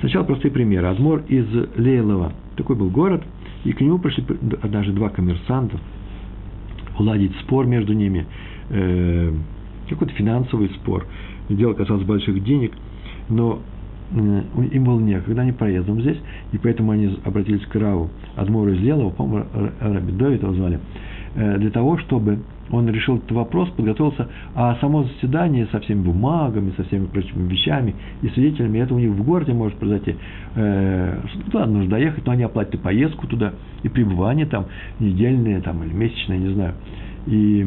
Сначала 0.00 0.24
простые 0.24 0.52
примеры. 0.52 0.88
Адмор 0.88 1.22
из 1.28 1.46
Лейлова. 1.76 2.32
Такой 2.56 2.76
был 2.76 2.90
город, 2.90 3.22
и 3.64 3.72
к 3.72 3.80
нему 3.80 3.98
пришли 3.98 4.22
даже 4.64 4.92
два 4.92 5.08
коммерсанта, 5.08 5.78
уладить 6.98 7.34
спор 7.40 7.66
между 7.66 7.94
ними, 7.94 8.26
э, 8.72 9.32
какой-то 9.88 10.12
финансовый 10.14 10.68
спор. 10.70 11.06
Дело 11.48 11.74
касалось 11.74 12.04
больших 12.04 12.42
денег, 12.42 12.72
но 13.28 13.60
э, 14.12 14.42
им 14.72 14.84
было 14.84 15.00
некогда, 15.00 15.42
они 15.42 15.52
проездом 15.52 16.00
здесь, 16.00 16.18
и 16.52 16.58
поэтому 16.58 16.92
они 16.92 17.18
обратились 17.24 17.64
к 17.66 17.74
Раву, 17.76 18.10
Адмору 18.36 18.72
из 18.72 18.80
Лелова, 18.80 19.10
по-моему, 19.10 19.46
Раби 19.80 20.12
Довид 20.12 20.40
звали, 20.40 20.80
э, 21.34 21.58
для 21.58 21.70
того, 21.70 21.98
чтобы 21.98 22.38
он 22.70 22.88
решил 22.88 23.18
этот 23.18 23.30
вопрос, 23.32 23.68
подготовился, 23.70 24.28
а 24.54 24.76
само 24.80 25.04
заседание 25.04 25.66
со 25.66 25.80
всеми 25.80 26.02
бумагами, 26.02 26.72
со 26.76 26.84
всеми 26.84 27.06
прочими 27.06 27.46
вещами 27.48 27.94
и 28.22 28.28
свидетелями, 28.28 28.78
это 28.78 28.94
у 28.94 28.98
них 28.98 29.10
в 29.10 29.22
городе 29.22 29.52
может 29.52 29.76
произойти. 29.78 30.16
Э, 30.54 31.20
туда 31.46 31.66
нужно 31.66 31.90
доехать, 31.90 32.24
но 32.24 32.32
они 32.32 32.44
оплатят 32.44 32.74
и 32.74 32.78
поездку 32.78 33.26
туда, 33.26 33.52
и 33.82 33.88
пребывание 33.88 34.46
там, 34.46 34.66
недельное 35.00 35.60
там, 35.60 35.84
или 35.84 35.92
месячное, 35.92 36.38
не 36.38 36.54
знаю. 36.54 36.74
И 37.26 37.66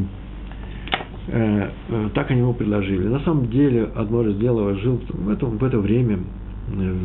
так 1.27 2.29
они 2.29 2.41
ему 2.41 2.53
предложили. 2.53 3.07
На 3.07 3.19
самом 3.21 3.49
деле, 3.49 3.89
Адмор 3.95 4.27
из 4.27 4.37
Делова 4.37 4.75
жил 4.75 5.01
в, 5.09 5.29
этом, 5.29 5.57
в 5.57 5.63
это 5.63 5.79
время, 5.79 6.19
э, 6.77 6.95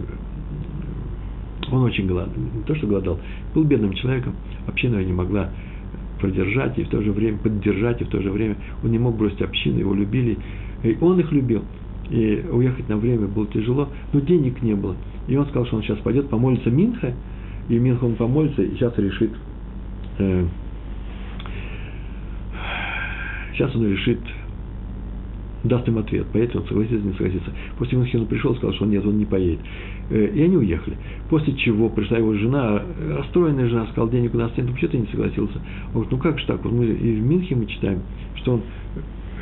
он 1.72 1.82
очень 1.84 2.06
голодал, 2.06 2.34
не 2.36 2.62
то 2.64 2.74
что 2.74 2.86
голодал, 2.86 3.18
был 3.54 3.64
бедным 3.64 3.94
человеком, 3.94 4.34
община 4.66 5.02
не 5.02 5.12
могла 5.12 5.50
продержать 6.20 6.78
и 6.78 6.84
в 6.84 6.88
то 6.88 7.00
же 7.00 7.12
время 7.12 7.38
поддержать, 7.38 8.00
и 8.02 8.04
в 8.04 8.08
то 8.08 8.20
же 8.20 8.30
время 8.30 8.56
он 8.84 8.90
не 8.90 8.98
мог 8.98 9.16
бросить 9.16 9.40
общину, 9.40 9.78
его 9.78 9.94
любили, 9.94 10.36
и 10.82 10.96
он 11.00 11.18
их 11.18 11.32
любил. 11.32 11.62
И 12.10 12.44
уехать 12.50 12.88
на 12.88 12.96
время 12.96 13.26
было 13.28 13.46
тяжело, 13.46 13.88
но 14.12 14.20
денег 14.20 14.62
не 14.62 14.74
было. 14.74 14.96
И 15.28 15.36
он 15.36 15.46
сказал, 15.46 15.66
что 15.66 15.76
он 15.76 15.82
сейчас 15.82 15.98
пойдет 15.98 16.28
помолиться 16.28 16.70
Минха, 16.70 17.14
и 17.68 17.78
Минха 17.78 18.04
он 18.04 18.16
помолится, 18.16 18.62
и 18.62 18.74
сейчас 18.74 18.98
решит, 18.98 19.30
э, 20.18 20.44
сейчас 23.54 23.74
он 23.74 23.86
решит 23.86 24.20
даст 25.64 25.86
им 25.88 25.98
ответ, 25.98 26.26
поедет 26.28 26.56
он, 26.56 26.66
согласится, 26.66 27.06
не 27.06 27.12
согласится. 27.12 27.50
После 27.78 27.98
Мюнхена 27.98 28.24
пришел, 28.24 28.54
сказал, 28.56 28.74
что 28.74 28.86
нет, 28.86 29.04
он 29.04 29.18
не 29.18 29.26
поедет. 29.26 29.60
Э, 30.10 30.26
и 30.26 30.42
они 30.42 30.56
уехали. 30.56 30.96
После 31.28 31.54
чего 31.54 31.88
пришла 31.88 32.18
его 32.18 32.34
жена, 32.34 32.82
расстроенная 33.18 33.68
жена, 33.68 33.86
сказала, 33.86 34.10
денег 34.10 34.34
у 34.34 34.38
нас 34.38 34.50
нет, 34.56 34.70
почему 34.72 34.90
ты 34.90 34.98
не 34.98 35.06
согласился? 35.06 35.58
Он 35.88 35.92
говорит, 35.92 36.12
ну 36.12 36.18
как 36.18 36.38
же 36.38 36.46
так, 36.46 36.64
вот 36.64 36.72
мы 36.72 36.86
и 36.86 37.20
в 37.20 37.22
Минхе 37.22 37.54
мы 37.54 37.66
читаем, 37.66 38.00
что 38.36 38.54
он, 38.54 38.62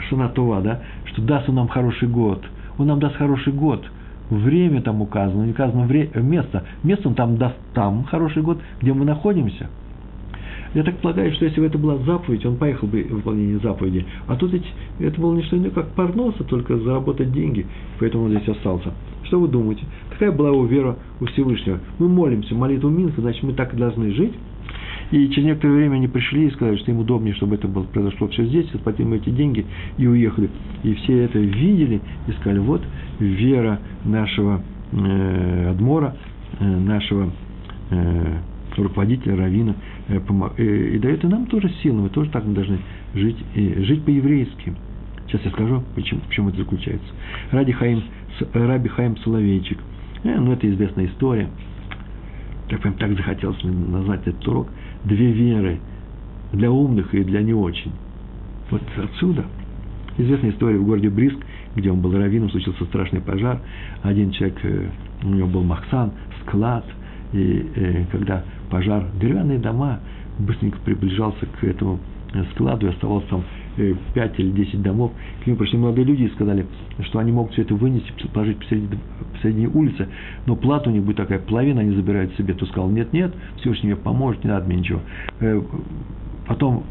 Шана 0.09 0.29
Това, 0.29 0.61
да, 0.61 0.83
что 1.05 1.23
даст 1.23 1.49
он 1.49 1.57
нам 1.57 1.69
хороший 1.69 2.09
год, 2.09 2.45
он 2.79 2.87
нам 2.87 2.99
даст 2.99 3.17
хороший 3.17 3.53
год, 3.53 3.85
время 4.31 4.83
там 4.83 5.01
указано, 5.01 5.45
не 5.45 5.53
указано 5.53 5.87
время, 5.87 6.11
место, 6.17 6.65
место 6.83 7.09
он 7.09 7.15
там 7.15 7.37
даст 7.37 7.57
там 7.75 8.05
хороший 8.05 8.43
год, 8.43 8.59
где 8.81 8.93
мы 8.93 9.05
находимся– 9.05 9.69
я 10.75 10.83
так 10.83 10.99
полагаю, 10.99 11.33
что 11.33 11.45
если 11.45 11.61
бы 11.61 11.67
это 11.67 11.79
была 11.79 11.97
заповедь, 11.99 12.45
он 12.45 12.57
поехал 12.57 12.87
бы 12.89 13.03
в 13.03 13.15
выполнение 13.15 13.59
заповеди. 13.59 14.05
А 14.27 14.37
тут 14.37 14.53
ведь 14.53 14.67
это 14.99 15.21
было 15.21 15.35
не 15.35 15.43
что 15.43 15.57
иное, 15.57 15.71
как 15.71 15.89
парноса, 15.91 16.45
только 16.45 16.77
заработать 16.79 17.33
деньги, 17.33 17.67
поэтому 17.99 18.25
он 18.25 18.31
здесь 18.33 18.49
остался. 18.49 18.93
Что 19.25 19.41
вы 19.41 19.49
думаете? 19.49 19.85
Какая 20.11 20.33
была 20.33 20.51
его 20.51 20.65
вера 20.67 20.97
у 21.21 21.27
Всевышнего? 21.27 21.81
Мы 21.99 22.09
молимся, 22.09 22.55
молитву 22.55 22.91
Минха, 22.91 23.21
значит, 23.21 23.43
мы 23.43 23.53
так 23.53 23.75
и 23.75 23.77
должны 23.77 24.13
жить. 24.13 24.33
И 25.11 25.29
через 25.29 25.47
некоторое 25.47 25.77
время 25.77 25.95
они 25.97 26.09
пришли 26.09 26.49
и 26.49 26.51
сказали, 26.51 26.77
что 26.77 26.91
им 26.91 26.99
удобнее, 26.99 27.35
чтобы 27.35 27.55
это 27.55 27.67
было, 27.67 27.85
произошло 27.85 28.29
все 28.29 28.45
здесь, 28.45 28.71
заплатили 28.73 29.17
эти 29.17 29.31
деньги 29.31 29.65
и 29.97 30.07
уехали. 30.07 30.51
И 30.83 30.95
все 30.95 31.25
это 31.25 31.39
видели 31.39 32.01
и 32.27 32.33
сказали, 32.33 32.59
вот 32.59 32.83
вера 33.19 33.81
нашего 34.05 34.63
э, 34.93 35.71
Адмора, 35.71 36.15
э, 36.61 36.65
нашего 36.65 37.31
э, 37.91 38.37
руководителя, 38.83 39.37
равина, 39.37 39.75
э, 40.09 40.21
э, 40.57 40.63
и 40.95 40.99
дает 40.99 41.25
и 41.25 41.27
нам 41.27 41.47
тоже 41.47 41.71
силы, 41.83 42.03
мы 42.03 42.09
тоже 42.09 42.31
так 42.31 42.45
мы 42.45 42.55
должны 42.55 42.79
жить, 43.15 43.37
и 43.55 43.83
жить 43.83 44.05
по-еврейски. 44.05 44.75
Сейчас 45.27 45.43
я 45.45 45.51
скажу, 45.51 45.83
почему, 45.95 46.21
почему 46.27 46.49
это 46.49 46.59
заключается. 46.59 47.09
Ради 47.51 47.73
Хаим, 47.73 48.03
Раби 48.55 48.89
Хаим 48.89 49.17
Соловейчик. 49.19 49.79
Э, 50.25 50.39
ну, 50.39 50.53
это 50.53 50.69
известная 50.71 51.07
история. 51.07 51.49
Так, 52.69 52.81
прям 52.81 52.95
так 52.95 53.15
захотелось 53.17 53.63
мне 53.63 53.73
назвать 53.73 54.27
этот 54.27 54.47
урок. 54.47 54.69
Две 55.05 55.33
веры 55.33 55.79
для 56.53 56.71
умных 56.71 57.15
и 57.15 57.23
для 57.25 57.43
не 57.43 57.55
очень. 57.55 57.93
Вот 58.71 58.83
отсюда. 58.97 59.45
Известная 60.17 60.51
история 60.51 60.79
в 60.79 60.85
городе 60.85 61.11
Бриск, 61.11 61.37
где 61.77 61.91
он 61.91 62.01
был 62.01 62.13
раввином, 62.13 62.51
случился 62.51 62.85
страшный 62.87 63.21
пожар. 63.21 63.61
Один 64.03 64.31
человек, 64.33 64.59
э, 64.65 64.89
у 65.25 65.29
него 65.29 65.49
был 65.49 65.63
махсан, 65.63 66.13
склад, 66.43 66.85
и 67.33 67.67
э, 67.75 68.05
когда 68.11 68.45
пожар, 68.71 69.05
деревянные 69.21 69.59
дома, 69.59 70.01
быстренько 70.39 70.79
приближался 70.85 71.47
к 71.47 71.65
этому 71.65 71.99
складу, 72.53 72.87
и 72.87 72.91
оставалось 72.91 73.25
там 73.27 73.43
5 73.77 74.39
э, 74.39 74.43
или 74.43 74.51
10 74.51 74.83
домов. 74.83 75.13
К 75.43 75.47
нему 75.47 75.57
пришли 75.57 75.79
молодые 75.79 76.05
люди 76.05 76.25
и 76.25 76.29
сказали, 76.31 76.67
что 77.01 77.19
они 77.19 77.33
могут 77.33 77.53
все 77.53 77.63
это 77.63 77.75
вынести, 77.75 78.13
положить 78.33 78.59
посередине, 78.59 78.99
посередине 79.33 79.69
улицы, 79.69 80.09
но 80.47 80.57
плата 80.57 80.91
у 80.91 80.93
них 80.93 81.03
будет 81.03 81.17
такая, 81.17 81.39
половина 81.39 81.81
они 81.81 81.95
забирают 81.95 82.35
себе. 82.37 82.55
То 82.55 82.67
сказал, 82.67 82.91
нет, 82.91 83.13
нет, 83.13 83.33
Всевышний 83.57 83.91
мне 83.91 83.97
поможет, 83.97 84.45
не 84.45 84.51
надо 84.51 84.67
мне 84.67 84.77
ничего. 84.77 85.01
Э, 85.41 85.61
потом 86.47 86.85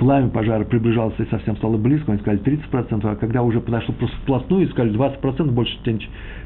пламя 0.00 0.28
пожара 0.28 0.64
приближалось 0.64 1.14
и 1.18 1.26
совсем 1.26 1.56
стало 1.58 1.76
близко, 1.76 2.10
они 2.10 2.20
сказали 2.22 2.42
30%, 2.42 3.00
а 3.06 3.16
когда 3.16 3.42
уже 3.42 3.60
подошло 3.60 3.94
просто 3.94 4.16
вплотную, 4.22 4.66
сказали 4.70 4.96
20%, 4.96 5.50
больше 5.50 5.78
ты, 5.84 6.00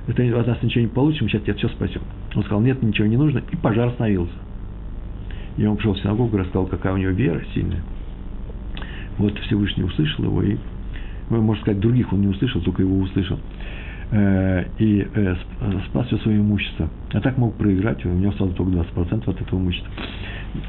это, 0.09 0.41
от 0.41 0.47
нас 0.49 0.63
ничего 0.63 0.83
не 0.83 0.89
получим, 0.89 1.29
сейчас 1.29 1.43
тебя 1.43 1.55
все 1.55 1.69
спасем. 1.69 2.03
Он 2.35 2.43
сказал, 2.43 2.61
нет, 2.61 2.83
ничего 2.83 3.07
не 3.07 3.17
нужно, 3.17 3.43
и 3.51 3.57
пожар 3.57 3.89
остановился. 3.89 4.35
И 5.57 5.65
он 5.65 5.77
пришел 5.77 5.95
в 5.95 6.01
синагогу 6.01 6.37
и 6.37 6.41
рассказал, 6.41 6.67
какая 6.67 6.95
у 6.95 6.97
него 6.97 7.13
вера 7.13 7.41
сильная. 7.55 7.81
Вот 9.19 9.39
Всевышний 9.39 9.85
услышал 9.85 10.25
его, 10.25 10.43
и, 10.43 10.57
ну, 11.31 11.41
можно 11.41 11.63
сказать, 11.63 11.81
других 11.81 12.13
он 12.13 12.23
не 12.23 12.29
услышал, 12.29 12.61
только 12.61 12.83
его 12.83 12.99
услышал. 12.99 13.39
Э, 14.11 14.65
и 14.79 15.07
э, 15.15 15.37
спас 15.89 16.09
все 16.09 16.19
свое 16.19 16.39
имущество. 16.39 16.89
А 17.13 17.21
так 17.21 17.39
мог 17.39 17.55
проиграть, 17.55 18.05
у 18.05 18.09
него 18.09 18.33
осталось 18.33 18.57
только 18.57 18.73
20% 18.73 19.31
от 19.31 19.41
этого 19.41 19.61
имущества. 19.61 19.93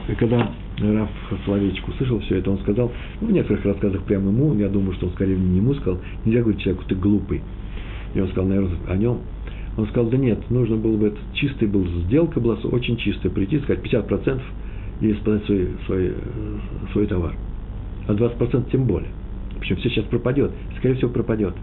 И 0.07 0.15
когда 0.15 0.51
Раф 0.79 1.09
Соловейчик 1.45 1.87
услышал 1.87 2.19
все 2.21 2.37
это, 2.37 2.51
он 2.51 2.59
сказал, 2.59 2.91
ну, 3.21 3.27
в 3.27 3.31
некоторых 3.31 3.65
рассказах 3.65 4.03
прямо 4.03 4.31
ему, 4.31 4.53
я 4.55 4.67
думаю, 4.67 4.93
что 4.95 5.07
он 5.07 5.13
скорее 5.13 5.37
не 5.37 5.57
ему 5.57 5.73
сказал, 5.75 5.99
нельзя 6.25 6.41
говорить 6.41 6.61
человеку, 6.61 6.85
ты 6.87 6.95
глупый. 6.95 7.41
И 8.13 8.19
он 8.19 8.27
сказал, 8.29 8.47
наверное, 8.47 8.77
о 8.87 8.95
нем. 8.95 9.19
Он 9.77 9.87
сказал, 9.87 10.09
да 10.09 10.17
нет, 10.17 10.49
нужно 10.49 10.77
было 10.77 10.95
бы, 10.97 11.07
это 11.07 11.17
чистая 11.33 11.67
была 11.67 11.85
сделка 12.05 12.39
была, 12.39 12.55
очень 12.55 12.97
чистая, 12.97 13.31
прийти, 13.31 13.59
сказать 13.59 13.83
50% 13.83 14.41
и 15.01 15.11
исполнять 15.11 15.45
свой, 15.45 15.69
свой, 15.85 16.13
свой 16.93 17.07
товар. 17.07 17.35
А 18.07 18.13
20% 18.13 18.71
тем 18.71 18.85
более. 18.85 19.09
Причем 19.59 19.77
все 19.77 19.89
сейчас 19.89 20.05
пропадет, 20.05 20.51
скорее 20.77 20.95
всего 20.95 21.11
пропадет. 21.11 21.53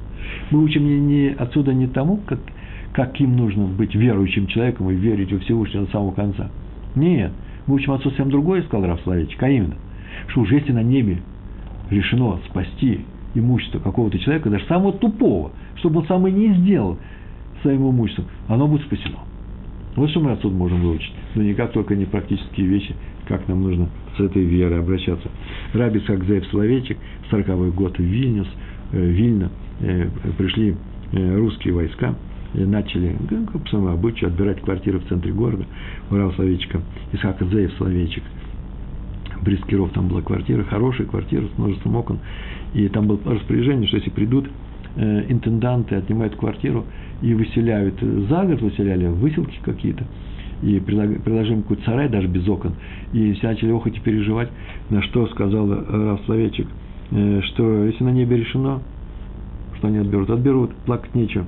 Мы 0.50 0.62
учим 0.62 0.84
не, 0.84 1.00
не 1.00 1.28
отсюда 1.30 1.72
не 1.72 1.86
тому, 1.86 2.18
как, 2.26 2.38
каким 2.92 3.36
нужно 3.36 3.64
быть 3.64 3.94
верующим 3.94 4.46
человеком 4.46 4.90
и 4.90 4.94
верить 4.94 5.32
во 5.32 5.38
Всевышнего 5.38 5.86
до 5.86 5.92
самого 5.92 6.12
конца. 6.12 6.50
Нет, 6.94 7.32
мы 7.66 7.76
учим 7.76 7.92
отцу 7.92 8.10
совсем 8.10 8.30
другое, 8.30 8.62
сказал 8.62 8.86
Раф 8.86 9.00
Славичек, 9.02 9.42
а 9.42 9.48
именно, 9.48 9.76
что 10.28 10.40
уж 10.40 10.52
если 10.52 10.72
на 10.72 10.82
небе 10.82 11.18
решено 11.90 12.38
спасти 12.48 13.00
имущество 13.34 13.78
какого-то 13.78 14.18
человека, 14.18 14.50
даже 14.50 14.64
самого 14.66 14.92
тупого, 14.92 15.52
чтобы 15.76 16.00
он 16.00 16.06
сам 16.06 16.26
и 16.26 16.32
не 16.32 16.54
сделал 16.54 16.98
своим 17.62 17.88
имуществом, 17.88 18.26
оно 18.48 18.66
будет 18.66 18.82
спасено. 18.82 19.18
Вот 19.94 20.10
что 20.10 20.20
мы 20.20 20.32
отсюда 20.32 20.54
можем 20.54 20.80
выучить. 20.80 21.12
Но 21.34 21.42
никак 21.42 21.72
только 21.72 21.94
не 21.94 22.06
практические 22.06 22.66
вещи, 22.66 22.94
как 23.28 23.46
нам 23.46 23.62
нужно 23.62 23.88
с 24.16 24.20
этой 24.20 24.42
верой 24.42 24.80
обращаться. 24.80 25.28
Раби 25.74 26.00
Сакзеев 26.00 26.46
Словечек, 26.46 26.98
40-й 27.30 27.70
год 27.72 27.98
Вильнюс, 27.98 28.48
э, 28.92 29.04
Вильна, 29.04 29.50
э, 29.80 30.08
пришли 30.38 30.76
э, 31.12 31.36
русские 31.36 31.74
войска, 31.74 32.14
начали, 32.54 33.16
ну, 33.30 33.46
как 33.46 33.62
по 33.62 33.68
своему 33.68 33.88
обычаю, 33.88 34.30
отбирать 34.30 34.60
квартиры 34.60 34.98
в 34.98 35.08
центре 35.08 35.32
города. 35.32 35.64
Урал 36.10 36.32
Словечка, 36.32 36.80
Исхак 37.12 37.42
Зеев 37.42 37.72
Словечек, 37.74 38.22
Брискиров, 39.42 39.90
там 39.92 40.08
была 40.08 40.22
квартира, 40.22 40.62
хорошая 40.64 41.06
квартира 41.06 41.44
с 41.46 41.58
множеством 41.58 41.96
окон. 41.96 42.18
И 42.74 42.88
там 42.88 43.06
было 43.06 43.18
распоряжение, 43.24 43.88
что 43.88 43.96
если 43.96 44.10
придут 44.10 44.48
э, 44.96 45.24
интенданты, 45.28 45.96
отнимают 45.96 46.36
квартиру 46.36 46.84
и 47.20 47.34
выселяют, 47.34 48.00
за 48.00 48.44
год 48.44 48.60
выселяли, 48.60 49.06
выселки 49.06 49.58
какие-то, 49.62 50.04
и 50.62 50.78
приложим 50.78 51.62
какой-то 51.62 51.84
сарай 51.84 52.08
даже 52.08 52.28
без 52.28 52.48
окон, 52.48 52.74
и 53.12 53.32
все 53.32 53.48
начали 53.48 53.72
охоть 53.72 53.96
и 53.96 54.00
переживать, 54.00 54.48
на 54.90 55.02
что 55.02 55.26
сказал 55.28 55.68
Рав 55.68 56.20
Словечек, 56.24 56.66
э, 57.10 57.40
что 57.46 57.84
если 57.84 58.04
на 58.04 58.10
небе 58.10 58.36
решено, 58.36 58.80
что 59.78 59.88
они 59.88 59.98
отберут, 59.98 60.30
отберут, 60.30 60.74
плакать 60.86 61.14
нечего. 61.14 61.44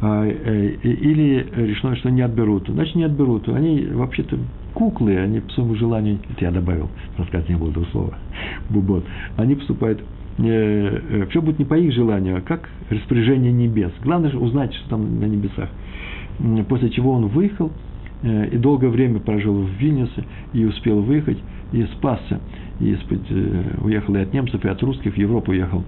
А, 0.00 0.24
э, 0.24 0.76
или 0.82 1.44
решено, 1.56 1.96
что 1.96 2.10
не 2.10 2.22
отберут, 2.22 2.68
значит 2.68 2.94
не 2.94 3.02
отберут. 3.02 3.48
Они 3.48 3.84
вообще-то 3.84 4.38
куклы, 4.74 5.18
они 5.18 5.40
по 5.40 5.50
своему 5.50 5.74
желанию, 5.74 6.20
это 6.30 6.44
я 6.44 6.50
добавил, 6.52 6.88
рассказать 7.16 7.48
не 7.48 7.56
было 7.56 7.70
этого 7.70 7.84
слова, 7.86 8.14
бубон, 8.70 9.02
они 9.36 9.56
поступают, 9.56 10.00
э, 10.38 10.44
э, 10.44 11.26
все 11.30 11.42
будет 11.42 11.58
не 11.58 11.64
по 11.64 11.74
их 11.74 11.92
желанию, 11.92 12.36
а 12.36 12.40
как 12.40 12.68
распоряжение 12.90 13.50
небес. 13.50 13.90
Главное 14.04 14.30
же 14.30 14.38
узнать, 14.38 14.72
что 14.72 14.90
там 14.90 15.18
на 15.18 15.24
небесах. 15.24 15.68
После 16.68 16.90
чего 16.90 17.12
он 17.14 17.26
выехал, 17.26 17.72
и 18.22 18.56
долгое 18.56 18.90
время 18.90 19.18
прожил 19.18 19.54
в 19.54 19.70
Вильнюсе, 19.80 20.24
и 20.52 20.64
успел 20.64 21.02
выехать, 21.02 21.38
и 21.72 21.82
спасся, 21.96 22.40
и 22.78 22.96
уехал 23.82 24.14
и 24.14 24.20
от 24.20 24.32
немцев, 24.32 24.64
и 24.64 24.68
от 24.68 24.80
русских, 24.82 25.14
в 25.14 25.16
Европу 25.16 25.50
уехал. 25.50 25.82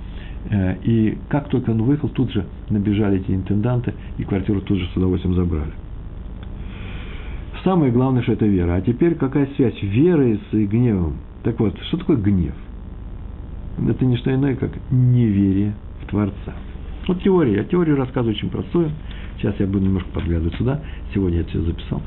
Э, 0.48 0.76
и 0.82 1.18
как 1.28 1.48
только 1.48 1.70
он 1.70 1.82
выехал, 1.82 2.08
тут 2.08 2.32
же 2.32 2.46
набежали 2.70 3.20
эти 3.20 3.30
интенданты, 3.32 3.94
и 4.18 4.24
квартиру 4.24 4.60
тут 4.60 4.78
же 4.78 4.88
с 4.92 4.96
удовольствием 4.96 5.34
забрали. 5.34 5.72
Самое 7.62 7.92
главное, 7.92 8.22
что 8.22 8.32
это 8.32 8.46
вера. 8.46 8.74
А 8.74 8.80
теперь 8.80 9.14
какая 9.16 9.46
связь 9.56 9.80
веры 9.82 10.40
с 10.50 10.54
гневом? 10.54 11.18
Так 11.42 11.60
вот, 11.60 11.78
что 11.88 11.98
такое 11.98 12.16
гнев? 12.16 12.54
Это 13.86 14.04
не 14.04 14.16
что 14.16 14.34
иное, 14.34 14.56
как 14.56 14.70
неверие 14.90 15.74
в 16.02 16.06
Творца. 16.06 16.54
Вот 17.06 17.22
теория. 17.22 17.56
Я 17.56 17.64
теорию 17.64 17.96
рассказываю 17.96 18.34
очень 18.34 18.48
простую. 18.50 18.90
Сейчас 19.38 19.54
я 19.58 19.66
буду 19.66 19.84
немножко 19.84 20.08
подглядывать 20.10 20.54
сюда. 20.54 20.80
Сегодня 21.14 21.38
я 21.38 21.42
это 21.42 21.50
все 21.50 21.62
записал. 21.62 22.02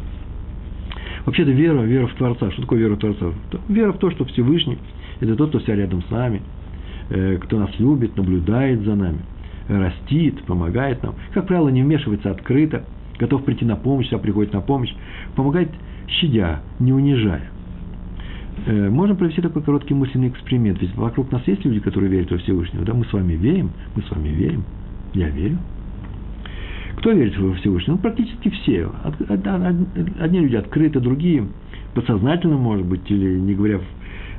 Вообще-то 1.25 1.51
вера, 1.51 1.81
вера 1.81 2.07
в 2.07 2.13
Творца. 2.15 2.51
Что 2.51 2.61
такое 2.61 2.79
вера 2.79 2.95
в 2.95 2.99
Творца? 2.99 3.27
Вера 3.69 3.93
в 3.93 3.97
то, 3.97 4.11
что 4.11 4.25
Всевышний– 4.25 4.77
это 5.19 5.35
тот, 5.35 5.49
кто 5.49 5.59
вся 5.59 5.75
рядом 5.75 6.03
с 6.03 6.09
нами, 6.09 6.41
кто 7.09 7.59
нас 7.59 7.69
любит, 7.79 8.15
наблюдает 8.17 8.81
за 8.81 8.95
нами, 8.95 9.19
растит, 9.67 10.43
помогает 10.43 11.03
нам. 11.03 11.15
Как 11.33 11.47
правило, 11.47 11.69
не 11.69 11.83
вмешивается 11.83 12.31
открыто, 12.31 12.83
готов 13.19 13.43
прийти 13.43 13.65
на 13.65 13.75
помощь, 13.75 14.11
а 14.11 14.17
приходит 14.17 14.53
на 14.53 14.61
помощь, 14.61 14.93
помогает 15.35 15.69
щадя, 16.07 16.61
не 16.79 16.93
унижая. 16.93 17.49
Э, 18.65 18.89
можно 18.89 19.15
провести 19.15 19.41
такой 19.41 19.61
короткий 19.61 19.93
мысленный 19.93 20.29
эксперимент. 20.29 20.81
Ведь 20.81 20.95
вокруг 20.95 21.31
нас 21.31 21.41
есть 21.47 21.65
люди, 21.65 21.79
которые 21.79 22.09
верят 22.09 22.31
во 22.31 22.37
Всевышнего. 22.37 22.85
Да? 22.85 22.93
Мы 22.93 23.05
с 23.05 23.13
вами 23.13 23.33
верим, 23.33 23.71
мы 23.95 24.03
с 24.03 24.11
вами 24.11 24.29
верим. 24.29 24.63
Я 25.13 25.29
верю. 25.29 25.57
Кто 26.97 27.11
верит 27.11 27.37
во 27.37 27.53
Всевышнего? 27.55 27.95
Ну, 27.95 28.01
практически 28.01 28.49
все. 28.49 28.89
Одни 30.19 30.39
люди 30.39 30.55
открыты, 30.55 30.99
другие 30.99 31.47
подсознательно, 31.93 32.57
может 32.57 32.85
быть, 32.85 33.09
или 33.11 33.39
не 33.39 33.53
говоря, 33.53 33.79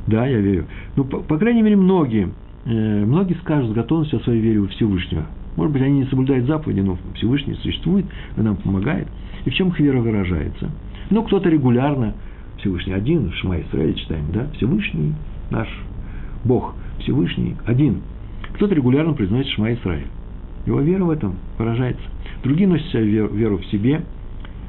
да, 0.06 0.26
я 0.26 0.38
верю. 0.38 0.66
Ну, 0.96 1.04
по, 1.04 1.18
по 1.18 1.38
крайней 1.38 1.62
мере, 1.62 1.76
многие, 1.76 2.24
э, 2.24 2.30
многие 2.64 3.34
скажут 3.34 3.70
с 3.70 3.74
готовностью 3.74 4.20
о 4.20 4.22
своей 4.22 4.40
вере 4.40 4.60
во 4.60 4.68
Всевышнего. 4.68 5.26
Может 5.56 5.72
быть, 5.72 5.82
они 5.82 6.00
не 6.00 6.06
соблюдают 6.06 6.46
заповеди, 6.46 6.80
но 6.80 6.98
Всевышний 7.14 7.54
существует, 7.54 8.06
он 8.36 8.44
нам 8.44 8.56
помогает. 8.56 9.06
И 9.44 9.50
в 9.50 9.54
чем 9.54 9.68
их 9.68 9.78
вера 9.78 10.00
выражается? 10.00 10.70
Ну, 11.10 11.22
кто-то 11.22 11.48
регулярно, 11.48 12.14
Всевышний 12.58 12.92
один, 12.92 13.30
в 13.30 13.34
Шма 13.36 13.60
Исраиль 13.60 13.94
читаем, 13.94 14.24
да, 14.32 14.48
Всевышний 14.56 15.12
наш 15.50 15.68
Бог, 16.44 16.74
Всевышний 17.00 17.56
один. 17.66 18.02
Кто-то 18.54 18.74
регулярно 18.74 19.12
произносит 19.12 19.52
Шма 19.52 19.74
Исраиль. 19.74 20.06
Его 20.66 20.80
вера 20.80 21.04
в 21.04 21.10
этом 21.10 21.36
выражается. 21.58 22.04
Другие 22.42 22.68
носят 22.68 22.92
веру, 22.94 23.28
веру 23.28 23.58
в 23.58 23.66
себе, 23.66 24.02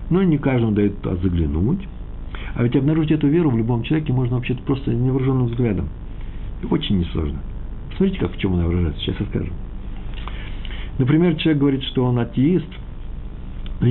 но 0.10 0.22
не 0.24 0.38
каждому 0.38 0.74
дают 0.74 1.02
туда 1.02 1.16
заглянуть. 1.16 1.88
А 2.54 2.64
ведь 2.64 2.76
обнаружить 2.76 3.12
эту 3.12 3.28
веру 3.28 3.50
в 3.50 3.58
любом 3.58 3.84
человеке 3.84 4.14
можно 4.14 4.36
вообще-то 4.36 4.62
просто 4.64 4.94
невооруженным 4.94 5.48
взглядом. 5.48 5.88
Очень 6.70 7.00
несложно. 7.00 7.40
Смотрите, 7.98 8.20
как 8.20 8.36
в 8.36 8.38
чем 8.38 8.54
она 8.56 8.66
выражается, 8.66 9.02
сейчас 9.02 9.20
расскажу. 9.20 9.52
Например, 10.98 11.36
человек 11.36 11.60
говорит, 11.60 11.84
что 11.84 12.06
он 12.06 12.20
атеист, 12.20 12.68
но 13.82 13.88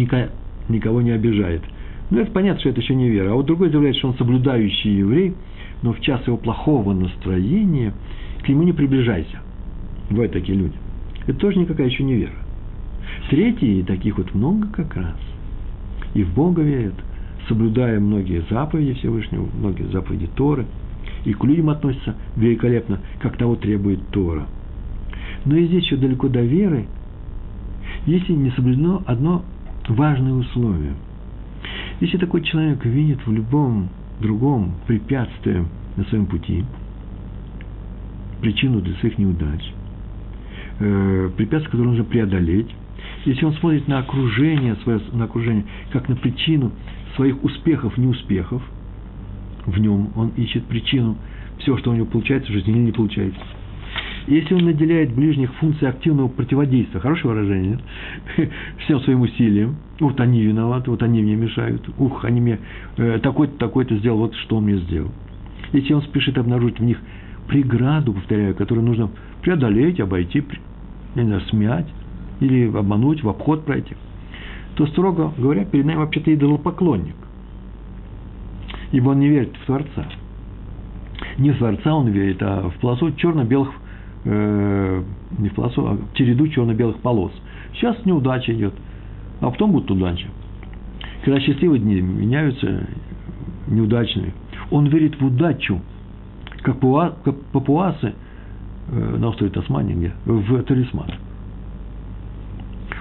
никого 0.69 1.01
не 1.03 1.11
обижает. 1.11 1.63
Ну, 2.11 2.21
это 2.21 2.31
понятно, 2.31 2.61
что 2.61 2.71
это 2.71 2.81
еще 2.81 2.95
не 2.95 3.09
вера. 3.09 3.33
А 3.33 3.35
вот 3.35 3.47
другой 3.47 3.71
заявляет, 3.71 3.97
что 3.97 4.09
он 4.09 4.15
соблюдающий 4.17 4.99
еврей, 4.99 5.35
но 5.83 5.93
в 5.93 6.01
час 6.01 6.27
его 6.27 6.37
плохого 6.37 6.93
настроения 6.93 7.93
к 8.43 8.49
нему 8.49 8.63
не 8.63 8.73
приближайся. 8.73 9.41
Бывают 10.11 10.33
такие 10.33 10.57
люди. 10.57 10.75
Это 11.27 11.39
тоже 11.39 11.59
никакая 11.59 11.87
еще 11.87 12.05
не 12.05 12.15
вера. 12.15 12.35
Третьи, 13.31 13.83
таких 13.83 14.19
вот 14.19 14.35
много 14.35 14.67
как 14.69 14.97
раз, 14.97 15.17
и 16.15 16.23
в 16.23 16.35
Бога 16.35 16.63
верят, 16.63 16.95
соблюдая 17.49 18.01
многие 18.01 18.45
заповеди 18.51 18.95
Всевышнего, 18.95 19.49
многие 19.59 19.85
заповеди 19.85 20.29
Торы, 20.35 20.67
и 21.25 21.33
к 21.33 21.45
людям 21.45 21.71
относятся 21.71 22.15
великолепно, 22.37 23.01
как 23.21 23.37
того 23.37 23.57
требует 23.57 24.07
Тора. 24.09 24.47
Но 25.45 25.57
и 25.57 25.67
здесь 25.67 25.85
еще 25.85 25.97
далеко 25.97 26.29
до 26.29 26.43
веры, 26.43 26.87
если 28.07 28.33
не 28.33 28.51
соблюдено 28.51 29.03
одно 29.07 29.43
важное 29.89 30.33
условие. 30.33 30.95
Если 32.01 32.19
такой 32.19 32.43
человек 32.43 32.85
видит 32.85 33.27
в 33.27 33.33
любом 33.33 33.89
другом 34.21 34.75
препятствии 34.87 35.65
на 35.97 36.05
своем 36.05 36.27
пути, 36.27 36.65
причину 38.41 38.81
для 38.81 38.95
своих 38.97 39.19
неудач, 39.19 39.73
э, 40.81 41.31
препятствие, 41.37 41.71
которое 41.71 41.89
нужно 41.89 42.05
преодолеть, 42.05 42.69
если 43.25 43.45
он 43.45 43.55
смотрит 43.55 43.89
на 43.89 43.99
окружение, 43.99 44.77
свое, 44.83 45.01
на 45.13 45.25
окружение, 45.25 45.65
как 45.93 46.09
на 46.09 46.17
причину 46.17 46.73
своих 47.17 47.43
успехов, 47.43 47.97
неуспехов, 47.97 48.63
в 49.67 49.79
нем 49.79 50.11
он 50.17 50.31
ищет 50.37 50.65
причину, 50.65 51.17
все, 51.59 51.77
что 51.79 51.91
у 51.91 51.95
него 51.95 52.07
получается 52.07 52.51
в 52.51 52.55
жизни 52.55 52.73
или 52.73 52.79
не 52.79 52.93
получается– 52.93 53.41
если 54.27 54.55
он 54.55 54.65
наделяет 54.65 55.15
ближних 55.15 55.53
функций 55.57 55.87
активного 55.89 56.29
противодействия, 56.29 56.99
хорошее 56.99 57.35
выражение, 57.35 57.79
всем 58.85 59.01
своим 59.01 59.21
усилиям, 59.21 59.77
вот 60.01 60.19
они 60.19 60.41
виноваты, 60.43 60.91
вот 60.91 61.03
они 61.03 61.23
мне 61.23 61.37
мешают, 61.37 61.87
ух, 61.99 62.25
они 62.25 62.41
мне 62.41 62.59
э, 62.97 63.19
такой-то, 63.23 63.59
такой-то 63.59 63.97
сделал, 63.97 64.19
вот 64.19 64.35
что 64.37 64.57
он 64.57 64.65
мне 64.65 64.79
сделал. 64.79 65.11
Если 65.73 65.93
он 65.93 66.03
спешит 66.03 66.39
обнаружить 66.39 66.79
в 66.79 66.85
них 66.85 66.99
преграду, 67.49 68.15
повторяю, 68.15 68.55
которую 68.55 68.87
нужно 68.87 69.11
преодолеть, 69.43 70.01
обойти, 70.01 70.43
не 71.15 71.25
знаю, 71.25 71.43
смять 71.43 71.87
или 72.41 72.67
обмануть, 72.67 73.23
в 73.23 73.29
обход 73.29 73.67
пройти, 73.67 73.95
то, 74.77 74.87
строго 74.87 75.35
говоря, 75.37 75.67
перед 75.67 75.85
нами 75.85 75.99
вообще-то 75.99 76.35
идолопоклонник. 76.35 77.15
Ибо 78.95 79.11
он 79.11 79.19
не 79.19 79.29
верит 79.29 79.57
в 79.57 79.67
Творца. 79.67 80.07
Не 81.37 81.51
в 81.51 81.59
Творца 81.59 81.93
он 81.97 82.11
верит, 82.11 82.41
а 82.43 82.71
в 82.71 82.77
полосу 82.77 83.11
черно-белых 83.11 83.69
э, 84.25 85.03
не 85.37 85.49
в 85.49 85.55
полосу, 85.55 85.85
а 85.85 85.95
в 85.95 86.15
череду 86.15 86.47
черно-белых 86.47 86.99
полос. 86.99 87.33
Сейчас 87.73 87.97
неудача 88.05 88.55
идет, 88.55 88.73
а 89.41 89.51
потом 89.51 89.73
будет 89.73 89.91
удача. 89.91 90.29
Когда 91.25 91.41
счастливые 91.41 91.81
дни 91.81 92.01
меняются 92.01 92.87
неудачными, 93.67 94.33
он 94.71 94.87
верит 94.87 95.21
в 95.21 95.27
удачу, 95.27 95.81
как 96.63 96.79
папуасы 96.79 98.15
э, 98.93 99.17
на 99.19 99.27
острове 99.27 99.51
Тасмания, 99.51 100.13
в 100.25 100.63
талисман. 100.63 101.11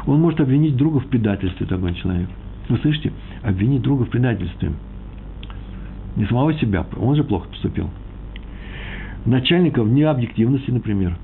Он 0.08 0.20
может 0.20 0.42
обвинить 0.42 0.76
друга 0.76 1.02
в 1.02 1.06
предательстве, 1.06 1.68
такой 1.68 1.94
человек. 1.94 2.30
Вы 2.68 2.80
слышите? 2.80 3.14
Обвинить 3.44 3.84
друга 3.84 4.06
в 4.06 4.10
предательстве. 4.10 4.72
Не 6.16 6.26
самого 6.26 6.54
себя, 6.54 6.86
он 6.98 7.16
же 7.16 7.24
плохо 7.24 7.48
поступил– 7.50 7.90
начальника 9.26 9.84
в 9.84 9.90
необъективности, 9.90 10.72
например, 10.72 11.18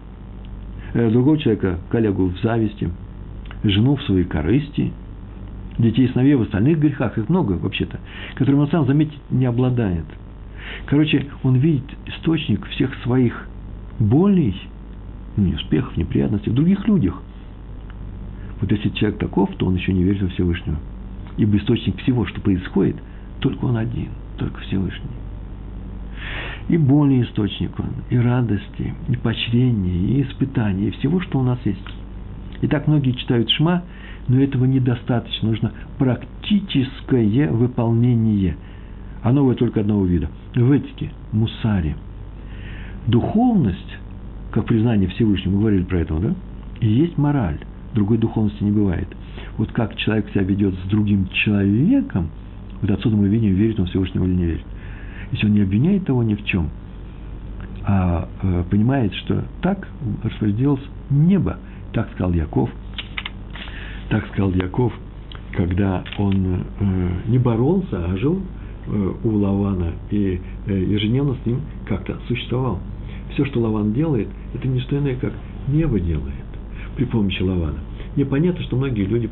э, 0.93 1.09
другого 1.09 1.37
человека, 1.37 1.79
коллегу 1.89 2.27
в 2.27 2.39
зависти, 2.41 2.89
жену 3.63 3.95
в 3.95 4.03
своей 4.03 4.25
корысти, 4.25 4.91
детей 5.77 6.05
и 6.05 6.11
сыновей 6.11 6.35
в 6.35 6.41
остальных 6.43 6.79
грехах, 6.79 7.17
их 7.17 7.29
много 7.29 7.53
вообще-то, 7.53 7.99
которым 8.35 8.61
он 8.61 8.69
сам, 8.69 8.85
заметить, 8.85 9.19
не 9.29 9.45
обладает. 9.45 10.05
Короче, 10.85 11.25
он 11.43 11.55
видит 11.55 11.85
источник 12.05 12.65
всех 12.67 12.93
своих 13.03 13.47
болей, 13.99 14.55
неуспехов, 15.35 15.95
неприятностей 15.97 16.49
в 16.49 16.53
других 16.53 16.87
людях. 16.87 17.21
Вот 18.61 18.71
если 18.71 18.89
человек 18.89 19.19
таков, 19.19 19.49
то 19.57 19.65
он 19.65 19.75
еще 19.75 19.93
не 19.93 20.03
верит 20.03 20.21
во 20.21 20.29
Всевышнего. 20.29 20.77
Ибо 21.37 21.57
источник 21.57 21.97
всего, 22.01 22.25
что 22.25 22.41
происходит, 22.41 22.97
только 23.39 23.65
он 23.65 23.77
один, 23.77 24.09
только 24.39 24.59
Всевышний 24.61 25.19
и 26.69 26.77
боли 26.77 27.23
источник 27.23 27.77
он, 27.79 27.89
и 28.09 28.17
радости, 28.17 28.93
и 29.09 29.17
поощрения, 29.17 29.91
и 29.91 30.21
испытаний, 30.21 30.87
и 30.87 30.91
всего, 30.91 31.19
что 31.19 31.39
у 31.39 31.43
нас 31.43 31.59
есть. 31.65 31.79
И 32.61 32.67
так 32.67 32.87
многие 32.87 33.11
читают 33.11 33.49
Шма, 33.49 33.83
но 34.27 34.39
этого 34.39 34.65
недостаточно. 34.65 35.49
Нужно 35.49 35.71
практическое 35.97 37.49
выполнение. 37.49 38.55
А 39.23 39.31
новое 39.31 39.55
только 39.55 39.81
одного 39.81 40.05
вида. 40.05 40.29
В 40.55 40.71
этике, 40.71 41.11
мусаре. 41.31 41.95
Духовность, 43.07 43.97
как 44.51 44.65
признание 44.65 45.09
Всевышнего, 45.09 45.55
мы 45.55 45.59
говорили 45.61 45.83
про 45.83 45.99
это, 45.99 46.19
да? 46.19 46.35
И 46.79 46.87
есть 46.87 47.17
мораль. 47.17 47.59
Другой 47.95 48.19
духовности 48.19 48.63
не 48.63 48.71
бывает. 48.71 49.07
Вот 49.57 49.71
как 49.71 49.95
человек 49.95 50.29
себя 50.29 50.43
ведет 50.43 50.75
с 50.75 50.89
другим 50.89 51.27
человеком, 51.29 52.29
вот 52.81 52.91
отсюда 52.91 53.15
мы 53.15 53.27
видим, 53.27 53.53
верит 53.53 53.79
он 53.79 53.87
Всевышнего 53.87 54.25
или 54.25 54.33
не 54.33 54.45
верит 54.45 54.65
если 55.31 55.45
он 55.45 55.53
не 55.53 55.61
обвиняет 55.61 56.05
того 56.05 56.23
ни 56.23 56.35
в 56.35 56.43
чем, 56.45 56.69
а 57.85 58.27
э, 58.41 58.63
понимает, 58.69 59.13
что 59.13 59.45
так 59.61 59.87
распорядилось 60.23 60.81
небо, 61.09 61.57
так 61.93 62.09
сказал 62.11 62.33
Яков, 62.33 62.69
так 64.09 64.27
сказал 64.27 64.51
Яков, 64.53 64.93
когда 65.55 66.03
он 66.17 66.63
э, 66.79 67.09
не 67.27 67.37
боролся, 67.37 68.05
а 68.05 68.17
жил 68.17 68.41
э, 68.87 69.13
у 69.23 69.29
Лавана 69.29 69.93
и 70.09 70.39
э, 70.67 70.73
ежедневно 70.73 71.35
с 71.41 71.45
ним 71.45 71.61
как-то 71.87 72.17
существовал. 72.27 72.79
Все, 73.33 73.45
что 73.45 73.59
Лаван 73.59 73.93
делает, 73.93 74.27
это 74.53 74.67
не 74.67 74.79
что 74.81 74.97
иное, 74.97 75.15
как 75.15 75.33
небо 75.67 75.99
делает 75.99 76.33
при 76.95 77.05
помощи 77.05 77.41
Лавана. 77.41 77.79
Мне 78.19 78.25
понятно, 78.25 78.61
что 78.65 78.75
многие 78.75 79.05
люди 79.05 79.29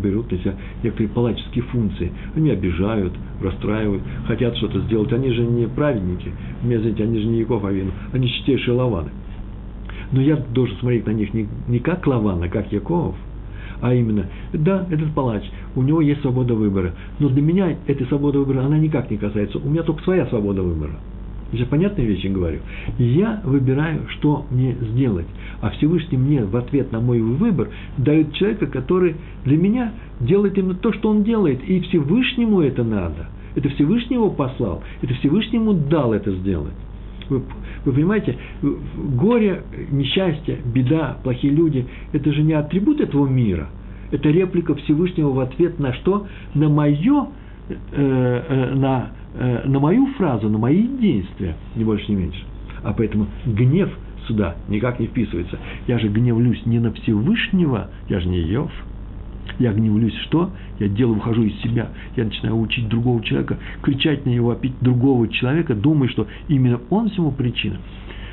берут 0.00 0.30
на 0.30 0.38
себя 0.38 0.54
некоторые 0.84 1.08
палаческие 1.08 1.64
функции. 1.64 2.12
Они 2.36 2.48
обижают, 2.50 3.12
расстраивают, 3.42 4.04
хотят 4.28 4.56
что-то 4.56 4.78
сделать. 4.82 5.12
Они 5.12 5.32
же 5.32 5.44
не 5.44 5.66
праведники. 5.66 6.30
Мне, 6.62 6.78
знаете, 6.78 7.02
они 7.02 7.18
же 7.18 7.26
не 7.26 7.40
Яков 7.40 7.64
Авину, 7.64 7.90
они 8.12 8.28
чистейшие 8.28 8.74
Лаваны. 8.74 9.10
Но 10.12 10.20
я 10.20 10.36
должен 10.36 10.76
смотреть 10.76 11.08
на 11.08 11.10
них 11.10 11.34
не, 11.34 11.48
не 11.66 11.80
как 11.80 12.06
Лаван, 12.06 12.48
как 12.50 12.70
Яков– 12.70 13.16
а 13.80 13.94
именно, 13.94 14.26
да, 14.52 14.86
этот 14.90 15.12
палач, 15.14 15.42
у 15.74 15.82
него 15.82 16.02
есть 16.02 16.20
свобода 16.20 16.54
выбора, 16.54 16.92
но 17.18 17.30
для 17.30 17.40
меня 17.40 17.78
эта 17.86 18.04
свобода 18.04 18.38
выбора, 18.38 18.66
она 18.66 18.76
никак 18.76 19.10
не 19.10 19.16
касается, 19.16 19.58
у 19.58 19.68
меня 19.68 19.82
только 19.82 20.02
своя 20.02 20.26
свобода 20.26 20.62
выбора. 20.62 21.00
Я 21.52 21.66
понятные 21.66 22.06
вещи 22.06 22.28
говорю. 22.28 22.60
Я 22.98 23.40
выбираю, 23.44 24.06
что 24.08 24.46
мне 24.50 24.76
сделать. 24.80 25.26
А 25.60 25.70
Всевышний 25.70 26.16
мне 26.16 26.44
в 26.44 26.56
ответ 26.56 26.92
на 26.92 27.00
мой 27.00 27.20
выбор 27.20 27.70
дает 27.98 28.32
человека, 28.34 28.66
который 28.66 29.16
для 29.44 29.56
меня 29.56 29.92
делает 30.20 30.56
именно 30.56 30.74
то, 30.74 30.92
что 30.92 31.10
он 31.10 31.24
делает. 31.24 31.62
И 31.68 31.80
Всевышнему 31.80 32.60
это 32.60 32.84
надо. 32.84 33.28
Это 33.56 33.68
Всевышний 33.70 34.14
его 34.14 34.30
послал. 34.30 34.82
Это 35.02 35.14
Всевышнему 35.14 35.74
дал 35.74 36.12
это 36.12 36.30
сделать. 36.32 36.74
Вы, 37.28 37.42
вы 37.84 37.92
понимаете, 37.92 38.36
горе, 38.62 39.62
несчастье, 39.90 40.58
беда, 40.64 41.18
плохие 41.22 41.52
люди– 41.52 41.86
это 42.12 42.32
же 42.32 42.42
не 42.42 42.52
атрибут 42.52 43.00
этого 43.00 43.26
мира. 43.26 43.68
Это 44.10 44.28
реплика 44.28 44.74
Всевышнего 44.74 45.30
в 45.30 45.40
ответ 45.40 45.78
на 45.78 45.92
что? 45.94 46.26
На 46.54 46.68
мое, 46.68 47.28
э, 47.68 47.74
э, 47.92 48.74
на, 48.74 49.10
э, 49.34 49.62
на 49.66 49.78
мою 49.78 50.06
фразу, 50.14 50.48
на 50.48 50.58
мои 50.58 50.86
действия, 50.86 51.56
ни 51.76 51.84
больше, 51.84 52.10
ни 52.10 52.16
меньше. 52.16 52.42
А 52.82 52.92
поэтому 52.92 53.26
гнев 53.46 53.90
сюда 54.26 54.56
никак 54.68 55.00
не 55.00 55.06
вписывается. 55.06 55.58
Я 55.86 55.98
же 55.98 56.08
гневлюсь 56.08 56.64
не 56.66 56.78
на 56.78 56.92
Всевышнего, 56.92 57.90
я 58.08 58.20
же 58.20 58.28
не 58.28 58.40
Йов– 58.40 58.70
я 59.58 59.72
гневлюсь, 59.72 60.16
что? 60.26 60.50
Я 60.78 60.88
делаю, 60.88 61.16
выхожу 61.16 61.42
из 61.42 61.60
себя. 61.60 61.90
Я 62.16 62.24
начинаю 62.24 62.58
учить 62.58 62.88
другого 62.88 63.22
человека, 63.22 63.58
кричать 63.82 64.24
на 64.24 64.30
него, 64.30 64.50
опить 64.50 64.74
другого 64.80 65.28
человека, 65.28 65.74
думая, 65.74 66.08
что 66.08 66.26
именно 66.48 66.80
он 66.90 67.10
всему 67.10 67.30
причина. 67.30 67.76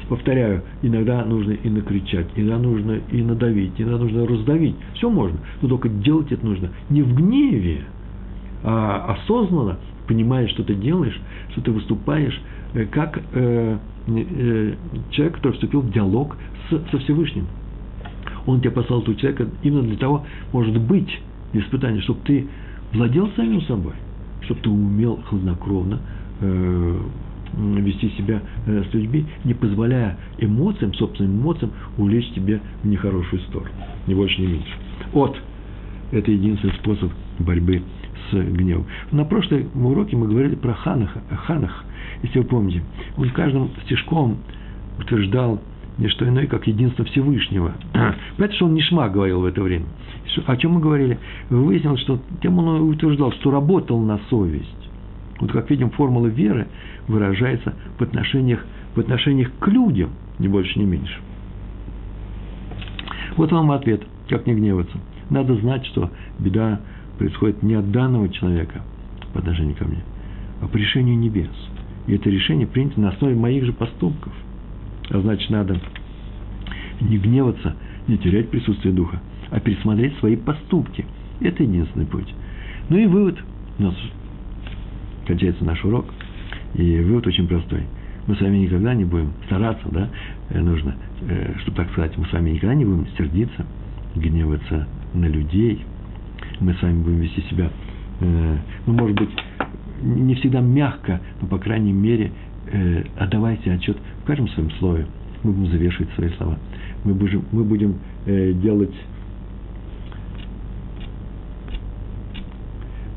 Повторяю, 0.07 0.63
иногда 0.81 1.25
нужно 1.25 1.51
и 1.51 1.69
накричать, 1.69 2.27
иногда 2.35 2.57
нужно 2.59 3.01
и 3.11 3.21
надавить, 3.21 3.73
иногда 3.77 3.97
нужно 3.97 4.25
раздавить. 4.25 4.75
Все 4.93 5.09
можно, 5.09 5.37
но 5.61 5.67
только 5.67 5.89
делать 5.89 6.31
это 6.31 6.45
нужно 6.45 6.69
не 6.89 7.01
в 7.01 7.13
гневе, 7.13 7.81
а 8.63 9.17
осознанно, 9.17 9.79
понимая, 10.07 10.47
что 10.47 10.63
ты 10.63 10.75
делаешь, 10.75 11.19
что 11.51 11.61
ты 11.61 11.71
выступаешь, 11.71 12.39
э, 12.73 12.85
как 12.85 13.19
э, 13.33 13.77
э, 14.07 14.73
человек, 15.11 15.35
который 15.35 15.53
вступил 15.53 15.81
в 15.81 15.91
диалог 15.91 16.37
с, 16.69 16.91
со 16.91 16.97
Всевышним. 16.99 17.47
Он 18.45 18.61
тебя 18.61 18.71
послал 18.71 19.01
этого 19.01 19.15
человека 19.15 19.47
именно 19.61 19.83
для 19.83 19.97
того, 19.97 20.25
может 20.53 20.79
быть, 20.79 21.21
испытание, 21.53 22.01
чтобы 22.01 22.21
ты 22.25 22.47
владел 22.93 23.29
самим 23.35 23.61
собой, 23.63 23.93
чтобы 24.41 24.61
ты 24.61 24.69
умел 24.69 25.21
хладнокровно 25.27 25.99
э, 26.39 26.99
вести 27.57 28.09
себя 28.11 28.41
э, 28.65 28.83
с 28.89 28.93
людьми, 28.93 29.25
не 29.43 29.53
позволяя 29.53 30.17
эмоциям, 30.37 30.93
собственным 30.93 31.41
эмоциям, 31.41 31.71
увлечь 31.97 32.31
тебя 32.33 32.59
в 32.83 32.87
нехорошую 32.87 33.41
сторону. 33.43 33.71
Ни 34.07 34.13
больше, 34.13 34.41
ни 34.41 34.47
меньше. 34.47 34.73
От– 35.13 35.37
это 36.11 36.31
единственный 36.31 36.73
способ 36.75 37.11
борьбы 37.39 37.81
с 38.31 38.35
гневом. 38.35 38.85
На 39.11 39.25
прошлом 39.25 39.85
уроке 39.85 40.15
мы 40.15 40.27
говорили 40.27 40.55
про 40.55 40.73
ханах, 40.73 41.11
ханах 41.45 41.83
если 42.23 42.39
вы 42.39 42.45
помните. 42.45 42.83
Он 43.17 43.29
каждым 43.29 43.69
стишком 43.83 44.37
утверждал 44.99 45.59
не 45.97 46.09
что 46.09 46.27
иное, 46.27 46.45
как 46.45 46.67
единство 46.67 47.05
Всевышнего. 47.05 47.73
Понимаете, 47.93 48.55
что 48.55 48.65
он 48.65 48.73
не 48.73 48.81
шма 48.81 49.09
говорил 49.09 49.41
в 49.41 49.45
это 49.45 49.61
время. 49.61 49.85
О 50.45 50.57
чем 50.57 50.73
мы 50.73 50.79
говорили? 50.79 51.17
Выяснилось, 51.49 52.01
что 52.01 52.19
тем 52.41 52.59
он 52.59 52.89
утверждал, 52.89 53.31
что 53.33 53.49
работал 53.49 53.99
на 53.99 54.19
совесть. 54.29 54.89
Вот 55.39 55.51
как 55.51 55.69
видим, 55.69 55.89
формула 55.91 56.27
веры 56.27 56.67
выражается 57.07 57.73
в 57.97 58.01
отношениях, 58.03 58.63
в 58.95 58.99
отношениях 58.99 59.51
к 59.59 59.67
людям, 59.67 60.11
ни 60.39 60.47
больше, 60.47 60.79
ни 60.79 60.85
меньше. 60.85 61.19
Вот 63.35 63.51
вам 63.51 63.71
ответ, 63.71 64.03
как 64.29 64.45
не 64.45 64.53
гневаться. 64.53 64.97
Надо 65.29 65.55
знать, 65.55 65.85
что 65.87 66.11
беда 66.39 66.79
происходит 67.17 67.63
не 67.63 67.73
от 67.73 67.91
данного 67.91 68.29
человека 68.29 68.81
по 69.33 69.39
отношению 69.39 69.75
ко 69.75 69.85
мне, 69.85 70.03
а 70.61 70.67
по 70.67 70.77
решению 70.77 71.17
небес. 71.17 71.49
И 72.07 72.13
это 72.13 72.29
решение 72.29 72.67
принято 72.67 72.99
на 72.99 73.09
основе 73.09 73.35
моих 73.35 73.65
же 73.65 73.73
поступков– 73.73 74.33
а 75.09 75.19
значит, 75.19 75.49
надо 75.49 75.79
не 76.99 77.17
гневаться, 77.17 77.75
не 78.07 78.17
терять 78.17 78.49
присутствие 78.49 78.93
духа, 78.93 79.21
а 79.49 79.59
пересмотреть 79.59 80.17
свои 80.17 80.35
поступки. 80.35 81.05
Это 81.39 81.63
единственный 81.63 82.05
путь. 82.05 82.33
Ну 82.89 82.97
и 82.97 83.05
вывод. 83.05 83.37
У 83.79 83.83
нас 83.83 83.95
кончается 85.25 85.63
наш 85.63 85.83
урок. 85.85 86.05
И 86.73 86.99
вывод 86.99 87.27
очень 87.27 87.47
простой. 87.47 87.83
Мы 88.25 88.35
с 88.35 88.41
вами 88.41 88.57
никогда 88.57 88.93
не 88.93 89.05
будем 89.05 89.31
стараться, 89.45 89.87
да, 89.89 90.09
э, 90.49 90.59
нужно, 90.59 90.95
э, 91.21 91.53
чтобы 91.59 91.77
так 91.77 91.89
сказать, 91.91 92.17
мы 92.17 92.25
с 92.25 92.33
вами 92.33 92.49
никогда 92.49 92.75
не 92.75 92.83
будем 92.83 93.07
сердиться, 93.17 93.65
гневаться 94.15 94.85
на 95.13 95.27
людей. 95.27 95.81
Мы 96.59 96.73
с 96.73 96.81
вами 96.81 97.03
будем 97.03 97.19
вести 97.19 97.41
себя, 97.49 97.69
э, 98.19 98.57
ну, 98.85 98.93
может 98.93 99.17
быть, 99.17 99.29
не 100.01 100.35
всегда 100.35 100.61
мягко, 100.61 101.21
но, 101.41 101.47
по 101.47 101.57
крайней 101.57 101.91
мере, 101.91 102.31
э, 102.71 103.03
отдавая 103.17 103.57
себе 103.57 103.73
отчет 103.73 103.97
в 104.23 104.25
каждом 104.25 104.47
своем 104.49 104.71
слове. 104.71 105.05
Мы 105.43 105.51
будем 105.51 105.71
завершить 105.71 106.09
свои 106.15 106.29
слова. 106.37 106.57
Мы 107.03 107.13
будем, 107.13 107.43
мы 107.51 107.63
будем 107.63 107.95
э, 108.25 108.53
делать 108.53 108.93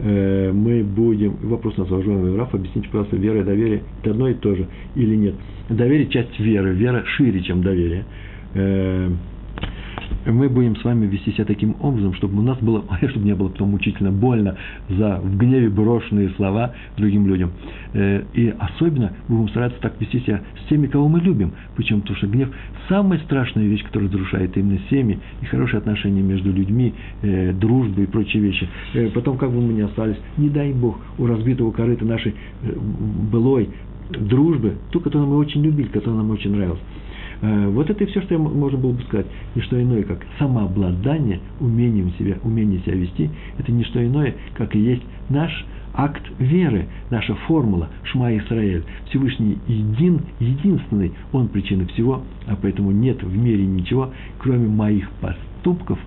э, 0.00 0.52
мы 0.52 0.84
будем, 0.84 1.36
вопрос 1.42 1.76
на 1.78 1.84
уважаемый 1.84 2.36
Раф, 2.36 2.54
объясните, 2.54 2.88
пожалуйста, 2.88 3.16
вера 3.16 3.40
и 3.40 3.44
доверие– 3.44 3.82
это 4.02 4.10
одно 4.10 4.28
и 4.28 4.34
то 4.34 4.54
же 4.54 4.66
или 4.94 5.16
нет? 5.16 5.34
Доверие– 5.70 6.06
часть 6.10 6.38
веры, 6.38 6.74
вера 6.74 7.04
шире, 7.06 7.40
чем 7.40 7.62
доверие. 7.62 8.04
Э, 8.54 9.10
мы 10.26 10.48
будем 10.48 10.76
с 10.76 10.84
вами 10.84 11.06
вести 11.06 11.32
себя 11.32 11.44
таким 11.44 11.76
образом, 11.80 12.14
чтобы 12.14 12.38
у 12.38 12.42
нас 12.42 12.58
было, 12.58 12.84
чтобы 13.08 13.24
не 13.24 13.34
было 13.34 13.48
потом 13.48 13.70
мучительно 13.70 14.10
больно 14.10 14.56
за 14.88 15.20
в 15.22 15.36
гневе 15.36 15.68
брошенные 15.68 16.30
слова 16.30 16.74
другим 16.96 17.26
людям. 17.26 17.52
Э, 17.92 18.22
и 18.34 18.52
особенно 18.58 19.12
будем 19.28 19.48
стараться 19.48 19.80
так 19.80 20.00
вести 20.00 20.20
себя 20.20 20.42
с 20.64 20.68
теми, 20.68 20.86
кого 20.86 21.08
мы 21.08 21.20
любим. 21.20 21.52
Почему? 21.76 22.00
Потому 22.00 22.16
что 22.16 22.26
гнев– 22.26 22.48
самая 22.88 23.18
страшная 23.20 23.66
вещь, 23.66 23.82
которая 23.84 24.10
разрушает 24.10 24.56
именно 24.56 24.78
семьи 24.90 25.18
и 25.40 25.46
хорошие 25.46 25.78
отношения 25.78 26.22
между 26.22 26.52
людьми, 26.52 26.94
э, 27.22 27.52
дружбы 27.52 28.04
и 28.04 28.06
прочие 28.06 28.42
вещи. 28.42 28.68
Э, 28.94 29.08
потом, 29.10 29.38
как 29.38 29.50
бы 29.50 29.60
мы 29.60 29.72
ни 29.72 29.80
остались, 29.80 30.16
не 30.36 30.48
дай 30.48 30.72
Бог, 30.72 30.98
у 31.18 31.26
разбитого 31.26 31.70
корыта 31.70 32.04
нашей 32.04 32.34
былой 33.32 33.70
дружбы, 34.10 34.76
ту, 34.90 35.00
которую 35.00 35.30
мы 35.30 35.36
очень 35.36 35.62
любили, 35.62 35.88
которая 35.88 36.16
нам 36.16 36.30
очень 36.30 36.52
нравилась 36.52 36.80
вот 37.42 37.88
это 37.88 38.04
и 38.04 38.06
все, 38.06 38.20
что 38.22 38.34
я 38.34 38.38
можно 38.38 38.78
было 38.78 38.92
бы 38.92 39.02
сказать. 39.02 39.26
Не 39.54 39.62
что 39.62 39.80
иное, 39.80 40.02
как 40.02 40.26
самообладание, 40.38 41.40
умением 41.60 42.12
себя, 42.18 42.36
умение 42.42 42.80
себя 42.80 42.94
вести, 42.94 43.30
это 43.58 43.72
не 43.72 43.84
что 43.84 44.04
иное, 44.04 44.34
как 44.54 44.74
и 44.74 44.78
есть 44.78 45.02
наш 45.28 45.64
акт 45.94 46.22
веры, 46.38 46.86
наша 47.10 47.34
формула 47.46 47.88
Шма 48.04 48.36
Исраэль. 48.36 48.84
Всевышний 49.08 49.58
един, 49.66 50.20
единственный, 50.38 51.12
Он 51.32 51.48
причина 51.48 51.86
всего, 51.88 52.22
а 52.46 52.56
поэтому 52.60 52.90
нет 52.90 53.22
в 53.22 53.36
мире 53.36 53.64
ничего, 53.64 54.10
кроме 54.38 54.68
моих 54.68 55.10
поступков, 55.20 55.98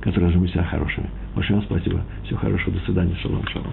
которые 0.00 0.32
же 0.32 0.38
мы 0.38 0.48
себя 0.48 0.64
хорошими. 0.64 1.08
Большое 1.34 1.58
вам 1.60 1.66
спасибо. 1.66 2.02
Всего 2.24 2.38
хорошего. 2.38 2.72
До 2.72 2.84
свидания. 2.84 3.14
Шалом, 3.16 3.46
шалом. 3.48 3.72